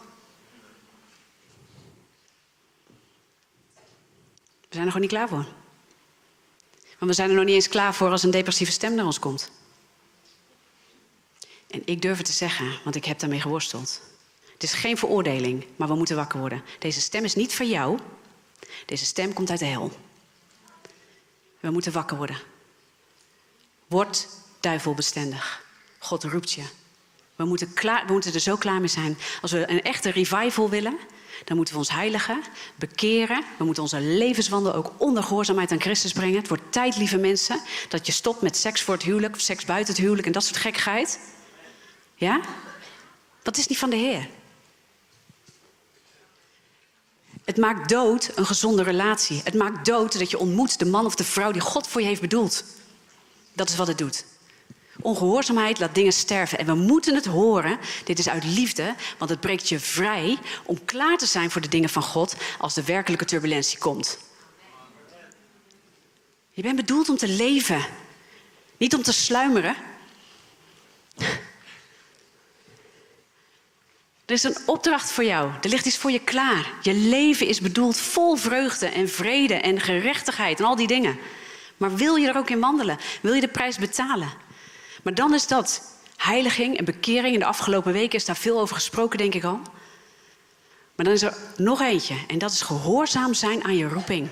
We 4.59 4.67
zijn 4.69 4.85
er 4.85 4.91
gewoon 4.91 5.01
niet 5.01 5.09
klaar 5.09 5.27
voor. 5.27 5.45
Want 6.97 7.11
we 7.11 7.13
zijn 7.13 7.29
er 7.29 7.35
nog 7.35 7.45
niet 7.45 7.55
eens 7.55 7.67
klaar 7.67 7.93
voor 7.93 8.09
als 8.09 8.23
een 8.23 8.31
depressieve 8.31 8.71
stem 8.71 8.95
naar 8.95 9.05
ons 9.05 9.19
komt. 9.19 9.51
En 11.67 11.81
ik 11.85 12.01
durf 12.01 12.17
het 12.17 12.25
te 12.25 12.31
zeggen, 12.31 12.79
want 12.83 12.95
ik 12.95 13.05
heb 13.05 13.19
daarmee 13.19 13.41
geworsteld. 13.41 14.01
Het 14.53 14.63
is 14.63 14.73
geen 14.73 14.97
veroordeling, 14.97 15.65
maar 15.75 15.87
we 15.87 15.95
moeten 15.95 16.15
wakker 16.15 16.39
worden. 16.39 16.63
Deze 16.79 17.01
stem 17.01 17.23
is 17.23 17.35
niet 17.35 17.53
van 17.53 17.67
jou. 17.67 17.99
Deze 18.85 19.05
stem 19.05 19.33
komt 19.33 19.49
uit 19.49 19.59
de 19.59 19.65
hel. 19.65 19.91
We 21.61 21.69
moeten 21.69 21.91
wakker 21.91 22.17
worden. 22.17 22.37
Word 23.87 24.27
duivelbestendig. 24.59 25.63
God 25.99 26.23
roept 26.23 26.51
je. 26.51 26.63
We 27.35 27.45
moeten, 27.45 27.73
klaar, 27.73 28.05
we 28.05 28.13
moeten 28.13 28.33
er 28.33 28.39
zo 28.39 28.55
klaar 28.55 28.79
mee 28.79 28.87
zijn. 28.87 29.17
Als 29.41 29.51
we 29.51 29.69
een 29.69 29.81
echte 29.81 30.11
revival 30.11 30.69
willen, 30.69 30.97
dan 31.45 31.55
moeten 31.55 31.73
we 31.73 31.79
ons 31.79 31.91
heiligen, 31.91 32.43
bekeren. 32.75 33.43
We 33.57 33.63
moeten 33.63 33.83
onze 33.83 33.99
levenswandel 33.99 34.73
ook 34.73 34.91
onder 34.97 35.23
gehoorzaamheid 35.23 35.71
aan 35.71 35.81
Christus 35.81 36.11
brengen. 36.11 36.37
Het 36.39 36.47
wordt 36.47 36.71
tijd, 36.71 36.97
lieve 36.97 37.17
mensen, 37.17 37.61
dat 37.89 38.05
je 38.05 38.11
stopt 38.11 38.41
met 38.41 38.57
seks 38.57 38.81
voor 38.81 38.93
het 38.93 39.03
huwelijk, 39.03 39.35
of 39.35 39.41
seks 39.41 39.65
buiten 39.65 39.93
het 39.93 40.03
huwelijk 40.03 40.27
en 40.27 40.33
dat 40.33 40.43
soort 40.43 40.57
gekkigheid. 40.57 41.19
Ja? 42.15 42.41
Dat 43.41 43.57
is 43.57 43.67
niet 43.67 43.77
van 43.77 43.89
de 43.89 43.95
Heer. 43.95 44.27
Het 47.51 47.59
maakt 47.59 47.89
dood 47.89 48.31
een 48.35 48.45
gezonde 48.45 48.83
relatie. 48.83 49.41
Het 49.43 49.53
maakt 49.53 49.85
dood 49.85 50.19
dat 50.19 50.29
je 50.29 50.37
ontmoet 50.37 50.79
de 50.79 50.85
man 50.85 51.05
of 51.05 51.15
de 51.15 51.23
vrouw 51.23 51.51
die 51.51 51.61
God 51.61 51.87
voor 51.87 52.01
je 52.01 52.07
heeft 52.07 52.21
bedoeld. 52.21 52.63
Dat 53.53 53.69
is 53.69 53.75
wat 53.75 53.87
het 53.87 53.97
doet. 53.97 54.25
Ongehoorzaamheid 55.01 55.79
laat 55.79 55.95
dingen 55.95 56.13
sterven. 56.13 56.57
En 56.57 56.65
we 56.65 56.73
moeten 56.73 57.15
het 57.15 57.25
horen. 57.25 57.79
Dit 58.03 58.19
is 58.19 58.29
uit 58.29 58.43
liefde, 58.43 58.95
want 59.17 59.31
het 59.31 59.39
breekt 59.39 59.69
je 59.69 59.79
vrij 59.79 60.39
om 60.65 60.85
klaar 60.85 61.17
te 61.17 61.25
zijn 61.25 61.51
voor 61.51 61.61
de 61.61 61.67
dingen 61.67 61.89
van 61.89 62.03
God 62.03 62.35
als 62.57 62.73
de 62.73 62.83
werkelijke 62.83 63.25
turbulentie 63.25 63.77
komt. 63.77 64.17
Je 66.51 66.61
bent 66.61 66.75
bedoeld 66.75 67.09
om 67.09 67.17
te 67.17 67.27
leven, 67.27 67.85
niet 68.77 68.95
om 68.95 69.03
te 69.03 69.13
sluimeren. 69.13 69.75
Er 74.31 74.37
is 74.37 74.43
een 74.43 74.57
opdracht 74.65 75.11
voor 75.11 75.23
jou. 75.23 75.51
Er 75.61 75.69
ligt 75.69 75.85
iets 75.85 75.97
voor 75.97 76.11
je 76.11 76.19
klaar. 76.19 76.73
Je 76.81 76.93
leven 76.93 77.47
is 77.47 77.61
bedoeld 77.61 77.97
vol 77.97 78.35
vreugde 78.35 78.85
en 78.85 79.09
vrede 79.09 79.53
en 79.53 79.79
gerechtigheid 79.79 80.59
en 80.59 80.65
al 80.65 80.75
die 80.75 80.87
dingen. 80.87 81.19
Maar 81.77 81.95
wil 81.95 82.15
je 82.15 82.27
er 82.27 82.37
ook 82.37 82.49
in 82.49 82.59
wandelen? 82.59 82.97
Wil 83.21 83.33
je 83.33 83.41
de 83.41 83.47
prijs 83.47 83.77
betalen? 83.77 84.29
Maar 85.03 85.13
dan 85.13 85.33
is 85.33 85.47
dat 85.47 85.81
heiliging 86.17 86.77
en 86.77 86.85
bekering. 86.85 87.33
In 87.33 87.39
de 87.39 87.45
afgelopen 87.45 87.93
weken 87.93 88.17
is 88.17 88.25
daar 88.25 88.37
veel 88.37 88.59
over 88.59 88.75
gesproken, 88.75 89.17
denk 89.17 89.33
ik 89.33 89.43
al. 89.43 89.59
Maar 90.95 91.05
dan 91.05 91.13
is 91.13 91.21
er 91.21 91.37
nog 91.57 91.81
eentje. 91.81 92.15
En 92.27 92.37
dat 92.37 92.51
is 92.51 92.61
gehoorzaam 92.61 93.33
zijn 93.33 93.63
aan 93.63 93.77
je 93.77 93.87
roeping. 93.87 94.29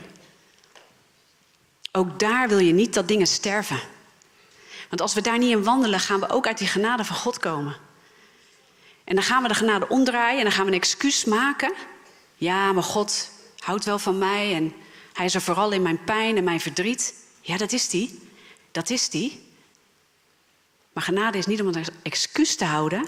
Ook 1.91 2.19
daar 2.19 2.47
wil 2.47 2.59
je 2.59 2.73
niet 2.73 2.93
dat 2.93 3.07
dingen 3.07 3.27
sterven. 3.27 3.79
Want 4.89 5.01
als 5.01 5.13
we 5.13 5.21
daar 5.21 5.38
niet 5.38 5.51
in 5.51 5.63
wandelen, 5.63 5.99
gaan 5.99 6.19
we 6.19 6.29
ook 6.29 6.47
uit 6.47 6.57
die 6.57 6.67
genade 6.67 7.05
van 7.05 7.15
God 7.15 7.39
komen. 7.39 7.88
En 9.10 9.15
dan 9.15 9.24
gaan 9.24 9.41
we 9.41 9.48
de 9.48 9.54
genade 9.54 9.88
omdraaien 9.88 10.38
en 10.38 10.43
dan 10.43 10.52
gaan 10.52 10.65
we 10.65 10.72
een 10.72 10.78
excuus 10.78 11.26
maken. 11.26 11.74
Ja, 12.36 12.74
maar 12.74 12.84
God 12.84 13.32
houdt 13.60 13.86
wel 13.86 14.00
van 14.00 14.17
mij 14.17 14.54
en 14.54 14.74
hij 15.13 15.26
is 15.26 15.36
er 15.36 15.41
vooral 15.41 15.72
in 15.72 15.82
mijn 15.82 16.04
pijn 16.04 16.38
en 16.38 16.43
mijn 16.43 16.60
verdriet. 16.60 17.13
Ja, 17.41 17.58
dat 17.58 17.72
is 17.72 17.89
die. 17.89 18.19
Dat 18.72 18.89
is 18.89 19.10
die. 19.10 19.48
Maar 20.93 21.04
genade 21.04 21.38
is 21.38 21.45
niet 21.45 21.62
om 21.62 21.67
een 21.67 21.86
excuus 22.04 22.56
te 22.56 22.65
houden. 22.65 23.08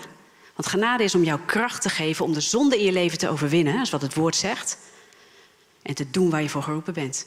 Want 0.56 0.68
genade 0.68 1.04
is 1.04 1.16
om 1.16 1.24
jou 1.24 1.40
kracht 1.46 1.82
te 1.82 1.90
geven 1.90 2.26
om 2.26 2.34
de 2.34 2.42
zonde 2.42 2.78
in 2.78 2.86
je 2.86 2.92
leven 2.92 3.18
te 3.18 3.30
overwinnen. 3.30 3.74
Dat 3.74 3.84
is 3.84 3.90
wat 3.90 4.02
het 4.02 4.14
woord 4.14 4.36
zegt. 4.36 4.78
En 5.82 5.96
te 5.96 6.10
doen 6.10 6.30
waar 6.30 6.42
je 6.42 6.50
voor 6.50 6.64
geroepen 6.64 6.94
bent. 6.94 7.26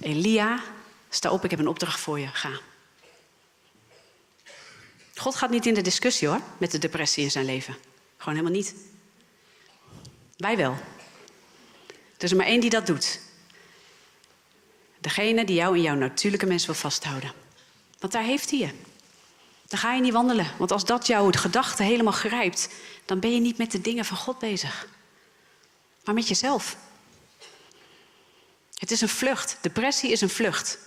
Elia, 0.00 0.60
sta 1.08 1.30
op, 1.30 1.44
ik 1.44 1.50
heb 1.50 1.60
een 1.60 1.68
opdracht 1.68 2.00
voor 2.00 2.18
je. 2.18 2.26
Ga. 2.26 2.50
God 5.18 5.36
gaat 5.36 5.50
niet 5.50 5.66
in 5.66 5.74
de 5.74 5.80
discussie 5.80 6.28
hoor, 6.28 6.40
met 6.58 6.70
de 6.70 6.78
depressie 6.78 7.24
in 7.24 7.30
zijn 7.30 7.44
leven. 7.44 7.76
Gewoon 8.16 8.34
helemaal 8.38 8.56
niet. 8.56 8.74
Wij 10.36 10.56
wel. 10.56 10.76
Er 12.16 12.24
is 12.24 12.32
maar 12.32 12.46
één 12.46 12.60
die 12.60 12.70
dat 12.70 12.86
doet. 12.86 13.20
Degene 14.98 15.44
die 15.44 15.56
jou 15.56 15.76
in 15.76 15.82
jouw 15.82 15.94
natuurlijke 15.94 16.46
mens 16.46 16.66
wil 16.66 16.74
vasthouden. 16.74 17.32
Want 17.98 18.12
daar 18.12 18.22
heeft 18.22 18.50
hij 18.50 18.58
je. 18.58 18.70
Dan 19.66 19.78
ga 19.78 19.94
je 19.94 20.00
niet 20.00 20.12
wandelen. 20.12 20.50
Want 20.58 20.72
als 20.72 20.84
dat 20.84 21.06
jouw 21.06 21.30
gedachte 21.30 21.82
helemaal 21.82 22.12
grijpt, 22.12 22.68
dan 23.04 23.20
ben 23.20 23.34
je 23.34 23.40
niet 23.40 23.58
met 23.58 23.72
de 23.72 23.80
dingen 23.80 24.04
van 24.04 24.16
God 24.16 24.38
bezig. 24.38 24.88
Maar 26.04 26.14
met 26.14 26.28
jezelf. 26.28 26.76
Het 28.74 28.90
is 28.90 29.00
een 29.00 29.08
vlucht. 29.08 29.58
Depressie 29.60 30.10
is 30.10 30.20
een 30.20 30.28
vlucht. 30.28 30.78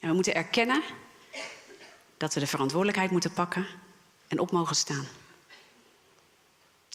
En 0.00 0.08
we 0.08 0.14
moeten 0.14 0.34
erkennen 0.34 0.82
dat 2.24 2.34
we 2.34 2.40
de 2.40 2.46
verantwoordelijkheid 2.46 3.10
moeten 3.10 3.32
pakken 3.32 3.66
en 4.28 4.38
op 4.38 4.50
mogen 4.50 4.76
staan. 4.76 5.06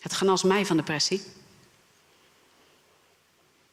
Het 0.01 0.13
genas 0.13 0.43
mij 0.43 0.65
van 0.65 0.77
depressie. 0.77 1.21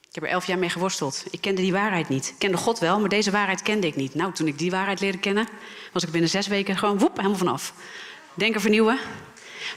Ik 0.09 0.15
heb 0.15 0.25
er 0.25 0.31
elf 0.31 0.47
jaar 0.47 0.59
mee 0.59 0.69
geworsteld. 0.69 1.25
Ik 1.31 1.41
kende 1.41 1.61
die 1.61 1.73
waarheid 1.73 2.09
niet. 2.09 2.29
Ik 2.29 2.39
kende 2.39 2.57
God 2.57 2.79
wel, 2.79 3.01
maar 3.01 3.09
deze 3.09 3.31
waarheid 3.31 3.63
kende 3.63 3.87
ik 3.87 3.97
niet. 3.97 4.15
Nou, 4.15 4.33
toen 4.33 4.47
ik 4.47 4.59
die 4.59 4.71
waarheid 4.71 5.01
leerde 5.01 5.19
kennen, 5.19 5.49
was 5.93 6.03
ik 6.03 6.11
binnen 6.11 6.31
zes 6.31 6.47
weken 6.47 6.77
gewoon 6.77 6.99
woep, 6.99 7.17
helemaal 7.17 7.39
vanaf. 7.39 7.75
Denken 8.35 8.61
vernieuwen. 8.61 8.99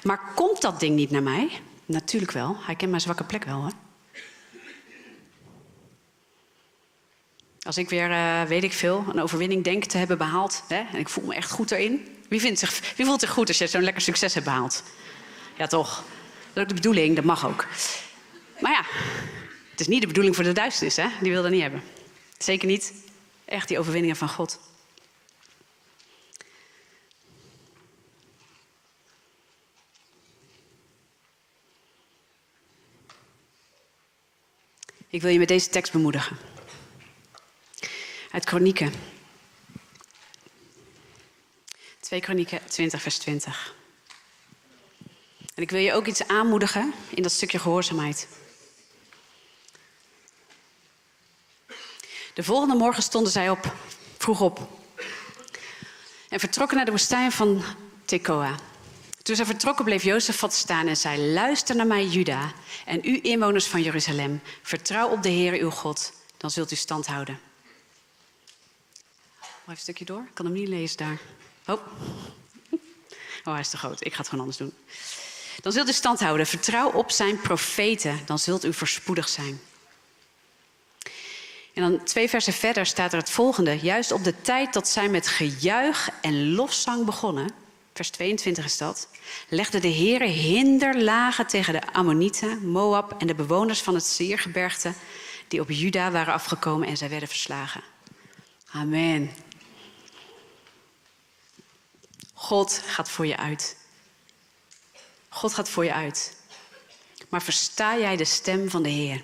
Maar 0.03 0.33
komt 0.35 0.61
dat 0.61 0.79
ding 0.79 0.95
niet 0.95 1.11
naar 1.11 1.23
mij? 1.23 1.61
Natuurlijk 1.85 2.31
wel. 2.31 2.55
Hij 2.59 2.75
kent 2.75 2.89
mijn 2.89 3.01
zwakke 3.01 3.23
plek 3.23 3.43
wel. 3.43 3.63
Hè? 3.63 3.71
Als 7.69 7.77
ik 7.77 7.89
weer, 7.89 8.09
uh, 8.09 8.43
weet 8.43 8.63
ik 8.63 8.73
veel, 8.73 9.05
een 9.09 9.21
overwinning 9.21 9.63
denk 9.63 9.85
te 9.85 9.97
hebben 9.97 10.17
behaald. 10.17 10.63
Hè, 10.67 10.83
en 10.91 10.99
ik 10.99 11.09
voel 11.09 11.25
me 11.25 11.35
echt 11.35 11.51
goed 11.51 11.71
erin. 11.71 12.17
Wie, 12.29 12.39
vindt 12.39 12.59
zich, 12.59 12.95
wie 12.95 13.05
voelt 13.05 13.19
zich 13.19 13.29
goed 13.29 13.47
als 13.47 13.57
je 13.57 13.67
zo'n 13.67 13.83
lekker 13.83 14.01
succes 14.01 14.33
hebt 14.33 14.45
behaald? 14.45 14.83
Ja, 15.57 15.67
toch? 15.67 15.95
Dat 15.95 16.55
is 16.55 16.61
ook 16.61 16.67
de 16.67 16.73
bedoeling, 16.73 17.15
dat 17.15 17.25
mag 17.25 17.45
ook. 17.45 17.67
Maar 18.59 18.71
ja, 18.71 18.85
het 19.71 19.79
is 19.79 19.87
niet 19.87 20.01
de 20.01 20.07
bedoeling 20.07 20.35
voor 20.35 20.43
de 20.43 20.51
duisternis, 20.51 20.95
hè? 20.95 21.07
Die 21.21 21.31
wil 21.31 21.41
dat 21.41 21.51
niet 21.51 21.61
hebben. 21.61 21.83
Zeker 22.37 22.67
niet 22.67 22.93
echt 23.45 23.67
die 23.67 23.79
overwinningen 23.79 24.15
van 24.15 24.29
God. 24.29 24.59
Ik 35.09 35.21
wil 35.21 35.31
je 35.31 35.39
met 35.39 35.47
deze 35.47 35.69
tekst 35.69 35.91
bemoedigen 35.91 36.37
uit 38.31 38.45
Kronieken. 38.45 38.93
2 41.99 42.19
Kronieken 42.19 42.59
20, 42.67 43.01
vers 43.01 43.17
20. 43.17 43.75
En 45.55 45.63
ik 45.63 45.71
wil 45.71 45.79
je 45.79 45.93
ook 45.93 46.05
iets 46.05 46.27
aanmoedigen 46.27 46.93
in 47.09 47.23
dat 47.23 47.31
stukje 47.31 47.59
gehoorzaamheid. 47.59 48.27
De 52.33 52.43
volgende 52.43 52.75
morgen 52.75 53.03
stonden 53.03 53.31
zij 53.31 53.49
op, 53.49 53.73
vroeg 54.17 54.41
op. 54.41 54.67
En 56.29 56.39
vertrokken 56.39 56.75
naar 56.75 56.85
de 56.85 56.91
woestijn 56.91 57.31
van 57.31 57.63
Tekoa. 58.05 58.55
Toen 59.21 59.35
zij 59.35 59.45
vertrokken 59.45 59.85
bleef 59.85 60.03
Jozef 60.03 60.39
wat 60.39 60.53
staan 60.53 60.87
en 60.87 60.97
zei... 60.97 61.33
Luister 61.33 61.75
naar 61.75 61.87
mij, 61.87 62.05
Juda, 62.05 62.51
en 62.85 62.99
u 63.03 63.19
inwoners 63.21 63.65
van 63.67 63.81
Jeruzalem. 63.81 64.41
Vertrouw 64.61 65.09
op 65.09 65.23
de 65.23 65.29
Heer 65.29 65.53
uw 65.53 65.69
God, 65.69 66.13
dan 66.37 66.51
zult 66.51 66.71
u 66.71 66.75
stand 66.75 67.07
houden 67.07 67.48
even 69.69 69.87
een 69.87 69.95
stukje 69.95 70.13
door. 70.13 70.25
Ik 70.27 70.33
kan 70.33 70.45
hem 70.45 70.53
niet 70.53 70.67
lezen 70.67 70.97
daar. 70.97 71.19
Oh. 71.67 71.79
Oh, 73.43 73.51
hij 73.53 73.59
is 73.59 73.69
te 73.69 73.77
groot. 73.77 74.05
Ik 74.05 74.11
ga 74.11 74.17
het 74.17 74.27
gewoon 74.27 74.39
anders 74.39 74.57
doen. 74.57 74.73
Dan 75.61 75.71
zult 75.71 75.89
u 75.89 75.93
stand 75.93 76.19
houden. 76.19 76.47
Vertrouw 76.47 76.91
op 76.91 77.11
zijn 77.11 77.41
profeten. 77.41 78.19
Dan 78.25 78.39
zult 78.39 78.65
u 78.65 78.73
voorspoedig 78.73 79.29
zijn. 79.29 79.61
En 81.73 81.81
dan 81.81 82.03
twee 82.03 82.29
versen 82.29 82.53
verder 82.53 82.85
staat 82.85 83.13
er 83.13 83.19
het 83.19 83.29
volgende. 83.29 83.79
Juist 83.79 84.11
op 84.11 84.23
de 84.23 84.41
tijd 84.41 84.73
dat 84.73 84.87
zij 84.87 85.09
met 85.09 85.27
gejuich 85.27 86.09
en 86.21 86.53
lofzang 86.53 87.05
begonnen, 87.05 87.51
vers 87.93 88.09
22 88.09 88.65
is 88.65 88.77
dat, 88.77 89.07
legde 89.49 89.79
de 89.79 89.93
Heere 89.93 90.27
hinderlagen 90.27 91.47
tegen 91.47 91.73
de 91.73 91.93
Ammonieten, 91.93 92.71
Moab 92.71 93.15
en 93.21 93.27
de 93.27 93.35
bewoners 93.35 93.81
van 93.81 93.93
het 93.93 94.05
Seergebergte 94.05 94.93
die 95.47 95.61
op 95.61 95.69
Juda 95.69 96.11
waren 96.11 96.33
afgekomen 96.33 96.87
en 96.87 96.97
zij 96.97 97.09
werden 97.09 97.27
verslagen. 97.27 97.83
Amen. 98.71 99.31
God 102.39 102.81
gaat 102.85 103.09
voor 103.09 103.25
je 103.25 103.37
uit. 103.37 103.77
God 105.29 105.53
gaat 105.53 105.69
voor 105.69 105.85
je 105.85 105.93
uit. 105.93 106.37
Maar 107.29 107.41
versta 107.41 107.97
jij 107.97 108.15
de 108.15 108.25
stem 108.25 108.69
van 108.69 108.83
de 108.83 108.89
Heer? 108.89 109.21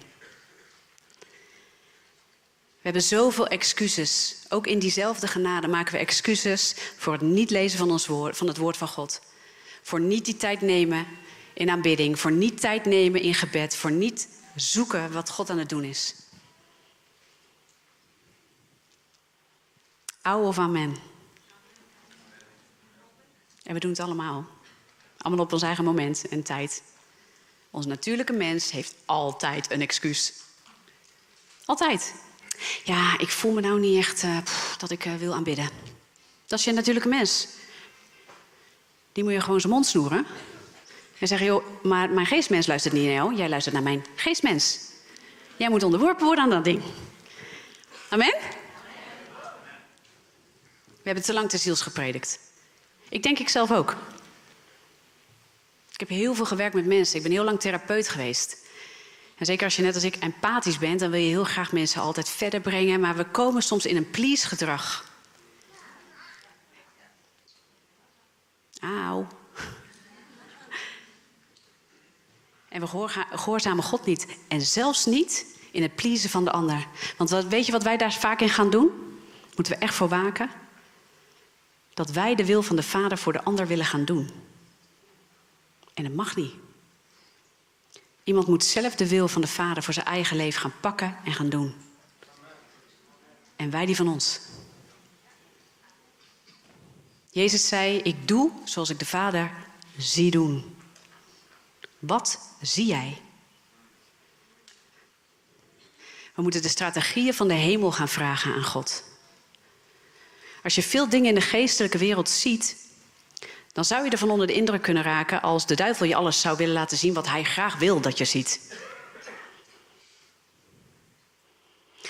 We 2.69 2.81
hebben 2.81 3.01
zoveel 3.01 3.47
excuses. 3.47 4.35
Ook 4.49 4.67
in 4.67 4.79
diezelfde 4.79 5.27
genade 5.27 5.67
maken 5.67 5.93
we 5.93 5.99
excuses 5.99 6.75
voor 6.97 7.13
het 7.13 7.21
niet 7.21 7.49
lezen 7.49 7.77
van, 7.77 7.91
ons 7.91 8.07
woord, 8.07 8.37
van 8.37 8.47
het 8.47 8.57
woord 8.57 8.77
van 8.77 8.87
God. 8.87 9.21
Voor 9.81 9.99
niet 9.99 10.25
die 10.25 10.37
tijd 10.37 10.61
nemen 10.61 11.07
in 11.53 11.69
aanbidding. 11.69 12.19
Voor 12.19 12.31
niet 12.31 12.59
tijd 12.59 12.85
nemen 12.85 13.21
in 13.21 13.33
gebed. 13.33 13.75
Voor 13.75 13.91
niet 13.91 14.27
zoeken 14.55 15.11
wat 15.11 15.29
God 15.29 15.49
aan 15.49 15.59
het 15.59 15.69
doen 15.69 15.83
is. 15.83 16.15
Oude 20.21 20.47
of 20.47 20.57
amen. 20.57 21.14
En 23.65 23.73
we 23.73 23.79
doen 23.79 23.89
het 23.89 23.99
allemaal. 23.99 24.45
Allemaal 25.17 25.45
op 25.45 25.53
ons 25.53 25.61
eigen 25.61 25.83
moment 25.83 26.27
en 26.27 26.43
tijd. 26.43 26.83
Ons 27.69 27.85
natuurlijke 27.85 28.33
mens 28.33 28.71
heeft 28.71 28.95
altijd 29.05 29.71
een 29.71 29.81
excuus. 29.81 30.33
Altijd. 31.65 32.13
Ja, 32.83 33.19
ik 33.19 33.29
voel 33.29 33.51
me 33.51 33.61
nou 33.61 33.79
niet 33.79 33.97
echt 33.97 34.23
uh, 34.23 34.37
dat 34.77 34.89
ik 34.89 35.05
uh, 35.05 35.15
wil 35.15 35.33
aanbidden. 35.33 35.69
Dat 36.45 36.59
is 36.59 36.65
je 36.65 36.71
natuurlijke 36.71 37.09
mens. 37.09 37.47
Die 39.11 39.23
moet 39.23 39.33
je 39.33 39.41
gewoon 39.41 39.59
zijn 39.59 39.73
mond 39.73 39.85
snoeren. 39.85 40.25
En 41.19 41.27
zeggen, 41.27 41.47
joh, 41.47 41.83
maar 41.83 42.09
mijn 42.09 42.25
geestmens 42.25 42.67
luistert 42.67 42.93
niet 42.93 43.03
naar 43.03 43.13
jou. 43.13 43.35
Jij 43.35 43.49
luistert 43.49 43.75
naar 43.75 43.83
mijn 43.83 44.05
geestmens. 44.15 44.79
Jij 45.57 45.69
moet 45.69 45.83
onderworpen 45.83 46.25
worden 46.25 46.43
aan 46.43 46.49
dat 46.49 46.63
ding. 46.63 46.81
Amen? 48.09 48.35
We 50.85 51.11
hebben 51.11 51.23
te 51.23 51.33
lang 51.33 51.49
te 51.49 51.57
ziels 51.57 51.81
gepredikt. 51.81 52.39
Ik 53.15 53.23
denk 53.23 53.39
ik 53.39 53.49
zelf 53.49 53.71
ook. 53.71 53.95
Ik 55.91 55.99
heb 55.99 56.09
heel 56.09 56.35
veel 56.35 56.45
gewerkt 56.45 56.75
met 56.75 56.85
mensen. 56.85 57.15
Ik 57.17 57.23
ben 57.23 57.31
heel 57.31 57.43
lang 57.43 57.59
therapeut 57.59 58.09
geweest. 58.09 58.57
En 59.37 59.45
zeker 59.45 59.65
als 59.65 59.75
je 59.75 59.81
net 59.81 59.95
als 59.95 60.03
ik 60.03 60.15
empathisch 60.15 60.77
bent, 60.77 60.99
dan 60.99 61.11
wil 61.11 61.19
je 61.19 61.27
heel 61.27 61.43
graag 61.43 61.71
mensen 61.71 62.01
altijd 62.01 62.29
verder 62.29 62.61
brengen. 62.61 62.99
Maar 62.99 63.15
we 63.15 63.25
komen 63.25 63.61
soms 63.61 63.85
in 63.85 63.95
een 63.95 64.09
please-gedrag. 64.09 65.11
Auw. 68.79 69.27
En 72.69 72.81
we 72.81 72.87
gehoorzamen 73.31 73.83
God 73.83 74.05
niet. 74.05 74.27
En 74.47 74.61
zelfs 74.61 75.05
niet 75.05 75.45
in 75.71 75.81
het 75.81 75.95
pleasen 75.95 76.29
van 76.29 76.43
de 76.43 76.51
ander. 76.51 76.87
Want 77.17 77.29
weet 77.29 77.65
je 77.65 77.71
wat 77.71 77.83
wij 77.83 77.97
daar 77.97 78.13
vaak 78.13 78.41
in 78.41 78.49
gaan 78.49 78.69
doen? 78.69 79.19
Moeten 79.55 79.73
we 79.73 79.79
echt 79.79 79.95
voor 79.95 80.09
waken? 80.09 80.63
Dat 81.95 82.11
wij 82.11 82.35
de 82.35 82.45
wil 82.45 82.61
van 82.61 82.75
de 82.75 82.83
Vader 82.83 83.17
voor 83.17 83.33
de 83.33 83.43
ander 83.43 83.67
willen 83.67 83.85
gaan 83.85 84.05
doen. 84.05 84.29
En 85.93 86.03
dat 86.03 86.13
mag 86.13 86.35
niet. 86.35 86.53
Iemand 88.23 88.47
moet 88.47 88.63
zelf 88.63 88.95
de 88.95 89.07
wil 89.07 89.27
van 89.27 89.41
de 89.41 89.47
Vader 89.47 89.83
voor 89.83 89.93
zijn 89.93 90.05
eigen 90.05 90.37
leven 90.37 90.61
gaan 90.61 90.79
pakken 90.79 91.17
en 91.23 91.33
gaan 91.33 91.49
doen. 91.49 91.75
En 93.55 93.69
wij 93.69 93.85
die 93.85 93.95
van 93.95 94.07
ons. 94.07 94.39
Jezus 97.29 97.67
zei: 97.67 97.97
Ik 97.97 98.27
doe 98.27 98.51
zoals 98.63 98.89
ik 98.89 98.99
de 98.99 99.05
Vader 99.05 99.51
zie 99.97 100.31
doen. 100.31 100.75
Wat 101.99 102.39
zie 102.61 102.85
jij? 102.85 103.21
We 106.35 106.41
moeten 106.41 106.61
de 106.61 106.69
strategieën 106.69 107.33
van 107.33 107.47
de 107.47 107.53
hemel 107.53 107.91
gaan 107.91 108.09
vragen 108.09 108.53
aan 108.53 108.63
God. 108.63 109.03
Als 110.65 110.75
je 110.75 110.83
veel 110.83 111.09
dingen 111.09 111.29
in 111.29 111.35
de 111.35 111.41
geestelijke 111.41 111.97
wereld 111.97 112.29
ziet, 112.29 112.75
dan 113.71 113.85
zou 113.85 114.03
je 114.03 114.09
ervan 114.09 114.29
onder 114.29 114.47
de 114.47 114.53
indruk 114.53 114.81
kunnen 114.81 115.03
raken 115.03 115.41
als 115.41 115.65
de 115.65 115.75
duivel 115.75 116.05
je 116.05 116.15
alles 116.15 116.41
zou 116.41 116.57
willen 116.57 116.73
laten 116.73 116.97
zien 116.97 117.13
wat 117.13 117.27
hij 117.27 117.43
graag 117.43 117.77
wil 117.77 118.01
dat 118.01 118.17
je 118.17 118.25
ziet. 118.25 118.77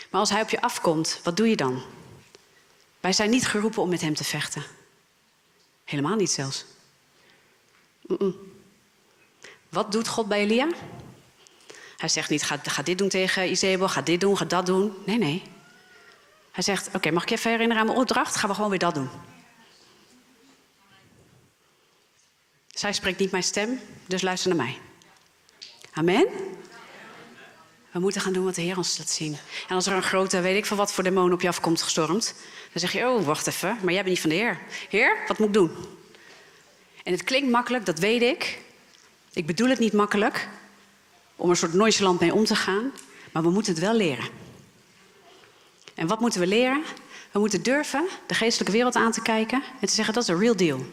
Maar 0.09 0.19
als 0.19 0.29
hij 0.29 0.41
op 0.41 0.49
je 0.49 0.61
afkomt, 0.61 1.19
wat 1.23 1.37
doe 1.37 1.49
je 1.49 1.55
dan? 1.55 1.83
Wij 2.99 3.13
zijn 3.13 3.29
niet 3.29 3.47
geroepen 3.47 3.81
om 3.81 3.89
met 3.89 4.01
hem 4.01 4.15
te 4.15 4.23
vechten. 4.23 4.63
Helemaal 5.83 6.15
niet 6.15 6.31
zelfs. 6.31 6.65
Wat 9.69 9.91
doet 9.91 10.07
God 10.07 10.27
bij 10.27 10.39
Elia? 10.39 10.67
Hij 11.97 12.09
zegt 12.09 12.29
niet, 12.29 12.43
ga, 12.43 12.59
ga 12.63 12.81
dit 12.81 12.97
doen 12.97 13.09
tegen 13.09 13.49
Izebel, 13.49 13.89
ga 13.89 14.01
dit 14.01 14.21
doen, 14.21 14.37
ga 14.37 14.45
dat 14.45 14.65
doen. 14.65 14.93
Nee, 15.05 15.17
nee. 15.17 15.54
Hij 16.55 16.63
zegt, 16.63 16.89
oké, 16.93 17.11
mag 17.11 17.23
ik 17.23 17.29
je 17.29 17.35
even 17.35 17.51
herinneren 17.51 17.81
aan 17.81 17.87
mijn 17.87 17.99
opdracht? 17.99 18.35
Gaan 18.35 18.49
we 18.49 18.55
gewoon 18.55 18.69
weer 18.69 18.79
dat 18.79 18.93
doen. 18.93 19.09
Zij 22.67 22.93
spreekt 22.93 23.19
niet 23.19 23.31
mijn 23.31 23.43
stem, 23.43 23.79
dus 24.05 24.21
luister 24.21 24.55
naar 24.55 24.65
mij. 24.65 24.77
Amen? 25.93 26.27
We 27.91 27.99
moeten 27.99 28.21
gaan 28.21 28.33
doen 28.33 28.45
wat 28.45 28.55
de 28.55 28.61
Heer 28.61 28.77
ons 28.77 28.97
laat 28.97 29.09
zien. 29.09 29.37
En 29.67 29.75
als 29.75 29.85
er 29.85 29.93
een 29.93 30.03
grote, 30.03 30.41
weet 30.41 30.57
ik 30.57 30.65
van 30.65 30.77
wat 30.77 30.93
voor 30.93 31.03
demon 31.03 31.33
op 31.33 31.41
je 31.41 31.47
afkomt 31.47 31.81
gestormd, 31.81 32.35
dan 32.71 32.79
zeg 32.79 32.91
je, 32.91 33.07
oh, 33.07 33.25
wacht 33.25 33.47
even, 33.47 33.77
maar 33.81 33.93
jij 33.93 34.03
bent 34.03 34.07
niet 34.07 34.19
van 34.19 34.29
de 34.29 34.35
Heer. 34.35 34.59
Heer, 34.89 35.17
wat 35.27 35.37
moet 35.37 35.47
ik 35.47 35.53
doen? 35.53 35.71
En 37.03 37.11
het 37.11 37.23
klinkt 37.23 37.51
makkelijk, 37.51 37.85
dat 37.85 37.99
weet 37.99 38.21
ik. 38.21 38.61
Ik 39.33 39.45
bedoel 39.45 39.69
het 39.69 39.79
niet 39.79 39.93
makkelijk 39.93 40.47
om 41.35 41.49
een 41.49 41.55
soort 41.55 41.73
nonchalant 41.73 42.19
mee 42.19 42.33
om 42.33 42.45
te 42.45 42.55
gaan, 42.55 42.91
maar 43.31 43.43
we 43.43 43.49
moeten 43.49 43.73
het 43.73 43.81
wel 43.81 43.93
leren. 43.93 44.44
En 45.95 46.07
wat 46.07 46.19
moeten 46.19 46.39
we 46.39 46.47
leren? 46.47 46.83
We 47.31 47.39
moeten 47.39 47.63
durven 47.63 48.07
de 48.27 48.33
geestelijke 48.33 48.73
wereld 48.73 48.95
aan 48.95 49.11
te 49.11 49.21
kijken 49.21 49.63
en 49.81 49.87
te 49.87 49.93
zeggen 49.93 50.13
dat 50.13 50.23
is 50.23 50.29
een 50.29 50.39
real 50.39 50.55
deal. 50.55 50.85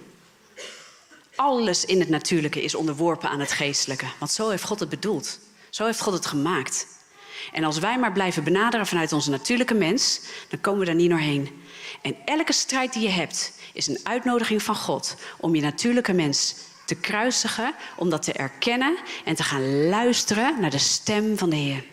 Alles 1.37 1.85
in 1.85 2.01
het 2.01 2.09
natuurlijke 2.09 2.63
is 2.63 2.75
onderworpen 2.75 3.29
aan 3.29 3.41
het 3.41 3.53
geestelijke, 3.53 4.07
want 4.19 4.31
zo 4.31 4.49
heeft 4.49 4.65
God 4.65 4.81
het 4.81 4.89
bedoeld. 4.89 5.39
Zo 5.71 5.85
heeft 5.85 6.01
God 6.01 6.13
het 6.13 6.27
gemaakt. 6.27 6.87
En 7.53 7.65
als 7.65 7.79
wij 7.79 7.99
maar 7.99 8.13
blijven 8.13 8.45
benaderen 8.45 8.87
vanuit 8.87 9.13
onze 9.13 9.31
natuurlijke 9.31 9.75
mens, 9.75 10.21
dan 10.49 10.61
komen 10.61 10.81
we 10.81 10.87
daar 10.87 10.95
niet 10.95 11.11
doorheen. 11.11 11.63
En 12.03 12.17
elke 12.25 12.53
strijd 12.53 12.93
die 12.93 13.03
je 13.03 13.09
hebt, 13.09 13.53
is 13.73 13.87
een 13.87 14.01
uitnodiging 14.03 14.63
van 14.63 14.77
God 14.77 15.17
om 15.41 15.55
je 15.55 15.63
natuurlijke 15.63 16.13
mens 16.13 16.55
te 16.87 16.95
kruisigen, 16.95 17.75
om 17.97 18.11
dat 18.11 18.23
te 18.23 18.33
erkennen 18.33 18.97
en 19.25 19.35
te 19.35 19.43
gaan 19.43 19.89
luisteren 19.89 20.61
naar 20.61 20.71
de 20.71 20.79
stem 20.79 21.39
van 21.39 21.51
de 21.51 21.57
Heer. 21.57 21.85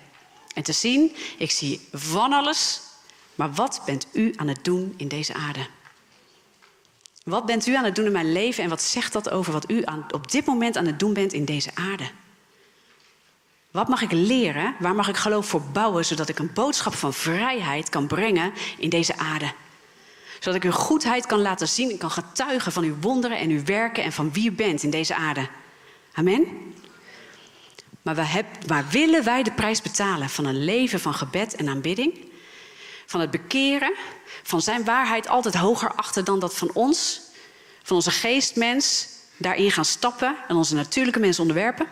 En 0.53 0.63
te 0.63 0.71
zien, 0.71 1.15
ik 1.37 1.51
zie 1.51 1.87
van 1.91 2.33
alles, 2.33 2.81
maar 3.39 3.53
wat 3.53 3.81
bent 3.85 4.07
u 4.11 4.33
aan 4.35 4.47
het 4.47 4.63
doen 4.63 4.93
in 4.97 5.07
deze 5.07 5.33
aarde? 5.33 5.67
Wat 7.23 7.45
bent 7.45 7.67
u 7.67 7.75
aan 7.75 7.83
het 7.83 7.95
doen 7.95 8.05
in 8.05 8.11
mijn 8.11 8.31
leven 8.31 8.63
en 8.63 8.69
wat 8.69 8.81
zegt 8.81 9.13
dat 9.13 9.29
over 9.29 9.53
wat 9.53 9.71
u 9.71 9.85
aan, 9.85 10.05
op 10.11 10.31
dit 10.31 10.45
moment 10.45 10.77
aan 10.77 10.85
het 10.85 10.99
doen 10.99 11.13
bent 11.13 11.33
in 11.33 11.45
deze 11.45 11.69
aarde? 11.73 12.09
Wat 13.71 13.87
mag 13.87 14.01
ik 14.01 14.11
leren? 14.11 14.75
Waar 14.79 14.95
mag 14.95 15.07
ik 15.07 15.17
geloof 15.17 15.47
voor 15.47 15.61
bouwen, 15.61 16.05
zodat 16.05 16.29
ik 16.29 16.39
een 16.39 16.53
boodschap 16.53 16.93
van 16.93 17.13
vrijheid 17.13 17.89
kan 17.89 18.07
brengen 18.07 18.53
in 18.77 18.89
deze 18.89 19.17
aarde? 19.17 19.51
Zodat 20.39 20.55
ik 20.55 20.63
uw 20.63 20.77
goedheid 20.77 21.25
kan 21.25 21.41
laten 21.41 21.67
zien 21.67 21.91
en 21.91 21.97
kan 21.97 22.11
getuigen 22.11 22.71
van 22.71 22.83
uw 22.83 22.95
wonderen 23.01 23.37
en 23.37 23.49
uw 23.49 23.63
werken 23.63 24.03
en 24.03 24.11
van 24.11 24.33
wie 24.33 24.49
u 24.49 24.51
bent 24.51 24.83
in 24.83 24.89
deze 24.89 25.15
aarde. 25.15 25.47
Amen? 26.13 26.73
Maar, 28.01 28.45
maar 28.67 28.85
willen 28.91 29.23
wij 29.23 29.43
de 29.43 29.51
prijs 29.51 29.81
betalen 29.81 30.29
van 30.29 30.45
een 30.45 30.63
leven 30.63 30.99
van 30.99 31.13
gebed 31.13 31.55
en 31.55 31.69
aanbidding? 31.69 32.27
Van 33.09 33.19
het 33.19 33.31
bekeren, 33.31 33.95
van 34.43 34.61
zijn 34.61 34.85
waarheid 34.85 35.27
altijd 35.27 35.55
hoger 35.55 35.93
achter 35.93 36.23
dan 36.23 36.39
dat 36.39 36.55
van 36.55 36.73
ons? 36.73 37.21
Van 37.83 37.95
onze 37.95 38.11
geestmens 38.11 39.07
daarin 39.37 39.71
gaan 39.71 39.85
stappen 39.85 40.37
en 40.47 40.55
onze 40.55 40.75
natuurlijke 40.75 41.19
mens 41.19 41.39
onderwerpen? 41.39 41.87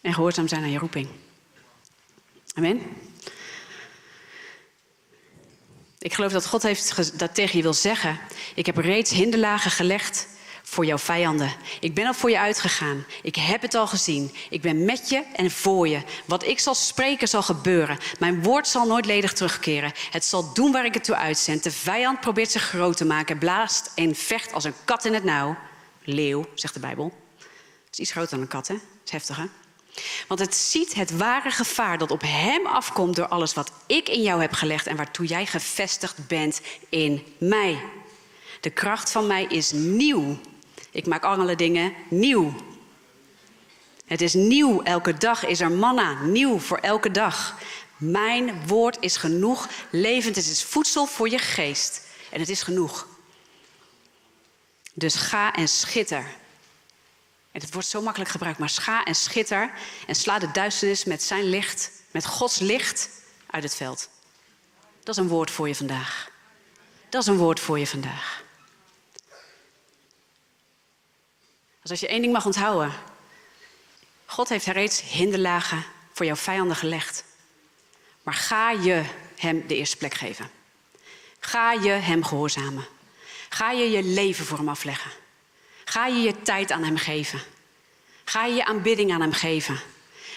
En 0.00 0.14
gehoorzaam 0.14 0.48
zijn 0.48 0.62
aan 0.62 0.70
je 0.70 0.78
roeping. 0.78 1.08
Amen. 2.54 2.82
Ik 5.98 6.14
geloof 6.14 6.32
dat 6.32 6.46
God 6.46 6.62
heeft 6.62 7.18
dat 7.18 7.34
tegen 7.34 7.56
je 7.56 7.62
wil 7.62 7.74
zeggen. 7.74 8.18
Ik 8.54 8.66
heb 8.66 8.76
reeds 8.76 9.10
hinderlagen 9.10 9.70
gelegd 9.70 10.28
voor 10.68 10.86
jouw 10.86 10.98
vijanden. 10.98 11.52
Ik 11.80 11.94
ben 11.94 12.06
al 12.06 12.14
voor 12.14 12.30
je 12.30 12.38
uitgegaan. 12.38 13.06
Ik 13.22 13.36
heb 13.36 13.62
het 13.62 13.74
al 13.74 13.86
gezien. 13.86 14.34
Ik 14.50 14.60
ben 14.60 14.84
met 14.84 15.08
je 15.08 15.24
en 15.32 15.50
voor 15.50 15.88
je. 15.88 16.02
Wat 16.24 16.44
ik 16.44 16.58
zal 16.58 16.74
spreken 16.74 17.28
zal 17.28 17.42
gebeuren. 17.42 17.98
Mijn 18.18 18.42
woord 18.42 18.68
zal 18.68 18.86
nooit 18.86 19.06
ledig 19.06 19.32
terugkeren. 19.32 19.92
Het 20.10 20.24
zal 20.24 20.52
doen 20.52 20.72
waar 20.72 20.84
ik 20.84 20.94
het 20.94 21.04
toe 21.04 21.16
uitzend. 21.16 21.62
De 21.62 21.70
vijand 21.70 22.20
probeert 22.20 22.50
zich 22.50 22.62
groot 22.62 22.96
te 22.96 23.04
maken, 23.04 23.38
blaast 23.38 23.92
en 23.94 24.14
vecht 24.14 24.52
als 24.52 24.64
een 24.64 24.74
kat 24.84 25.04
in 25.04 25.14
het 25.14 25.24
nauw. 25.24 25.56
Leeuw, 26.04 26.44
zegt 26.54 26.74
de 26.74 26.80
Bijbel. 26.80 27.12
Dat 27.84 27.92
is 27.92 27.98
iets 27.98 28.10
groter 28.10 28.30
dan 28.30 28.40
een 28.40 28.48
kat, 28.48 28.68
hè? 28.68 28.74
Dat 28.74 28.84
is 29.04 29.10
heftig, 29.10 29.36
hè? 29.36 29.44
Want 30.28 30.40
het 30.40 30.54
ziet 30.54 30.94
het 30.94 31.16
ware 31.16 31.50
gevaar 31.50 31.98
dat 31.98 32.10
op 32.10 32.22
hem 32.24 32.66
afkomt 32.66 33.16
door 33.16 33.28
alles 33.28 33.54
wat 33.54 33.72
ik 33.86 34.08
in 34.08 34.22
jou 34.22 34.40
heb 34.40 34.52
gelegd 34.52 34.86
en 34.86 34.96
waartoe 34.96 35.26
jij 35.26 35.46
gevestigd 35.46 36.26
bent 36.26 36.60
in 36.88 37.22
mij. 37.38 37.82
De 38.60 38.70
kracht 38.70 39.10
van 39.10 39.26
mij 39.26 39.44
is 39.44 39.72
nieuw. 39.72 40.38
Ik 40.96 41.06
maak 41.06 41.24
alle 41.24 41.56
dingen 41.56 41.94
nieuw. 42.08 42.54
Het 44.06 44.20
is 44.20 44.34
nieuw. 44.34 44.82
Elke 44.82 45.16
dag 45.16 45.46
is 45.46 45.60
er 45.60 45.70
manna. 45.70 46.22
Nieuw 46.22 46.58
voor 46.58 46.78
elke 46.78 47.10
dag. 47.10 47.58
Mijn 47.96 48.66
woord 48.66 48.96
is 49.00 49.16
genoeg. 49.16 49.68
Levend. 49.90 50.36
Het 50.36 50.46
is 50.46 50.64
voedsel 50.64 51.06
voor 51.06 51.28
je 51.28 51.38
geest. 51.38 52.02
En 52.30 52.40
het 52.40 52.48
is 52.48 52.62
genoeg. 52.62 53.06
Dus 54.92 55.14
ga 55.14 55.52
en 55.52 55.68
schitter. 55.68 56.24
En 57.52 57.60
het 57.60 57.72
wordt 57.72 57.88
zo 57.88 58.02
makkelijk 58.02 58.30
gebruikt, 58.30 58.58
maar 58.58 58.70
scha 58.70 59.04
en 59.04 59.14
schitter 59.14 59.70
en 60.06 60.14
sla 60.14 60.38
de 60.38 60.50
duisternis 60.50 61.04
met 61.04 61.22
zijn 61.22 61.44
licht, 61.44 61.90
met 62.10 62.26
Gods 62.26 62.58
licht 62.58 63.10
uit 63.46 63.62
het 63.62 63.74
veld. 63.74 64.08
Dat 65.02 65.16
is 65.16 65.22
een 65.22 65.28
woord 65.28 65.50
voor 65.50 65.68
je 65.68 65.74
vandaag. 65.74 66.30
Dat 67.08 67.22
is 67.22 67.28
een 67.28 67.36
woord 67.36 67.60
voor 67.60 67.78
je 67.78 67.86
vandaag. 67.86 68.44
Dus 71.86 72.00
als 72.00 72.04
je 72.04 72.14
één 72.14 72.20
ding 72.20 72.32
mag 72.32 72.46
onthouden. 72.46 72.92
God 74.24 74.48
heeft 74.48 74.66
reeds 74.66 75.02
hinderlagen 75.02 75.84
voor 76.12 76.26
jouw 76.26 76.36
vijanden 76.36 76.76
gelegd. 76.76 77.24
Maar 78.22 78.34
ga 78.34 78.70
je 78.70 79.04
hem 79.36 79.66
de 79.66 79.76
eerste 79.76 79.96
plek 79.96 80.14
geven. 80.14 80.50
Ga 81.38 81.72
je 81.72 81.90
hem 81.90 82.24
gehoorzamen. 82.24 82.86
Ga 83.48 83.70
je 83.70 83.90
je 83.90 84.02
leven 84.02 84.44
voor 84.44 84.58
hem 84.58 84.68
afleggen. 84.68 85.10
Ga 85.84 86.06
je 86.06 86.20
je 86.20 86.42
tijd 86.42 86.70
aan 86.70 86.84
Hem 86.84 86.96
geven? 86.96 87.40
Ga 88.24 88.44
je 88.44 88.54
je 88.54 88.64
aanbidding 88.64 89.12
aan 89.12 89.20
Hem 89.20 89.32
geven? 89.32 89.80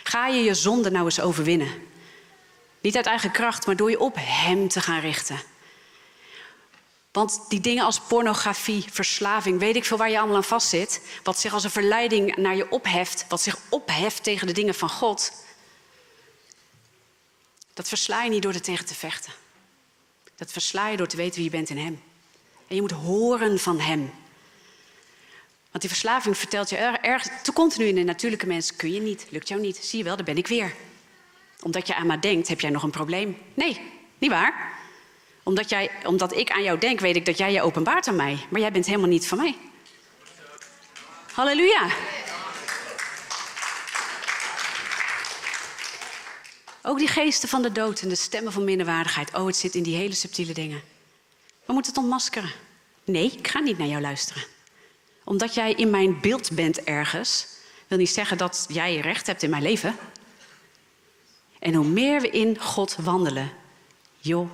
Ga 0.03 0.27
je 0.27 0.43
je 0.43 0.53
zonde 0.53 0.91
nou 0.91 1.05
eens 1.05 1.21
overwinnen? 1.21 1.87
Niet 2.81 2.95
uit 2.95 3.05
eigen 3.05 3.31
kracht, 3.31 3.65
maar 3.65 3.75
door 3.75 3.89
je 3.89 3.99
op 3.99 4.15
Hem 4.19 4.67
te 4.67 4.81
gaan 4.81 4.99
richten. 4.99 5.39
Want 7.11 7.45
die 7.47 7.59
dingen 7.59 7.83
als 7.83 7.99
pornografie, 7.99 8.85
verslaving, 8.91 9.59
weet 9.59 9.75
ik 9.75 9.85
veel 9.85 9.97
waar 9.97 10.09
je 10.09 10.17
allemaal 10.17 10.35
aan 10.35 10.43
vastzit, 10.43 11.01
wat 11.23 11.39
zich 11.39 11.53
als 11.53 11.63
een 11.63 11.69
verleiding 11.69 12.35
naar 12.35 12.55
je 12.55 12.71
opheft, 12.71 13.25
wat 13.27 13.41
zich 13.41 13.57
opheft 13.69 14.23
tegen 14.23 14.47
de 14.47 14.53
dingen 14.53 14.75
van 14.75 14.89
God, 14.89 15.31
dat 17.73 17.87
versla 17.87 18.23
je 18.23 18.29
niet 18.29 18.41
door 18.41 18.53
er 18.53 18.61
tegen 18.61 18.85
te 18.85 18.95
vechten. 18.95 19.33
Dat 20.35 20.51
versla 20.51 20.87
je 20.87 20.97
door 20.97 21.07
te 21.07 21.17
weten 21.17 21.35
wie 21.35 21.43
je 21.43 21.49
bent 21.49 21.69
in 21.69 21.77
Hem. 21.77 22.01
En 22.67 22.75
je 22.75 22.81
moet 22.81 22.91
horen 22.91 23.59
van 23.59 23.79
Hem. 23.79 24.11
Want 25.71 25.81
die 25.81 25.89
verslaving 25.89 26.37
vertelt 26.37 26.69
je 26.69 26.77
erg, 26.77 27.41
te 27.41 27.53
continu 27.53 27.85
in 27.85 27.95
de 27.95 28.03
natuurlijke 28.03 28.47
mens 28.47 28.75
kun 28.75 28.93
je 28.93 29.01
niet, 29.01 29.25
lukt 29.29 29.47
jou 29.47 29.61
niet. 29.61 29.77
Zie 29.77 29.97
je 29.97 30.03
wel, 30.03 30.15
daar 30.15 30.25
ben 30.25 30.37
ik 30.37 30.47
weer. 30.47 30.75
Omdat 31.61 31.87
je 31.87 31.95
aan 31.95 32.07
mij 32.07 32.19
denkt, 32.19 32.47
heb 32.47 32.59
jij 32.59 32.69
nog 32.69 32.83
een 32.83 32.89
probleem. 32.89 33.37
Nee, 33.53 33.91
niet 34.17 34.29
waar. 34.29 34.78
Omdat, 35.49 35.69
jij, 35.69 35.91
omdat 36.03 36.35
ik 36.35 36.51
aan 36.51 36.63
jou 36.63 36.79
denk, 36.79 36.99
weet 36.99 37.15
ik 37.15 37.25
dat 37.25 37.37
jij 37.37 37.51
je 37.51 37.61
openbaart 37.61 38.07
aan 38.07 38.15
mij. 38.15 38.45
Maar 38.49 38.61
jij 38.61 38.71
bent 38.71 38.85
helemaal 38.85 39.07
niet 39.07 39.27
van 39.27 39.37
mij. 39.37 39.57
Halleluja. 41.31 41.87
Ook 46.81 46.97
die 46.97 47.07
geesten 47.07 47.49
van 47.49 47.61
de 47.61 47.71
dood 47.71 48.01
en 48.01 48.09
de 48.09 48.15
stemmen 48.15 48.53
van 48.53 48.63
minderwaardigheid. 48.63 49.33
Oh, 49.33 49.45
het 49.45 49.55
zit 49.55 49.75
in 49.75 49.83
die 49.83 49.95
hele 49.95 50.13
subtiele 50.13 50.53
dingen. 50.53 50.81
We 51.65 51.73
moeten 51.73 51.91
het 51.91 52.01
ontmaskeren. 52.01 52.51
Nee, 53.03 53.31
ik 53.37 53.47
ga 53.47 53.59
niet 53.59 53.77
naar 53.77 53.87
jou 53.87 54.01
luisteren. 54.01 54.43
Omdat 55.23 55.53
jij 55.53 55.73
in 55.73 55.89
mijn 55.89 56.19
beeld 56.21 56.51
bent 56.51 56.83
ergens, 56.83 57.47
wil 57.87 57.97
niet 57.97 58.09
zeggen 58.09 58.37
dat 58.37 58.65
jij 58.69 58.99
recht 58.99 59.27
hebt 59.27 59.43
in 59.43 59.49
mijn 59.49 59.63
leven. 59.63 59.95
En 61.59 61.73
hoe 61.73 61.87
meer 61.87 62.21
we 62.21 62.29
in 62.29 62.59
God 62.59 62.95
wandelen, 62.95 63.51
joh, 64.19 64.49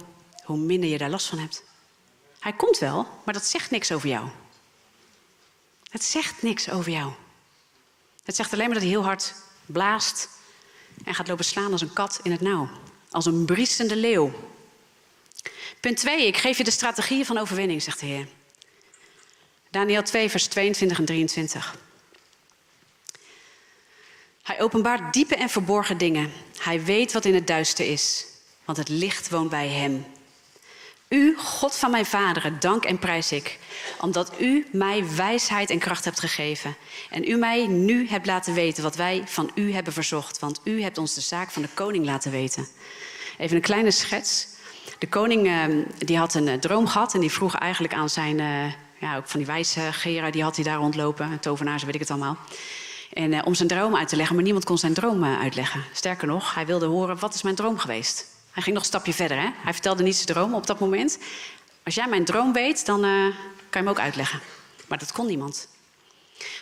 hoe 0.45 0.57
minder 0.57 0.89
je 0.89 0.97
daar 0.97 1.09
last 1.09 1.27
van 1.27 1.37
hebt. 1.37 1.63
Hij 2.39 2.53
komt 2.53 2.77
wel, 2.77 3.07
maar 3.23 3.33
dat 3.33 3.45
zegt 3.45 3.71
niks 3.71 3.91
over 3.91 4.09
jou. 4.09 4.27
Het 5.89 6.03
zegt 6.03 6.41
niks 6.41 6.69
over 6.69 6.91
jou. 6.91 7.11
Het 8.23 8.35
zegt 8.35 8.53
alleen 8.53 8.65
maar 8.65 8.73
dat 8.73 8.83
hij 8.83 8.91
heel 8.91 9.03
hard 9.03 9.33
blaast 9.65 10.29
en 11.03 11.15
gaat 11.15 11.27
lopen 11.27 11.45
slaan 11.45 11.71
als 11.71 11.81
een 11.81 11.93
kat 11.93 12.19
in 12.23 12.31
het 12.31 12.41
nauw. 12.41 12.69
Als 13.09 13.25
een 13.25 13.45
briesende 13.45 13.95
leeuw. 13.95 14.33
Punt 15.79 15.97
2. 15.97 16.27
Ik 16.27 16.37
geef 16.37 16.57
je 16.57 16.63
de 16.63 16.71
strategieën 16.71 17.25
van 17.25 17.37
overwinning, 17.37 17.83
zegt 17.83 17.99
de 17.99 18.05
Heer. 18.05 18.27
Daniel 19.69 20.03
2, 20.03 20.29
vers 20.29 20.47
22 20.47 20.97
en 20.97 21.05
23. 21.05 21.75
Hij 24.43 24.61
openbaart 24.61 25.13
diepe 25.13 25.35
en 25.35 25.49
verborgen 25.49 25.97
dingen. 25.97 26.31
Hij 26.57 26.83
weet 26.83 27.11
wat 27.11 27.25
in 27.25 27.33
het 27.33 27.47
duister 27.47 27.91
is, 27.91 28.25
want 28.65 28.77
het 28.77 28.89
licht 28.89 29.29
woont 29.29 29.49
bij 29.49 29.67
hem. 29.67 30.05
U, 31.15 31.35
God 31.37 31.75
van 31.75 31.91
mijn 31.91 32.05
vaderen, 32.05 32.59
dank 32.59 32.85
en 32.85 32.99
prijs 32.99 33.31
ik, 33.31 33.59
omdat 33.99 34.31
u 34.39 34.67
mij 34.71 35.03
wijsheid 35.15 35.69
en 35.69 35.79
kracht 35.79 36.05
hebt 36.05 36.19
gegeven. 36.19 36.75
En 37.09 37.29
u 37.29 37.35
mij 37.35 37.67
nu 37.67 38.07
hebt 38.07 38.25
laten 38.25 38.53
weten 38.53 38.83
wat 38.83 38.95
wij 38.95 39.23
van 39.25 39.51
u 39.53 39.73
hebben 39.73 39.93
verzocht, 39.93 40.39
want 40.39 40.61
u 40.63 40.81
hebt 40.81 40.97
ons 40.97 41.13
de 41.13 41.21
zaak 41.21 41.51
van 41.51 41.61
de 41.61 41.67
koning 41.73 42.05
laten 42.05 42.31
weten. 42.31 42.67
Even 43.37 43.55
een 43.55 43.61
kleine 43.61 43.91
schets. 43.91 44.47
De 44.99 45.07
koning 45.07 45.47
uh, 45.47 45.85
die 45.97 46.17
had 46.17 46.33
een 46.33 46.47
uh, 46.47 46.53
droom 46.53 46.87
gehad 46.87 47.13
en 47.13 47.19
die 47.19 47.31
vroeg 47.31 47.55
eigenlijk 47.55 47.93
aan 47.93 48.09
zijn, 48.09 48.39
uh, 48.39 48.71
ja, 48.99 49.17
ook 49.17 49.27
van 49.27 49.39
die 49.39 49.47
wijsgeren, 49.47 50.31
die 50.31 50.43
had 50.43 50.55
hij 50.55 50.65
daar 50.65 50.77
rondlopen, 50.77 51.39
tovenaars, 51.39 51.83
weet 51.83 51.93
ik 51.93 51.99
het 51.99 52.11
allemaal. 52.11 52.37
En 53.13 53.45
om 53.45 53.53
zijn 53.53 53.67
droom 53.67 53.95
uit 53.95 54.07
te 54.07 54.15
leggen, 54.15 54.35
maar 54.35 54.43
niemand 54.43 54.65
kon 54.65 54.77
zijn 54.77 54.93
droom 54.93 55.23
uitleggen. 55.23 55.83
Sterker 55.93 56.27
nog, 56.27 56.53
hij 56.53 56.65
wilde 56.65 56.85
horen, 56.85 57.19
wat 57.19 57.33
is 57.33 57.41
mijn 57.41 57.55
droom 57.55 57.77
geweest? 57.77 58.34
Hij 58.55 58.63
ging 58.63 58.75
nog 58.75 58.83
een 58.83 58.89
stapje 58.89 59.13
verder. 59.13 59.37
Hè? 59.37 59.49
Hij 59.55 59.73
vertelde 59.73 60.03
niet 60.03 60.15
zijn 60.15 60.27
droom 60.27 60.53
op 60.53 60.67
dat 60.67 60.79
moment. 60.79 61.17
Als 61.83 61.95
jij 61.95 62.07
mijn 62.07 62.25
droom 62.25 62.53
weet, 62.53 62.85
dan 62.85 63.05
uh, 63.05 63.09
kan 63.09 63.35
je 63.69 63.77
hem 63.77 63.87
ook 63.87 63.99
uitleggen. 63.99 64.39
Maar 64.87 64.97
dat 64.97 65.11
kon 65.11 65.25
niemand. 65.25 65.67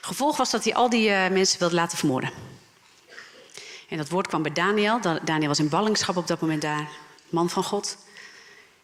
Gevolg 0.01 0.37
was 0.37 0.51
dat 0.51 0.63
hij 0.63 0.75
al 0.75 0.89
die 0.89 1.09
uh, 1.09 1.27
mensen 1.27 1.59
wilde 1.59 1.75
laten 1.75 1.97
vermoorden. 1.97 2.31
En 3.89 3.97
dat 3.97 4.09
woord 4.09 4.27
kwam 4.27 4.41
bij 4.41 4.51
Daniel. 4.51 4.99
Daniel 5.23 5.47
was 5.47 5.59
in 5.59 5.69
ballingschap 5.69 6.17
op 6.17 6.27
dat 6.27 6.41
moment 6.41 6.61
daar. 6.61 6.87
Man 7.29 7.49
van 7.49 7.63
God. 7.63 7.97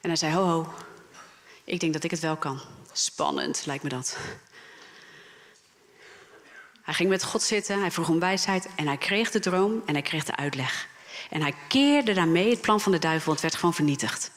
En 0.01 0.09
hij 0.09 0.15
zei, 0.15 0.33
ho 0.33 0.43
ho, 0.43 0.73
ik 1.63 1.79
denk 1.79 1.93
dat 1.93 2.03
ik 2.03 2.11
het 2.11 2.19
wel 2.19 2.37
kan. 2.37 2.61
Spannend, 2.91 3.65
lijkt 3.65 3.83
me 3.83 3.89
dat. 3.89 4.17
Hij 6.81 6.93
ging 6.93 7.09
met 7.09 7.23
God 7.23 7.41
zitten, 7.41 7.79
hij 7.79 7.91
vroeg 7.91 8.09
om 8.09 8.19
wijsheid 8.19 8.67
en 8.75 8.87
hij 8.87 8.97
kreeg 8.97 9.31
de 9.31 9.39
droom 9.39 9.81
en 9.85 9.93
hij 9.93 10.01
kreeg 10.01 10.23
de 10.23 10.35
uitleg. 10.35 10.87
En 11.29 11.41
hij 11.41 11.53
keerde 11.67 12.13
daarmee 12.13 12.49
het 12.49 12.61
plan 12.61 12.81
van 12.81 12.91
de 12.91 12.99
duivel, 12.99 13.31
het 13.31 13.41
werd 13.41 13.55
gewoon 13.55 13.73
vernietigd. 13.73 14.31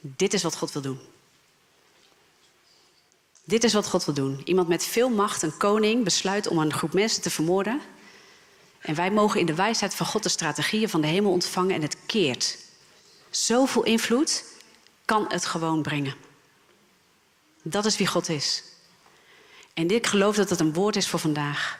Dit 0.00 0.32
is 0.34 0.42
wat 0.42 0.56
God 0.56 0.72
wil 0.72 0.82
doen. 0.82 1.00
Dit 3.44 3.64
is 3.64 3.72
wat 3.72 3.86
God 3.86 4.04
wil 4.04 4.14
doen. 4.14 4.40
Iemand 4.44 4.68
met 4.68 4.84
veel 4.84 5.08
macht, 5.08 5.42
een 5.42 5.56
koning, 5.56 6.04
besluit 6.04 6.46
om 6.46 6.58
een 6.58 6.72
groep 6.72 6.92
mensen 6.92 7.22
te 7.22 7.30
vermoorden. 7.30 7.80
En 8.80 8.94
wij 8.94 9.10
mogen 9.10 9.40
in 9.40 9.46
de 9.46 9.54
wijsheid 9.54 9.94
van 9.94 10.06
God 10.06 10.22
de 10.22 10.28
strategieën 10.28 10.88
van 10.88 11.00
de 11.00 11.06
hemel 11.06 11.32
ontvangen 11.32 11.74
en 11.74 11.82
het 11.82 11.96
keert. 12.06 12.58
Zoveel 13.30 13.84
invloed 13.84 14.44
kan 15.04 15.24
het 15.28 15.44
gewoon 15.44 15.82
brengen. 15.82 16.14
Dat 17.62 17.84
is 17.84 17.96
wie 17.96 18.06
God 18.06 18.28
is. 18.28 18.62
En 19.74 19.90
ik 19.90 20.06
geloof 20.06 20.36
dat 20.36 20.50
het 20.50 20.60
een 20.60 20.72
woord 20.72 20.96
is 20.96 21.08
voor 21.08 21.18
vandaag. 21.18 21.78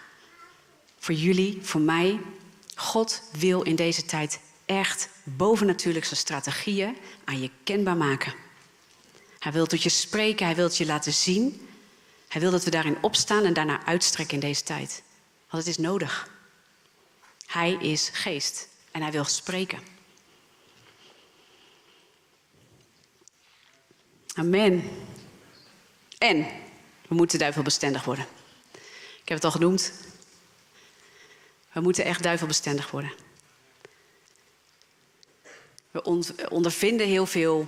Voor 0.98 1.14
jullie, 1.14 1.58
voor 1.62 1.80
mij, 1.80 2.20
God 2.80 3.22
wil 3.32 3.62
in 3.62 3.76
deze 3.76 4.04
tijd 4.04 4.40
echt 4.64 5.08
bovennatuurlijkse 5.22 6.16
strategieën 6.16 6.96
aan 7.24 7.40
je 7.40 7.50
kenbaar 7.64 7.96
maken. 7.96 8.34
Hij 9.38 9.52
wil 9.52 9.66
tot 9.66 9.82
je 9.82 9.88
spreken, 9.88 10.46
hij 10.46 10.54
wil 10.54 10.64
het 10.64 10.76
je 10.76 10.86
laten 10.86 11.12
zien. 11.12 11.68
Hij 12.28 12.40
wil 12.40 12.50
dat 12.50 12.64
we 12.64 12.70
daarin 12.70 13.02
opstaan 13.02 13.44
en 13.44 13.52
daarna 13.52 13.86
uitstrekken 13.86 14.34
in 14.34 14.40
deze 14.40 14.62
tijd. 14.62 15.02
Want 15.50 15.64
het 15.64 15.76
is 15.76 15.84
nodig. 15.84 16.30
Hij 17.46 17.72
is 17.72 18.10
geest 18.12 18.68
en 18.90 19.02
hij 19.02 19.10
wil 19.10 19.24
spreken. 19.24 19.78
Amen. 24.34 24.90
En 26.18 26.46
we 27.08 27.14
moeten 27.14 27.38
duivelbestendig 27.38 28.04
worden. 28.04 28.26
Ik 29.22 29.28
heb 29.28 29.36
het 29.36 29.44
al 29.44 29.50
genoemd. 29.50 29.92
We 31.72 31.80
moeten 31.80 32.04
echt 32.04 32.22
duivelbestendig 32.22 32.90
worden. 32.90 33.12
We 35.90 36.02
ondervinden 36.48 37.06
heel 37.06 37.26
veel 37.26 37.66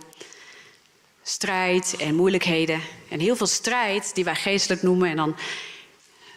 strijd 1.22 1.96
en 1.96 2.14
moeilijkheden. 2.14 2.80
En 3.08 3.20
heel 3.20 3.36
veel 3.36 3.46
strijd 3.46 4.14
die 4.14 4.24
wij 4.24 4.34
geestelijk 4.34 4.82
noemen. 4.82 5.08
En 5.08 5.16
dan 5.16 5.36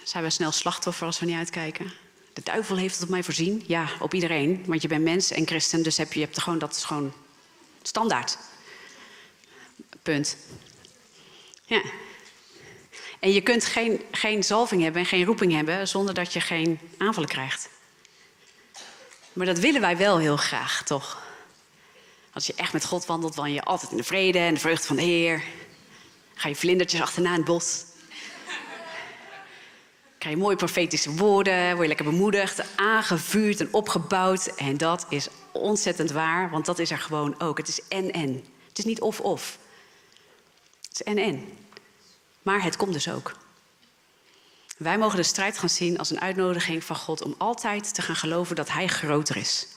zijn 0.04 0.24
we 0.24 0.30
snel 0.30 0.52
slachtoffer 0.52 1.06
als 1.06 1.20
we 1.20 1.26
niet 1.26 1.38
uitkijken. 1.38 1.94
De 2.34 2.42
duivel 2.44 2.76
heeft 2.76 2.94
het 2.94 3.04
op 3.04 3.10
mij 3.10 3.24
voorzien. 3.24 3.64
Ja, 3.68 3.90
op 4.00 4.14
iedereen. 4.14 4.64
Want 4.66 4.82
je 4.82 4.88
bent 4.88 5.04
mens 5.04 5.32
en 5.32 5.48
christen, 5.48 5.84
dus 5.84 5.98
heb 5.98 6.14
je, 6.14 6.20
je 6.20 6.26
hebt 6.26 6.42
gewoon, 6.42 6.60
dat 6.60 6.76
is 6.76 6.84
gewoon 6.84 7.14
standaard. 7.82 8.38
Punt. 10.02 10.38
Ja. 11.66 11.82
En 13.20 13.32
je 13.32 13.42
kunt 13.42 13.66
geen, 13.66 14.02
geen 14.12 14.44
zalving 14.44 14.82
hebben 14.82 15.02
en 15.02 15.08
geen 15.08 15.26
roeping 15.26 15.52
hebben 15.52 15.88
zonder 15.88 16.14
dat 16.14 16.34
je 16.34 16.42
geen 16.42 16.80
aanvallen 16.98 17.30
krijgt. 17.30 17.70
Maar 19.34 19.46
dat 19.46 19.60
willen 19.60 19.82
wij 19.82 19.98
wel 19.98 20.18
heel 20.18 20.38
graag, 20.38 20.84
toch? 20.84 21.24
Als 22.34 22.48
je 22.48 22.54
echt 22.56 22.74
met 22.74 22.86
God 22.86 23.06
wandelt, 23.06 23.36
wandel 23.36 23.54
je 23.54 23.64
altijd 23.64 23.92
in 23.92 23.98
de 23.98 24.04
vrede 24.04 24.40
en 24.40 24.54
de 24.54 24.60
vreugde 24.60 24.88
van 24.88 24.96
de 24.96 25.02
Heer. 25.02 25.44
Ga 26.34 26.48
je 26.48 26.56
vlindertjes 26.56 27.02
achterna 27.02 27.30
in 27.30 27.36
het 27.36 27.46
bos. 27.46 27.84
Krijg 30.18 30.36
je 30.36 30.44
mooie 30.44 30.56
profetische 30.56 31.12
woorden, 31.12 31.70
word 31.70 31.82
je 31.82 31.88
lekker 31.88 32.06
bemoedigd, 32.06 32.62
aangevuurd 32.76 33.60
en 33.60 33.74
opgebouwd. 33.74 34.46
En 34.46 34.78
dat 34.78 35.06
is 35.10 35.28
ontzettend 35.52 36.12
waar, 36.12 36.50
want 36.50 36.66
dat 36.66 36.80
is 36.80 36.92
er 36.92 36.98
gewoon 36.98 37.40
ook. 37.40 37.58
Het 37.58 37.68
is 37.68 37.88
en-en. 37.88 38.46
Het 38.68 38.78
is 38.78 38.86
niet 38.86 39.02
of-of. 39.02 39.58
Het 40.82 40.94
is 40.94 41.04
en-en. 41.04 41.65
Maar 42.46 42.64
het 42.64 42.78
komt 42.78 42.94
dus 42.94 43.10
ook. 43.10 43.36
Wij 44.78 44.98
mogen 44.98 45.18
de 45.18 45.24
strijd 45.24 45.58
gaan 45.58 45.70
zien 45.70 45.98
als 45.98 46.10
een 46.10 46.22
uitnodiging 46.22 46.84
van 46.84 46.96
God 46.96 47.22
om 47.22 47.36
altijd 47.38 47.94
te 47.94 48.02
gaan 48.02 48.16
geloven 48.16 48.56
dat 48.56 48.70
Hij 48.70 48.88
groter 48.88 49.38
is. 49.38 49.68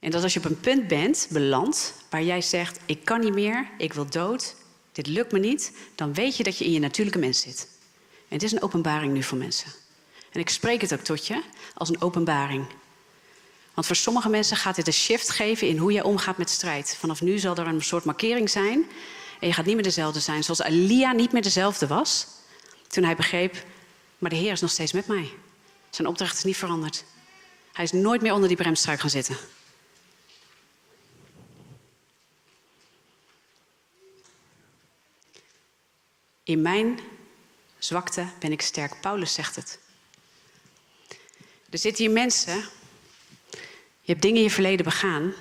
En 0.00 0.10
dat 0.10 0.22
als 0.22 0.32
je 0.32 0.38
op 0.38 0.44
een 0.44 0.60
punt 0.60 0.88
bent, 0.88 1.26
beland, 1.30 1.94
waar 2.10 2.22
jij 2.22 2.40
zegt: 2.40 2.78
Ik 2.86 3.04
kan 3.04 3.20
niet 3.20 3.34
meer, 3.34 3.68
ik 3.78 3.92
wil 3.92 4.06
dood, 4.06 4.54
dit 4.92 5.06
lukt 5.06 5.32
me 5.32 5.38
niet, 5.38 5.72
dan 5.94 6.14
weet 6.14 6.36
je 6.36 6.42
dat 6.42 6.58
je 6.58 6.64
in 6.64 6.72
je 6.72 6.80
natuurlijke 6.80 7.18
mens 7.18 7.40
zit. 7.40 7.68
En 8.28 8.34
het 8.34 8.42
is 8.42 8.52
een 8.52 8.62
openbaring 8.62 9.12
nu 9.12 9.22
voor 9.22 9.38
mensen. 9.38 9.72
En 10.30 10.40
ik 10.40 10.48
spreek 10.48 10.80
het 10.80 10.92
ook 10.92 11.00
tot 11.00 11.26
je 11.26 11.42
als 11.74 11.88
een 11.88 12.00
openbaring. 12.00 12.66
Want 13.74 13.86
voor 13.86 13.96
sommige 13.96 14.28
mensen 14.28 14.56
gaat 14.56 14.76
dit 14.76 14.86
een 14.86 14.92
shift 14.92 15.30
geven 15.30 15.68
in 15.68 15.78
hoe 15.78 15.92
jij 15.92 16.02
omgaat 16.02 16.38
met 16.38 16.50
strijd. 16.50 16.96
Vanaf 16.98 17.20
nu 17.20 17.38
zal 17.38 17.56
er 17.56 17.66
een 17.66 17.82
soort 17.82 18.04
markering 18.04 18.50
zijn 18.50 18.86
en 19.42 19.48
je 19.48 19.54
gaat 19.54 19.64
niet 19.64 19.74
meer 19.74 19.84
dezelfde 19.84 20.20
zijn. 20.20 20.44
Zoals 20.44 20.62
Elia 20.62 21.12
niet 21.12 21.32
meer 21.32 21.42
dezelfde 21.42 21.86
was. 21.86 22.26
Toen 22.88 23.04
hij 23.04 23.16
begreep, 23.16 23.64
maar 24.18 24.30
de 24.30 24.36
Heer 24.36 24.52
is 24.52 24.60
nog 24.60 24.70
steeds 24.70 24.92
met 24.92 25.06
mij. 25.06 25.32
Zijn 25.90 26.08
opdracht 26.08 26.36
is 26.36 26.44
niet 26.44 26.56
veranderd. 26.56 27.04
Hij 27.72 27.84
is 27.84 27.92
nooit 27.92 28.22
meer 28.22 28.32
onder 28.32 28.48
die 28.48 28.56
bremstruik 28.56 29.00
gaan 29.00 29.10
zitten. 29.10 29.36
In 36.42 36.62
mijn 36.62 37.00
zwakte 37.78 38.26
ben 38.38 38.52
ik 38.52 38.60
sterk. 38.60 39.00
Paulus 39.00 39.34
zegt 39.34 39.56
het. 39.56 39.78
Er 41.70 41.78
zitten 41.78 42.04
hier 42.04 42.12
mensen. 42.12 42.56
Je 44.00 44.10
hebt 44.12 44.22
dingen 44.22 44.36
in 44.36 44.42
je 44.42 44.50
verleden 44.50 44.84
begaan. 44.84 45.34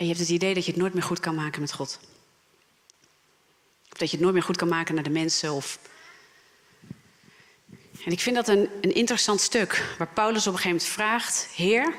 En 0.00 0.06
je 0.06 0.12
hebt 0.12 0.26
het 0.26 0.34
idee 0.34 0.54
dat 0.54 0.64
je 0.64 0.70
het 0.70 0.80
nooit 0.80 0.94
meer 0.94 1.02
goed 1.02 1.20
kan 1.20 1.34
maken 1.34 1.60
met 1.60 1.72
God. 1.72 1.98
dat 3.88 4.10
je 4.10 4.16
het 4.16 4.20
nooit 4.20 4.34
meer 4.34 4.42
goed 4.42 4.56
kan 4.56 4.68
maken 4.68 4.94
naar 4.94 5.04
de 5.04 5.10
mensen. 5.10 5.52
Of... 5.52 5.78
En 8.04 8.12
ik 8.12 8.20
vind 8.20 8.36
dat 8.36 8.48
een, 8.48 8.68
een 8.80 8.94
interessant 8.94 9.40
stuk, 9.40 9.94
waar 9.98 10.08
Paulus 10.08 10.46
op 10.46 10.52
een 10.52 10.58
gegeven 10.58 10.76
moment 10.76 10.94
vraagt: 10.94 11.48
Heer, 11.54 11.94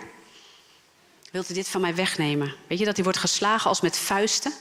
wilt 1.31 1.49
u 1.49 1.53
dit 1.53 1.67
van 1.67 1.81
mij 1.81 1.95
wegnemen? 1.95 2.55
Weet 2.67 2.79
je 2.79 2.85
dat 2.85 2.95
hij 2.95 3.03
wordt 3.03 3.19
geslagen 3.19 3.69
als 3.69 3.81
met 3.81 3.97
vuisten? 3.97 4.53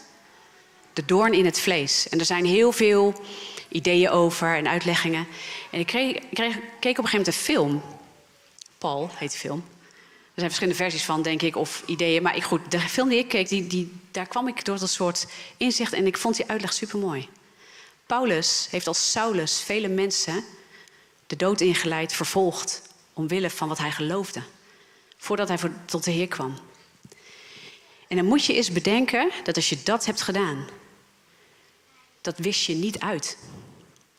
De 0.92 1.04
doorn 1.04 1.32
in 1.32 1.44
het 1.44 1.60
vlees. 1.60 2.08
En 2.08 2.18
er 2.18 2.24
zijn 2.24 2.44
heel 2.44 2.72
veel 2.72 3.24
ideeën 3.68 4.10
over 4.10 4.56
en 4.56 4.68
uitleggingen. 4.68 5.26
En 5.70 5.80
ik 5.80 5.86
kreeg, 5.86 6.18
kreeg, 6.32 6.58
keek 6.80 6.98
op 6.98 7.04
een 7.04 7.10
gegeven 7.10 7.10
moment 7.10 7.26
een 7.26 7.32
film. 7.32 7.82
Paul 8.78 9.10
heet 9.14 9.32
de 9.32 9.38
film. 9.38 9.64
Er 10.34 10.46
zijn 10.46 10.50
verschillende 10.50 10.82
versies 10.82 11.04
van, 11.04 11.22
denk 11.22 11.42
ik, 11.42 11.56
of 11.56 11.82
ideeën. 11.86 12.22
Maar 12.22 12.36
ik, 12.36 12.44
goed, 12.44 12.70
de 12.70 12.80
film 12.80 13.08
die 13.08 13.18
ik 13.18 13.28
keek, 13.28 13.48
die, 13.48 13.66
die, 13.66 13.92
daar 14.10 14.26
kwam 14.26 14.48
ik 14.48 14.64
door 14.64 14.78
dat 14.78 14.90
soort 14.90 15.26
inzicht. 15.56 15.92
En 15.92 16.06
ik 16.06 16.18
vond 16.18 16.36
die 16.36 16.48
uitleg 16.48 16.72
super 16.72 16.98
mooi. 16.98 17.28
Paulus 18.06 18.68
heeft 18.70 18.86
als 18.86 19.10
Saulus 19.10 19.60
vele 19.60 19.88
mensen 19.88 20.44
de 21.26 21.36
dood 21.36 21.60
ingeleid, 21.60 22.12
vervolgd. 22.12 22.82
omwille 23.12 23.50
van 23.50 23.68
wat 23.68 23.78
hij 23.78 23.90
geloofde. 23.90 24.42
Voordat 25.16 25.48
hij 25.48 25.58
tot 25.84 26.04
de 26.04 26.10
Heer 26.10 26.28
kwam. 26.28 26.58
En 28.08 28.16
dan 28.16 28.24
moet 28.24 28.44
je 28.44 28.54
eens 28.54 28.72
bedenken 28.72 29.30
dat 29.44 29.56
als 29.56 29.68
je 29.68 29.82
dat 29.82 30.06
hebt 30.06 30.22
gedaan, 30.22 30.68
dat 32.20 32.38
wist 32.38 32.64
je 32.64 32.74
niet 32.74 32.98
uit. 32.98 33.38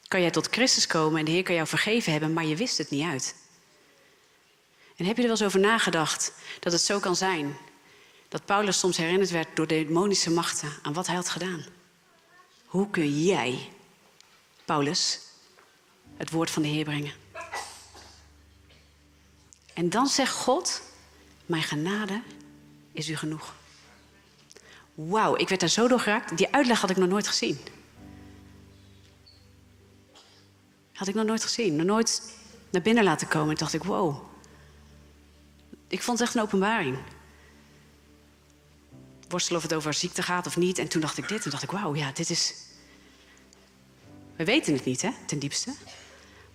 Kan 0.07 0.21
jij 0.21 0.31
tot 0.31 0.47
Christus 0.51 0.87
komen 0.87 1.19
en 1.19 1.25
de 1.25 1.31
Heer 1.31 1.43
kan 1.43 1.55
jou 1.55 1.67
vergeven 1.67 2.11
hebben, 2.11 2.33
maar 2.33 2.45
je 2.45 2.55
wist 2.55 2.77
het 2.77 2.89
niet 2.89 3.05
uit. 3.05 3.35
En 5.01 5.07
heb 5.07 5.15
je 5.15 5.21
er 5.21 5.29
wel 5.29 5.37
eens 5.37 5.47
over 5.47 5.59
nagedacht 5.59 6.33
dat 6.59 6.71
het 6.71 6.81
zo 6.81 6.99
kan 6.99 7.15
zijn 7.15 7.57
dat 8.27 8.45
Paulus 8.45 8.79
soms 8.79 8.97
herinnerd 8.97 9.29
werd 9.29 9.55
door 9.55 9.67
demonische 9.67 10.31
machten 10.31 10.69
aan 10.81 10.93
wat 10.93 11.07
hij 11.07 11.15
had 11.15 11.29
gedaan? 11.29 11.65
Hoe 12.65 12.89
kun 12.89 13.23
jij, 13.23 13.69
Paulus, 14.65 15.19
het 16.17 16.29
woord 16.29 16.51
van 16.51 16.61
de 16.61 16.67
Heer 16.67 16.83
brengen? 16.83 17.13
En 19.73 19.89
dan 19.89 20.07
zegt 20.07 20.33
God: 20.35 20.81
Mijn 21.45 21.63
genade 21.63 22.21
is 22.91 23.09
u 23.09 23.15
genoeg. 23.15 23.53
Wauw, 24.93 25.35
ik 25.35 25.49
werd 25.49 25.61
daar 25.61 25.69
zo 25.69 25.87
door 25.87 25.99
geraakt. 25.99 26.37
Die 26.37 26.53
uitleg 26.53 26.81
had 26.81 26.89
ik 26.89 26.97
nog 26.97 27.09
nooit 27.09 27.27
gezien. 27.27 27.59
Had 30.93 31.07
ik 31.07 31.15
nog 31.15 31.25
nooit 31.25 31.43
gezien. 31.43 31.75
Nog 31.75 31.85
nooit 31.85 32.35
naar 32.69 32.81
binnen 32.81 33.03
laten 33.03 33.27
komen. 33.27 33.49
En 33.49 33.55
dacht 33.55 33.73
ik, 33.73 33.83
wow. 33.83 34.29
Ik 35.91 36.01
vond 36.01 36.19
het 36.19 36.27
echt 36.27 36.37
een 36.37 36.41
openbaring. 36.41 36.97
Worstelen 39.27 39.57
of 39.57 39.63
het 39.63 39.73
over 39.73 39.93
ziekte 39.93 40.21
gaat 40.21 40.47
of 40.47 40.57
niet. 40.57 40.77
En 40.77 40.87
toen 40.87 41.01
dacht 41.01 41.17
ik 41.17 41.27
dit. 41.27 41.43
En 41.45 41.51
dacht 41.51 41.63
ik, 41.63 41.71
wauw, 41.71 41.95
ja, 41.95 42.11
dit 42.11 42.29
is... 42.29 42.55
We 44.35 44.43
weten 44.45 44.73
het 44.73 44.85
niet, 44.85 45.01
hè, 45.01 45.09
ten 45.25 45.39
diepste. 45.39 45.73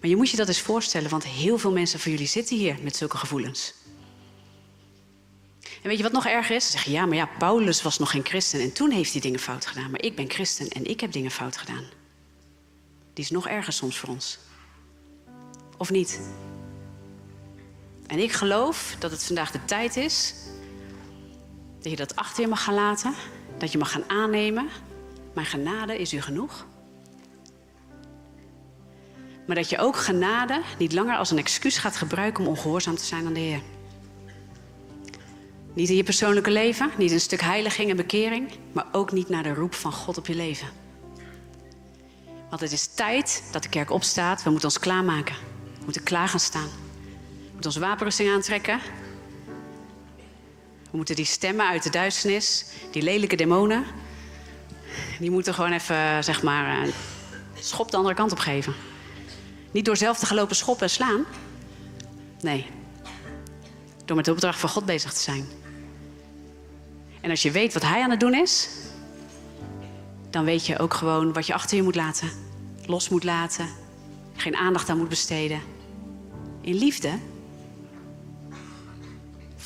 Maar 0.01 0.11
je 0.11 0.17
moet 0.17 0.31
je 0.31 0.37
dat 0.37 0.49
eens 0.49 0.61
voorstellen, 0.61 1.11
want 1.11 1.25
heel 1.25 1.59
veel 1.59 1.73
mensen 1.73 2.01
van 2.01 2.11
jullie 2.11 2.27
zitten 2.27 2.57
hier 2.57 2.79
met 2.83 2.97
zulke 2.97 3.17
gevoelens. 3.17 3.75
En 5.61 5.89
weet 5.89 5.97
je 5.97 6.03
wat 6.03 6.13
nog 6.13 6.27
erger 6.27 6.57
is? 6.57 6.65
Ze 6.65 6.71
zeggen, 6.71 6.93
ja, 6.93 7.07
maar 7.07 7.17
ja, 7.17 7.29
Paulus 7.39 7.83
was 7.83 7.99
nog 7.99 8.11
geen 8.11 8.25
christen 8.25 8.61
en 8.61 8.73
toen 8.73 8.91
heeft 8.91 9.13
hij 9.13 9.21
dingen 9.21 9.41
fout 9.41 9.67
gedaan. 9.67 9.91
Maar 9.91 10.03
ik 10.03 10.17
ben 10.17 10.31
christen 10.31 10.69
en 10.69 10.85
ik 10.85 11.01
heb 11.01 11.13
dingen 11.13 11.31
fout 11.31 11.57
gedaan. 11.57 11.85
Die 13.13 13.25
is 13.25 13.31
nog 13.31 13.49
erger 13.49 13.73
soms 13.73 13.99
voor 13.99 14.09
ons. 14.09 14.39
Of 15.77 15.91
niet? 15.91 16.21
En 18.07 18.19
ik 18.19 18.33
geloof 18.33 18.97
dat 18.99 19.11
het 19.11 19.25
vandaag 19.25 19.51
de 19.51 19.65
tijd 19.65 19.97
is 19.97 20.35
dat 21.87 21.99
je 21.99 22.05
dat 22.07 22.17
achter 22.17 22.43
je 22.43 22.49
mag 22.49 22.65
gaan 22.65 22.75
laten. 22.75 23.15
Dat 23.59 23.73
je 23.73 23.79
mag 23.79 23.91
gaan 23.91 24.11
aannemen. 24.11 24.69
Mijn 25.35 25.47
genade 25.47 25.99
is 25.99 26.13
u 26.13 26.21
genoeg. 26.21 26.67
Maar 29.47 29.57
dat 29.57 29.71
je 29.71 29.79
ook 29.79 29.97
genade 29.97 30.63
niet 30.79 30.93
langer 30.93 31.17
als 31.17 31.31
een 31.31 31.39
excuus 31.39 31.79
gaat 31.79 31.97
gebruiken 31.97 32.45
om 32.45 32.51
ongehoorzaam 32.51 32.97
te 32.97 33.05
zijn 33.05 33.27
aan 33.27 33.33
de 33.33 33.41
Heer. 33.41 33.61
Niet 35.75 35.89
in 35.89 35.97
je 35.97 36.03
persoonlijke 36.03 36.51
leven, 36.51 36.91
niet 36.97 37.11
een 37.11 37.21
stuk 37.21 37.41
heiliging 37.41 37.91
en 37.91 37.97
bekering, 37.97 38.51
maar 38.73 38.87
ook 38.93 39.13
niet 39.13 39.29
naar 39.29 39.43
de 39.43 39.55
roep 39.55 39.75
van 39.75 39.93
God 39.93 40.19
op 40.19 40.27
je 40.27 40.35
leven. 40.35 40.69
Want 42.49 42.61
het 42.61 42.73
is 42.73 42.87
tijd 42.87 43.43
dat 43.53 43.63
de 43.63 43.69
kerk 43.69 43.91
opstaat. 43.91 44.43
We 44.43 44.51
moeten 44.51 44.69
ons 44.69 44.79
klaarmaken. 44.79 45.35
We 45.79 45.85
moeten 45.85 46.03
klaar 46.03 46.29
gaan 46.29 46.41
staan. 46.41 46.69
Moeten 47.57 47.71
onze 47.71 47.89
wapenrusting 47.89 48.31
aantrekken. 48.31 48.81
We 50.91 50.97
moeten 50.97 51.17
die 51.17 51.25
stemmen 51.25 51.69
uit 51.69 51.83
de 51.83 51.91
duisternis, 51.91 52.67
die 52.91 53.03
lelijke 53.03 53.37
demonen, 53.37 53.85
die 55.19 55.31
moeten 55.31 55.55
gewoon 55.55 55.73
even, 55.73 56.25
zeg 56.25 56.43
maar, 56.43 56.83
een 56.83 56.93
schop 57.55 57.91
de 57.91 57.97
andere 57.97 58.15
kant 58.15 58.33
op 58.33 58.39
geven. 58.39 58.75
Niet 59.71 59.85
door 59.85 59.97
zelf 59.97 60.19
te 60.19 60.27
gaan 60.27 60.37
lopen 60.37 60.57
schoppen 60.57 60.87
en 60.87 60.93
slaan. 60.93 61.25
Nee. 62.41 62.67
Door 64.05 64.17
met 64.17 64.25
de 64.25 64.33
opdracht 64.33 64.61
van 64.61 64.69
God 64.69 64.85
bezig 64.85 65.13
te 65.13 65.21
zijn. 65.21 65.47
En 67.21 67.31
als 67.31 67.43
je 67.43 67.51
weet 67.51 67.73
wat 67.73 67.83
Hij 67.83 68.03
aan 68.03 68.11
het 68.11 68.21
doen 68.21 68.35
is, 68.35 68.69
dan 70.31 70.45
weet 70.45 70.67
je 70.67 70.79
ook 70.79 70.95
gewoon 70.95 71.33
wat 71.33 71.47
je 71.47 71.55
achter 71.55 71.77
je 71.77 71.83
moet 71.83 71.95
laten. 71.95 72.31
Los 72.87 73.09
moet 73.09 73.25
laten. 73.25 73.69
Geen 74.37 74.57
aandacht 74.57 74.89
aan 74.89 74.99
moet 74.99 75.09
besteden. 75.09 75.61
In 76.61 76.75
liefde 76.75 77.19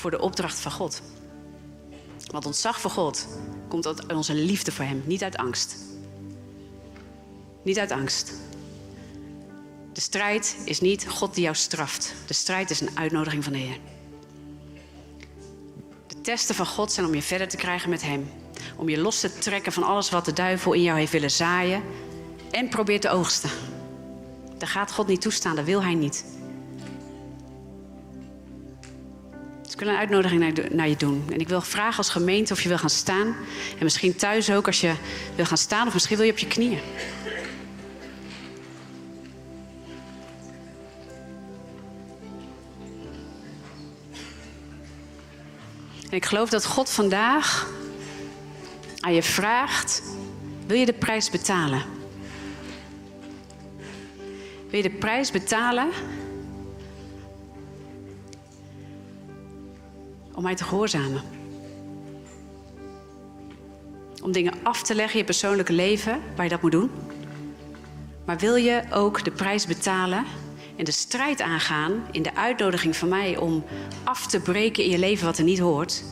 voor 0.01 0.11
de 0.11 0.21
opdracht 0.21 0.59
van 0.59 0.73
God. 0.73 1.03
Want 2.31 2.47
ontzag 2.47 2.81
voor 2.81 2.91
God 2.91 3.27
komt 3.69 3.87
uit 3.87 4.13
onze 4.13 4.35
liefde 4.35 4.73
voor 4.73 4.85
Hem, 4.85 5.03
niet 5.07 5.23
uit 5.23 5.37
angst. 5.37 5.77
Niet 7.63 7.79
uit 7.79 7.91
angst. 7.91 8.33
De 9.93 10.01
strijd 10.01 10.57
is 10.65 10.81
niet 10.81 11.09
God 11.09 11.35
die 11.35 11.43
jou 11.43 11.57
straft. 11.57 12.15
De 12.27 12.35
strijd 12.35 12.71
is 12.71 12.81
een 12.81 12.99
uitnodiging 12.99 13.45
van 13.45 13.53
de 13.53 13.59
Heer. 13.59 13.79
De 16.07 16.21
testen 16.21 16.55
van 16.55 16.67
God 16.67 16.93
zijn 16.93 17.07
om 17.07 17.15
je 17.15 17.23
verder 17.23 17.49
te 17.49 17.57
krijgen 17.57 17.91
met 17.91 18.03
Hem. 18.03 18.31
Om 18.77 18.89
je 18.89 18.99
los 18.99 19.21
te 19.21 19.39
trekken 19.39 19.73
van 19.73 19.83
alles 19.83 20.11
wat 20.11 20.25
de 20.25 20.33
duivel 20.33 20.73
in 20.73 20.83
jou 20.83 20.99
heeft 20.99 21.13
willen 21.13 21.31
zaaien. 21.31 21.83
En 22.51 22.69
probeert 22.69 23.03
te 23.03 23.11
oogsten. 23.11 23.51
Dat 24.59 24.69
gaat 24.69 24.93
God 24.93 25.07
niet 25.07 25.21
toestaan, 25.21 25.57
dat 25.57 25.65
wil 25.65 25.83
Hij 25.83 25.95
niet. 25.95 26.25
Dus 29.71 29.79
ik 29.79 29.85
wil 29.85 29.95
een 29.95 30.01
uitnodiging 30.01 30.71
naar 30.73 30.89
je 30.89 30.97
doen. 30.97 31.25
En 31.33 31.39
ik 31.39 31.49
wil 31.49 31.61
vragen 31.61 31.97
als 31.97 32.09
gemeente 32.09 32.53
of 32.53 32.63
je 32.63 32.69
wil 32.69 32.79
gaan 32.79 32.91
staan. 32.91 33.27
En 33.79 33.83
misschien 33.83 34.17
thuis 34.17 34.51
ook 34.51 34.67
als 34.67 34.81
je 34.81 34.95
wil 35.35 35.45
gaan 35.45 35.59
staan. 35.59 35.87
Of 35.87 35.93
misschien 35.93 36.17
wil 36.17 36.27
je 36.27 36.33
op 36.33 36.39
je 36.39 36.47
knieën. 36.47 36.79
En 46.09 46.17
ik 46.17 46.25
geloof 46.25 46.51
dat 46.51 46.65
God 46.65 46.91
vandaag 46.91 47.69
aan 49.01 49.15
je 49.15 49.23
vraagt: 49.23 50.03
wil 50.67 50.77
je 50.77 50.87
de 50.87 50.93
prijs 50.93 51.31
betalen? 51.31 51.83
Wil 54.71 54.83
je 54.83 54.89
de 54.89 54.97
prijs 54.97 55.31
betalen 55.31 55.89
om 60.41 60.47
mij 60.47 60.55
te 60.55 60.65
gehoorzamen? 60.65 61.23
Om 64.23 64.33
dingen 64.33 64.53
af 64.63 64.83
te 64.83 64.95
leggen 64.95 65.13
in 65.13 65.19
je 65.19 65.25
persoonlijke 65.25 65.73
leven 65.73 66.21
waar 66.37 66.45
je 66.45 66.51
dat 66.51 66.63
moet 66.63 66.73
doen. 66.73 66.91
Maar 68.27 68.39
wil 68.39 68.57
je 68.57 68.83
ook 68.91 69.25
de 69.25 69.31
prijs 69.31 69.67
betalen 69.67 70.25
en 70.77 70.85
de 70.85 70.91
strijd 70.91 71.41
aangaan 71.41 72.07
in 72.11 72.23
de 72.23 72.35
uitnodiging 72.35 72.97
van 72.97 73.09
mij 73.09 73.37
om 73.37 73.65
af 74.05 74.27
te 74.27 74.41
breken 74.41 74.85
in 74.85 74.91
je 74.91 74.99
leven 74.99 75.27
wat 75.27 75.39
er 75.39 75.45
niet 75.45 75.59
hoort? 75.59 76.05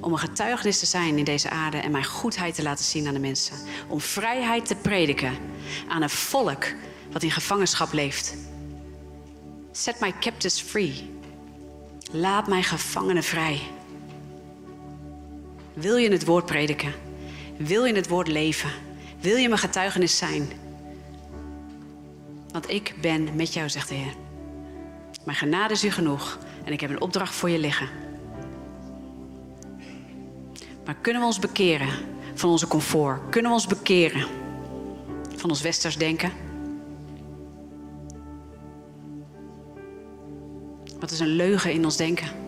om 0.00 0.12
een 0.12 0.18
getuigenis 0.18 0.78
te 0.78 0.86
zijn 0.86 1.18
in 1.18 1.24
deze 1.24 1.50
aarde 1.50 1.76
en 1.76 1.90
mijn 1.90 2.04
goedheid 2.04 2.54
te 2.54 2.62
laten 2.62 2.84
zien 2.84 3.06
aan 3.06 3.14
de 3.14 3.20
mensen. 3.20 3.56
Om 3.88 4.00
vrijheid 4.00 4.66
te 4.66 4.74
prediken 4.74 5.32
aan 5.88 6.02
een 6.02 6.10
volk 6.10 6.64
wat 7.12 7.22
in 7.22 7.30
gevangenschap 7.30 7.92
leeft. 7.92 8.34
Set 9.72 10.00
my 10.00 10.14
captives 10.20 10.60
free. 10.60 11.10
Laat 12.12 12.46
mijn 12.46 12.64
gevangenen 12.64 13.22
vrij. 13.22 13.75
Wil 15.76 15.96
je 15.96 16.10
het 16.10 16.24
woord 16.24 16.46
prediken? 16.46 16.92
Wil 17.56 17.84
je 17.84 17.94
het 17.94 18.08
woord 18.08 18.28
leven? 18.28 18.70
Wil 19.20 19.36
je 19.36 19.48
mijn 19.48 19.60
getuigenis 19.60 20.16
zijn? 20.16 20.48
Want 22.52 22.70
ik 22.70 22.94
ben 23.00 23.36
met 23.36 23.52
jou, 23.52 23.68
zegt 23.68 23.88
de 23.88 23.94
Heer. 23.94 24.14
Mijn 25.24 25.36
genade 25.36 25.74
is 25.74 25.84
u 25.84 25.90
genoeg 25.90 26.38
en 26.64 26.72
ik 26.72 26.80
heb 26.80 26.90
een 26.90 27.00
opdracht 27.00 27.34
voor 27.34 27.50
je 27.50 27.58
liggen. 27.58 27.88
Maar 30.84 30.94
kunnen 31.00 31.20
we 31.20 31.26
ons 31.26 31.38
bekeren 31.38 31.88
van 32.34 32.50
onze 32.50 32.66
comfort? 32.66 33.30
Kunnen 33.30 33.50
we 33.50 33.56
ons 33.56 33.66
bekeren 33.66 34.26
van 35.36 35.50
ons 35.50 35.60
westers 35.60 35.96
denken? 35.96 36.32
Wat 41.00 41.10
is 41.10 41.20
een 41.20 41.36
leugen 41.36 41.72
in 41.72 41.84
ons 41.84 41.96
denken? 41.96 42.45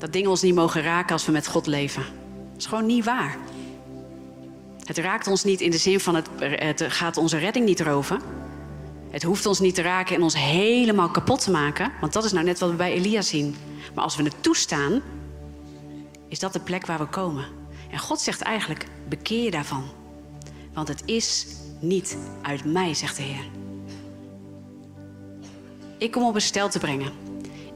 Dat 0.00 0.12
dingen 0.12 0.30
ons 0.30 0.42
niet 0.42 0.54
mogen 0.54 0.82
raken 0.82 1.12
als 1.12 1.26
we 1.26 1.32
met 1.32 1.46
God 1.46 1.66
leven. 1.66 2.02
Dat 2.02 2.58
is 2.58 2.66
gewoon 2.66 2.86
niet 2.86 3.04
waar. 3.04 3.36
Het 4.84 4.98
raakt 4.98 5.26
ons 5.26 5.44
niet 5.44 5.60
in 5.60 5.70
de 5.70 5.78
zin 5.78 6.00
van 6.00 6.14
het, 6.14 6.28
het 6.38 6.82
gaat 6.88 7.16
onze 7.16 7.38
redding 7.38 7.64
niet 7.64 7.80
roven. 7.80 8.20
Het 9.10 9.22
hoeft 9.22 9.46
ons 9.46 9.60
niet 9.60 9.74
te 9.74 9.82
raken 9.82 10.16
en 10.16 10.22
ons 10.22 10.36
helemaal 10.36 11.10
kapot 11.10 11.42
te 11.42 11.50
maken. 11.50 11.92
Want 12.00 12.12
dat 12.12 12.24
is 12.24 12.32
nou 12.32 12.44
net 12.44 12.58
wat 12.58 12.70
we 12.70 12.76
bij 12.76 12.92
Elia 12.92 13.22
zien. 13.22 13.56
Maar 13.94 14.04
als 14.04 14.16
we 14.16 14.22
het 14.22 14.42
toestaan, 14.42 15.02
is 16.28 16.38
dat 16.38 16.52
de 16.52 16.60
plek 16.60 16.86
waar 16.86 16.98
we 16.98 17.06
komen. 17.06 17.44
En 17.90 17.98
God 17.98 18.20
zegt 18.20 18.40
eigenlijk, 18.40 18.86
bekeer 19.08 19.44
je 19.44 19.50
daarvan. 19.50 19.84
Want 20.74 20.88
het 20.88 21.02
is 21.04 21.46
niet 21.80 22.16
uit 22.42 22.64
mij, 22.64 22.94
zegt 22.94 23.16
de 23.16 23.22
Heer. 23.22 23.44
Ik 25.98 26.10
kom 26.10 26.22
om 26.22 26.34
een 26.34 26.40
stel 26.40 26.68
te 26.68 26.78
brengen. 26.78 27.12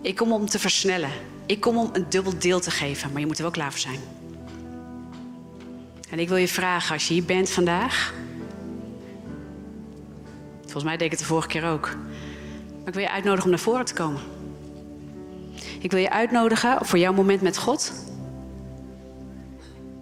Ik 0.02 0.16
kom 0.16 0.32
om 0.32 0.46
te 0.46 0.58
versnellen. 0.58 1.10
Ik 1.46 1.60
kom 1.60 1.76
om 1.76 1.90
een 1.92 2.06
dubbel 2.08 2.38
deel 2.38 2.60
te 2.60 2.70
geven. 2.70 3.10
Maar 3.12 3.20
je 3.20 3.26
moet 3.26 3.36
er 3.36 3.42
wel 3.42 3.50
klaar 3.52 3.70
voor 3.70 3.80
zijn. 3.80 4.00
En 6.10 6.18
ik 6.18 6.28
wil 6.28 6.36
je 6.36 6.48
vragen, 6.48 6.92
als 6.92 7.08
je 7.08 7.14
hier 7.14 7.24
bent 7.24 7.50
vandaag. 7.50 8.14
Volgens 10.60 10.84
mij 10.84 10.96
deed 10.96 11.04
ik 11.04 11.10
het 11.10 11.20
de 11.20 11.26
vorige 11.26 11.48
keer 11.48 11.64
ook. 11.64 11.96
Ik 12.84 12.94
wil 12.94 13.02
je 13.02 13.10
uitnodigen 13.10 13.44
om 13.44 13.50
naar 13.50 13.58
voren 13.58 13.84
te 13.84 13.94
komen. 13.94 14.20
Ik 15.80 15.90
wil 15.90 16.00
je 16.00 16.10
uitnodigen 16.10 16.86
voor 16.86 16.98
jouw 16.98 17.12
moment 17.12 17.40
met 17.40 17.58
God. 17.58 17.92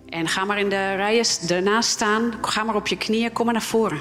En 0.08 0.28
ga 0.28 0.44
maar 0.44 0.58
in 0.58 0.68
de 0.68 0.94
rijen 0.94 1.26
ernaast 1.48 1.90
staan. 1.90 2.32
Ga 2.40 2.64
maar 2.64 2.74
op 2.74 2.86
je 2.86 2.96
knieën. 2.96 3.32
Kom 3.32 3.44
maar 3.44 3.54
naar 3.54 3.62
voren. 3.62 4.00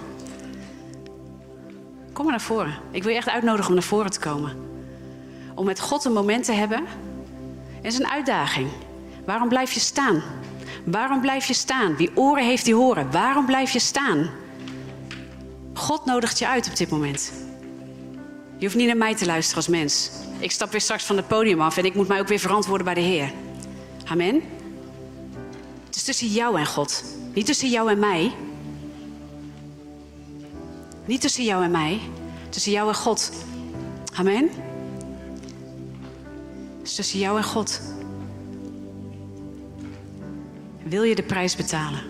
Kom 2.13 2.23
maar 2.23 2.33
naar 2.33 2.45
voren. 2.45 2.73
Ik 2.91 3.03
wil 3.03 3.11
je 3.11 3.17
echt 3.17 3.29
uitnodigen 3.29 3.67
om 3.67 3.73
naar 3.73 3.83
voren 3.83 4.11
te 4.11 4.19
komen. 4.19 4.55
Om 5.55 5.65
met 5.65 5.79
God 5.79 6.05
een 6.05 6.13
moment 6.13 6.45
te 6.45 6.53
hebben. 6.53 6.83
Is 7.82 7.99
een 7.99 8.07
uitdaging. 8.07 8.69
Waarom 9.25 9.49
blijf 9.49 9.71
je 9.71 9.79
staan? 9.79 10.23
Waarom 10.86 11.21
blijf 11.21 11.45
je 11.45 11.53
staan? 11.53 11.95
Wie 11.95 12.11
oren 12.15 12.45
heeft 12.45 12.65
die 12.65 12.75
horen? 12.75 13.11
Waarom 13.11 13.45
blijf 13.45 13.71
je 13.71 13.79
staan? 13.79 14.29
God 15.73 16.05
nodigt 16.05 16.39
je 16.39 16.47
uit 16.47 16.67
op 16.69 16.75
dit 16.75 16.89
moment. 16.89 17.32
Je 18.57 18.65
hoeft 18.65 18.77
niet 18.77 18.88
naar 18.88 18.97
mij 18.97 19.15
te 19.15 19.25
luisteren 19.25 19.57
als 19.57 19.67
mens. 19.67 20.11
Ik 20.39 20.51
stap 20.51 20.71
weer 20.71 20.82
straks 20.82 21.03
van 21.03 21.17
het 21.17 21.27
podium 21.27 21.61
af 21.61 21.77
en 21.77 21.86
ik 21.86 21.95
moet 21.95 22.07
mij 22.07 22.19
ook 22.19 22.27
weer 22.27 22.39
verantwoorden 22.39 22.86
bij 22.86 22.93
de 22.93 23.01
Heer. 23.01 23.32
Amen. 24.05 24.41
Het 25.86 25.95
is 25.95 26.03
tussen 26.03 26.27
jou 26.27 26.59
en 26.59 26.65
God. 26.65 27.03
Niet 27.34 27.45
tussen 27.45 27.69
jou 27.69 27.91
en 27.91 27.99
mij. 27.99 28.32
Niet 31.05 31.21
tussen 31.21 31.43
jou 31.43 31.63
en 31.63 31.71
mij. 31.71 31.99
Tussen 32.49 32.71
jou 32.71 32.88
en 32.88 32.95
God. 32.95 33.32
Amen. 34.13 34.49
Is 36.84 36.95
tussen 36.95 37.19
jou 37.19 37.38
en 37.38 37.43
God. 37.43 37.82
Wil 40.84 41.03
je 41.03 41.15
de 41.15 41.23
prijs 41.23 41.55
betalen? 41.55 42.01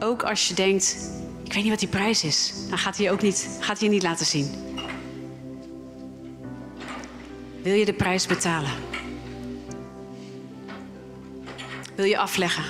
Ook 0.00 0.22
als 0.22 0.48
je 0.48 0.54
denkt, 0.54 0.96
ik 1.44 1.52
weet 1.52 1.62
niet 1.62 1.70
wat 1.70 1.78
die 1.78 1.88
prijs 1.88 2.24
is. 2.24 2.52
Dan 2.68 2.78
gaat 2.78 2.96
hij 2.96 3.04
je 3.04 3.12
ook 3.12 3.22
niet, 3.22 3.48
gaat 3.60 3.78
hij 3.78 3.88
je 3.88 3.94
niet 3.94 4.02
laten 4.02 4.26
zien. 4.26 4.50
Wil 7.62 7.74
je 7.74 7.84
de 7.84 7.94
prijs 7.94 8.26
betalen? 8.26 8.70
Wil 11.94 12.04
je 12.04 12.18
afleggen? 12.18 12.64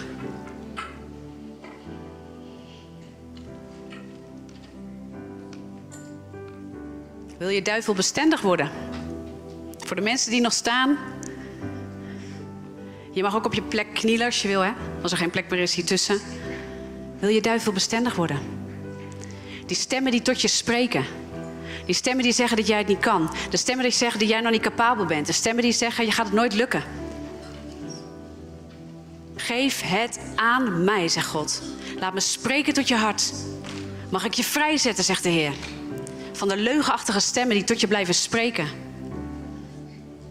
Wil 7.38 7.48
je 7.48 7.62
duivel 7.62 7.94
bestendig 7.94 8.40
worden? 8.40 8.70
Voor 9.87 9.97
de 9.97 10.03
mensen 10.03 10.30
die 10.30 10.41
nog 10.41 10.53
staan. 10.53 10.99
Je 13.12 13.22
mag 13.22 13.37
ook 13.37 13.45
op 13.45 13.55
je 13.55 13.62
plek 13.62 13.95
knielen 13.95 14.26
als 14.26 14.43
je 14.43 14.49
wil, 14.49 14.61
hè? 14.61 14.72
Als 15.03 15.12
er 15.12 15.18
geen 15.18 15.30
plek 15.30 15.51
meer 15.51 15.59
is 15.59 15.74
hier 15.74 15.84
tussen. 15.84 16.20
Wil 17.18 17.28
je 17.28 17.41
duivel 17.41 17.72
bestendig 17.72 18.14
worden? 18.14 18.39
Die 19.66 19.76
stemmen 19.76 20.12
die 20.12 20.22
tot 20.22 20.41
je 20.41 20.49
spreken. 20.49 21.05
Die 21.84 21.95
stemmen 21.95 22.24
die 22.24 22.32
zeggen 22.32 22.57
dat 22.57 22.66
jij 22.66 22.78
het 22.78 22.87
niet 22.87 22.99
kan. 22.99 23.30
De 23.51 23.57
stemmen 23.57 23.84
die 23.84 23.93
zeggen 23.93 24.20
dat 24.20 24.28
jij 24.28 24.41
nog 24.41 24.53
niet 24.53 24.62
capabel 24.62 25.05
bent. 25.05 25.26
De 25.26 25.32
stemmen 25.32 25.62
die 25.62 25.72
zeggen 25.72 26.05
je 26.05 26.12
gaat 26.12 26.26
het 26.26 26.34
nooit 26.34 26.55
lukken. 26.55 26.82
Geef 29.37 29.82
het 29.84 30.18
aan 30.34 30.84
mij, 30.84 31.09
zegt 31.09 31.26
God. 31.26 31.62
Laat 31.99 32.14
me 32.14 32.20
spreken 32.20 32.74
tot 32.74 32.89
je 32.89 32.97
hart. 32.97 33.32
Mag 34.11 34.24
ik 34.24 34.34
je 34.34 34.45
vrijzetten, 34.45 35.05
zegt 35.05 35.22
de 35.22 35.28
Heer. 35.28 35.53
Van 36.32 36.49
de 36.49 36.57
leugenachtige 36.57 37.20
stemmen 37.20 37.57
die 37.57 37.64
tot 37.64 37.80
je 37.80 37.87
blijven 37.87 38.14
spreken. 38.14 38.86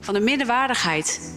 Van 0.05 0.13
de 0.13 0.19
minderwaardigheid. 0.19 1.33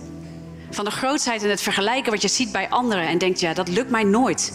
Van 0.70 0.84
de 0.84 0.90
grootsheid 0.90 1.42
en 1.42 1.50
het 1.50 1.60
vergelijken 1.60 2.12
wat 2.12 2.22
je 2.22 2.28
ziet 2.28 2.52
bij 2.52 2.68
anderen 2.68 3.06
en 3.06 3.18
denkt, 3.18 3.40
ja, 3.40 3.54
dat 3.54 3.68
lukt 3.68 3.90
mij 3.90 4.04
nooit. 4.04 4.52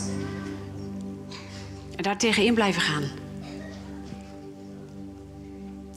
En 1.95 2.03
daar 2.03 2.17
tegenin 2.17 2.53
blijven 2.53 2.81
gaan. 2.81 3.03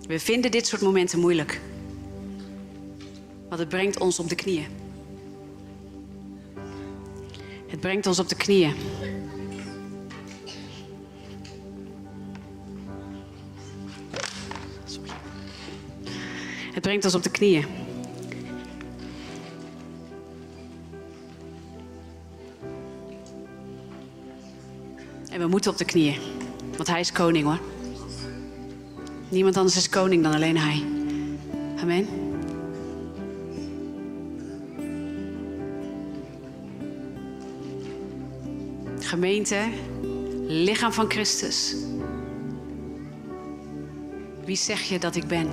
We 0.07 0.19
vinden 0.19 0.51
dit 0.51 0.67
soort 0.67 0.83
momenten 0.83 1.19
moeilijk. 1.19 1.61
Want 3.49 3.61
het 3.61 3.69
brengt 3.69 4.01
ons 4.01 4.19
op 4.19 4.29
de 4.29 4.35
knieën. 4.35 4.67
Het 7.67 7.81
brengt 7.81 8.07
ons 8.07 8.19
op 8.19 8.29
de 8.29 8.37
knieën. 8.37 8.75
Het 16.73 16.83
brengt 16.83 17.05
ons 17.05 17.14
op 17.14 17.23
de 17.23 17.31
knieën. 17.31 17.86
En 25.37 25.43
we 25.43 25.49
moeten 25.49 25.70
op 25.70 25.78
de 25.78 25.84
knieën. 25.84 26.18
Want 26.76 26.89
hij 26.89 27.01
is 27.01 27.12
koning 27.12 27.45
hoor. 27.45 27.61
Niemand 29.28 29.57
anders 29.57 29.76
is 29.76 29.89
koning 29.89 30.22
dan 30.22 30.34
alleen 30.34 30.57
hij. 30.57 30.84
Amen. 31.80 32.09
Gemeente, 38.99 39.68
lichaam 40.47 40.93
van 40.93 41.11
Christus. 41.11 41.74
Wie 44.45 44.57
zeg 44.57 44.82
je 44.82 44.99
dat 44.99 45.16
ik 45.16 45.26
ben? 45.26 45.49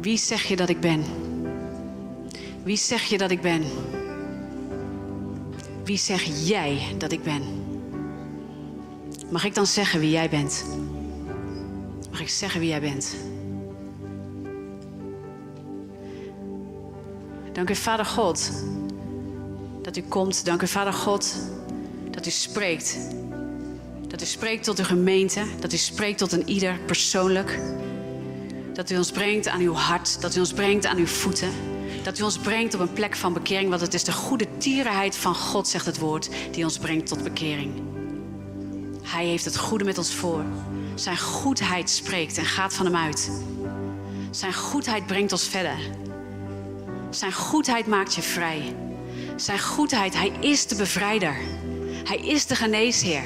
Wie 0.00 0.18
zeg 0.18 0.42
je 0.42 0.56
dat 0.56 0.68
ik 0.68 0.80
ben? 0.80 1.04
Wie 2.62 2.76
zeg 2.76 3.02
je 3.02 3.18
dat 3.18 3.30
ik 3.30 3.40
ben? 3.40 3.62
Wie 5.84 5.98
zeg 5.98 6.48
jij 6.48 6.78
dat 6.98 7.12
ik 7.12 7.22
ben? 7.22 7.57
Mag 9.30 9.44
ik 9.44 9.54
dan 9.54 9.66
zeggen 9.66 10.00
wie 10.00 10.10
jij 10.10 10.28
bent? 10.28 10.64
Mag 12.10 12.20
ik 12.20 12.28
zeggen 12.28 12.60
wie 12.60 12.68
jij 12.68 12.80
bent? 12.80 13.14
Dank 17.52 17.70
u, 17.70 17.74
Vader 17.74 18.04
God, 18.04 18.50
dat 19.82 19.96
u 19.96 20.02
komt. 20.02 20.44
Dank 20.44 20.62
u, 20.62 20.66
Vader 20.66 20.92
God, 20.92 21.34
dat 22.10 22.26
u 22.26 22.30
spreekt. 22.30 22.98
Dat 24.06 24.22
u 24.22 24.24
spreekt 24.24 24.64
tot 24.64 24.76
de 24.76 24.84
gemeente, 24.84 25.44
dat 25.60 25.72
u 25.72 25.76
spreekt 25.76 26.18
tot 26.18 26.32
een 26.32 26.48
ieder 26.48 26.78
persoonlijk. 26.86 27.60
Dat 28.72 28.90
u 28.90 28.96
ons 28.96 29.10
brengt 29.10 29.48
aan 29.48 29.60
uw 29.60 29.74
hart, 29.74 30.20
dat 30.20 30.36
u 30.36 30.38
ons 30.38 30.52
brengt 30.52 30.86
aan 30.86 30.96
uw 30.96 31.06
voeten. 31.06 31.50
Dat 32.02 32.18
u 32.18 32.22
ons 32.22 32.38
brengt 32.38 32.74
op 32.74 32.80
een 32.80 32.92
plek 32.92 33.16
van 33.16 33.32
bekering, 33.32 33.68
want 33.68 33.80
het 33.80 33.94
is 33.94 34.04
de 34.04 34.12
goede 34.12 34.46
tierenheid 34.58 35.16
van 35.16 35.34
God, 35.34 35.68
zegt 35.68 35.86
het 35.86 35.98
woord, 35.98 36.28
die 36.50 36.64
ons 36.64 36.78
brengt 36.78 37.06
tot 37.06 37.22
bekering. 37.22 37.97
Hij 39.08 39.26
heeft 39.26 39.44
het 39.44 39.56
goede 39.56 39.84
met 39.84 39.98
ons 39.98 40.14
voor. 40.14 40.44
Zijn 40.94 41.18
goedheid 41.18 41.90
spreekt 41.90 42.38
en 42.38 42.44
gaat 42.44 42.74
van 42.74 42.86
hem 42.86 42.96
uit. 42.96 43.30
Zijn 44.30 44.54
goedheid 44.54 45.06
brengt 45.06 45.32
ons 45.32 45.48
verder. 45.48 45.78
Zijn 47.10 47.32
goedheid 47.32 47.86
maakt 47.86 48.14
je 48.14 48.22
vrij. 48.22 48.74
Zijn 49.36 49.60
goedheid, 49.60 50.14
hij 50.14 50.32
is 50.40 50.66
de 50.66 50.76
bevrijder. 50.76 51.36
Hij 52.04 52.18
is 52.18 52.46
de 52.46 52.54
geneesheer. 52.54 53.22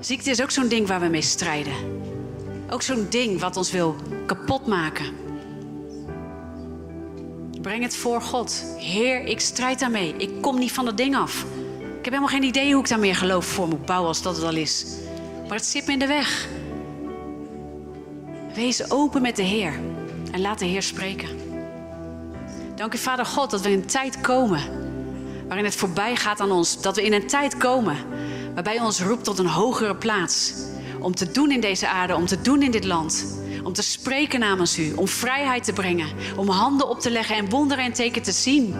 Ziekte 0.00 0.30
is 0.30 0.42
ook 0.42 0.50
zo'n 0.50 0.68
ding 0.68 0.86
waar 0.86 1.00
we 1.00 1.08
mee 1.08 1.22
strijden. 1.22 1.74
Ook 2.70 2.82
zo'n 2.82 3.06
ding 3.10 3.40
wat 3.40 3.56
ons 3.56 3.70
wil 3.70 3.96
kapot 4.26 4.66
maken. 4.66 5.14
Breng 7.62 7.82
het 7.82 7.96
voor 7.96 8.22
God. 8.22 8.64
Heer, 8.76 9.24
ik 9.24 9.40
strijd 9.40 9.78
daarmee. 9.78 10.14
Ik 10.16 10.42
kom 10.42 10.58
niet 10.58 10.72
van 10.72 10.84
dat 10.84 10.96
ding 10.96 11.16
af. 11.16 11.44
Ik 12.00 12.06
heb 12.06 12.14
helemaal 12.14 12.38
geen 12.38 12.48
idee 12.48 12.72
hoe 12.72 12.82
ik 12.82 12.88
daar 12.88 12.98
meer 12.98 13.16
geloof 13.16 13.46
voor 13.46 13.68
moet 13.68 13.86
bouwen 13.86 14.08
als 14.08 14.22
dat 14.22 14.36
het 14.36 14.44
al 14.44 14.56
is. 14.56 14.86
Maar 15.48 15.56
het 15.56 15.66
zit 15.66 15.86
me 15.86 15.92
in 15.92 15.98
de 15.98 16.06
weg. 16.06 16.48
Wees 18.54 18.90
open 18.90 19.22
met 19.22 19.36
de 19.36 19.42
Heer 19.42 19.72
en 20.30 20.40
laat 20.40 20.58
de 20.58 20.64
Heer 20.64 20.82
spreken. 20.82 21.28
Dank 22.76 22.94
u, 22.94 22.98
Vader 22.98 23.26
God, 23.26 23.50
dat 23.50 23.60
we 23.60 23.70
in 23.70 23.78
een 23.78 23.86
tijd 23.86 24.20
komen 24.20 24.60
waarin 25.46 25.64
het 25.64 25.74
voorbij 25.74 26.16
gaat 26.16 26.40
aan 26.40 26.50
ons. 26.50 26.80
Dat 26.80 26.96
we 26.96 27.04
in 27.04 27.12
een 27.12 27.26
tijd 27.26 27.56
komen 27.56 27.96
waarbij 28.54 28.80
ons 28.80 29.00
roept 29.00 29.24
tot 29.24 29.38
een 29.38 29.46
hogere 29.46 29.96
plaats. 29.96 30.54
Om 31.00 31.14
te 31.14 31.30
doen 31.30 31.50
in 31.50 31.60
deze 31.60 31.88
aarde, 31.88 32.14
om 32.14 32.26
te 32.26 32.40
doen 32.40 32.62
in 32.62 32.70
dit 32.70 32.84
land. 32.84 33.38
Om 33.62 33.72
te 33.72 33.82
spreken 33.82 34.40
namens 34.40 34.78
u, 34.78 34.92
om 34.92 35.08
vrijheid 35.08 35.64
te 35.64 35.72
brengen, 35.72 36.08
om 36.36 36.48
handen 36.48 36.88
op 36.88 37.00
te 37.00 37.10
leggen 37.10 37.36
en 37.36 37.50
wonderen 37.50 37.84
en 37.84 37.92
teken 37.92 38.22
te 38.22 38.32
zien. 38.32 38.74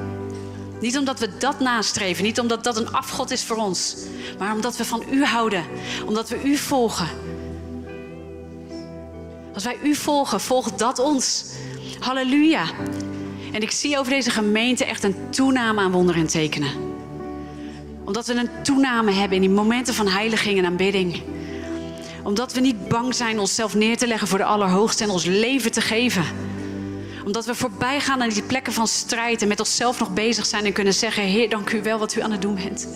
Niet 0.80 0.98
omdat 0.98 1.18
we 1.18 1.28
dat 1.38 1.60
nastreven, 1.60 2.24
niet 2.24 2.40
omdat 2.40 2.64
dat 2.64 2.76
een 2.76 2.92
afgod 2.92 3.30
is 3.30 3.44
voor 3.44 3.56
ons, 3.56 3.96
maar 4.38 4.54
omdat 4.54 4.76
we 4.76 4.84
van 4.84 5.02
u 5.10 5.24
houden, 5.24 5.64
omdat 6.06 6.28
we 6.28 6.42
u 6.42 6.56
volgen. 6.56 7.08
Als 9.54 9.64
wij 9.64 9.78
u 9.82 9.94
volgen, 9.94 10.40
volgt 10.40 10.78
dat 10.78 10.98
ons. 10.98 11.44
Halleluja. 11.98 12.64
En 13.52 13.62
ik 13.62 13.70
zie 13.70 13.98
over 13.98 14.12
deze 14.12 14.30
gemeente 14.30 14.84
echt 14.84 15.02
een 15.04 15.30
toename 15.30 15.80
aan 15.80 15.92
wonderen 15.92 16.20
en 16.20 16.26
tekenen. 16.26 16.70
Omdat 18.04 18.26
we 18.26 18.34
een 18.34 18.62
toename 18.62 19.10
hebben 19.10 19.36
in 19.36 19.42
die 19.42 19.50
momenten 19.50 19.94
van 19.94 20.08
heiliging 20.08 20.58
en 20.58 20.64
aanbidding. 20.64 21.22
Omdat 22.22 22.52
we 22.52 22.60
niet 22.60 22.88
bang 22.88 23.14
zijn 23.14 23.38
onszelf 23.38 23.74
neer 23.74 23.96
te 23.96 24.06
leggen 24.06 24.28
voor 24.28 24.38
de 24.38 24.44
Allerhoogste 24.44 25.04
en 25.04 25.10
ons 25.10 25.24
leven 25.24 25.72
te 25.72 25.80
geven. 25.80 26.24
Omdat 27.30 27.46
we 27.46 27.54
voorbij 27.54 28.00
gaan 28.00 28.22
aan 28.22 28.28
die 28.28 28.42
plekken 28.42 28.72
van 28.72 28.86
strijd 28.86 29.42
en 29.42 29.48
met 29.48 29.60
onszelf 29.60 29.98
nog 29.98 30.10
bezig 30.14 30.46
zijn 30.46 30.64
en 30.64 30.72
kunnen 30.72 30.94
zeggen: 30.94 31.22
Heer, 31.22 31.48
dank 31.48 31.72
u 31.72 31.82
wel 31.82 31.98
wat 31.98 32.14
u 32.14 32.20
aan 32.20 32.30
het 32.32 32.42
doen 32.42 32.54
bent. 32.54 32.86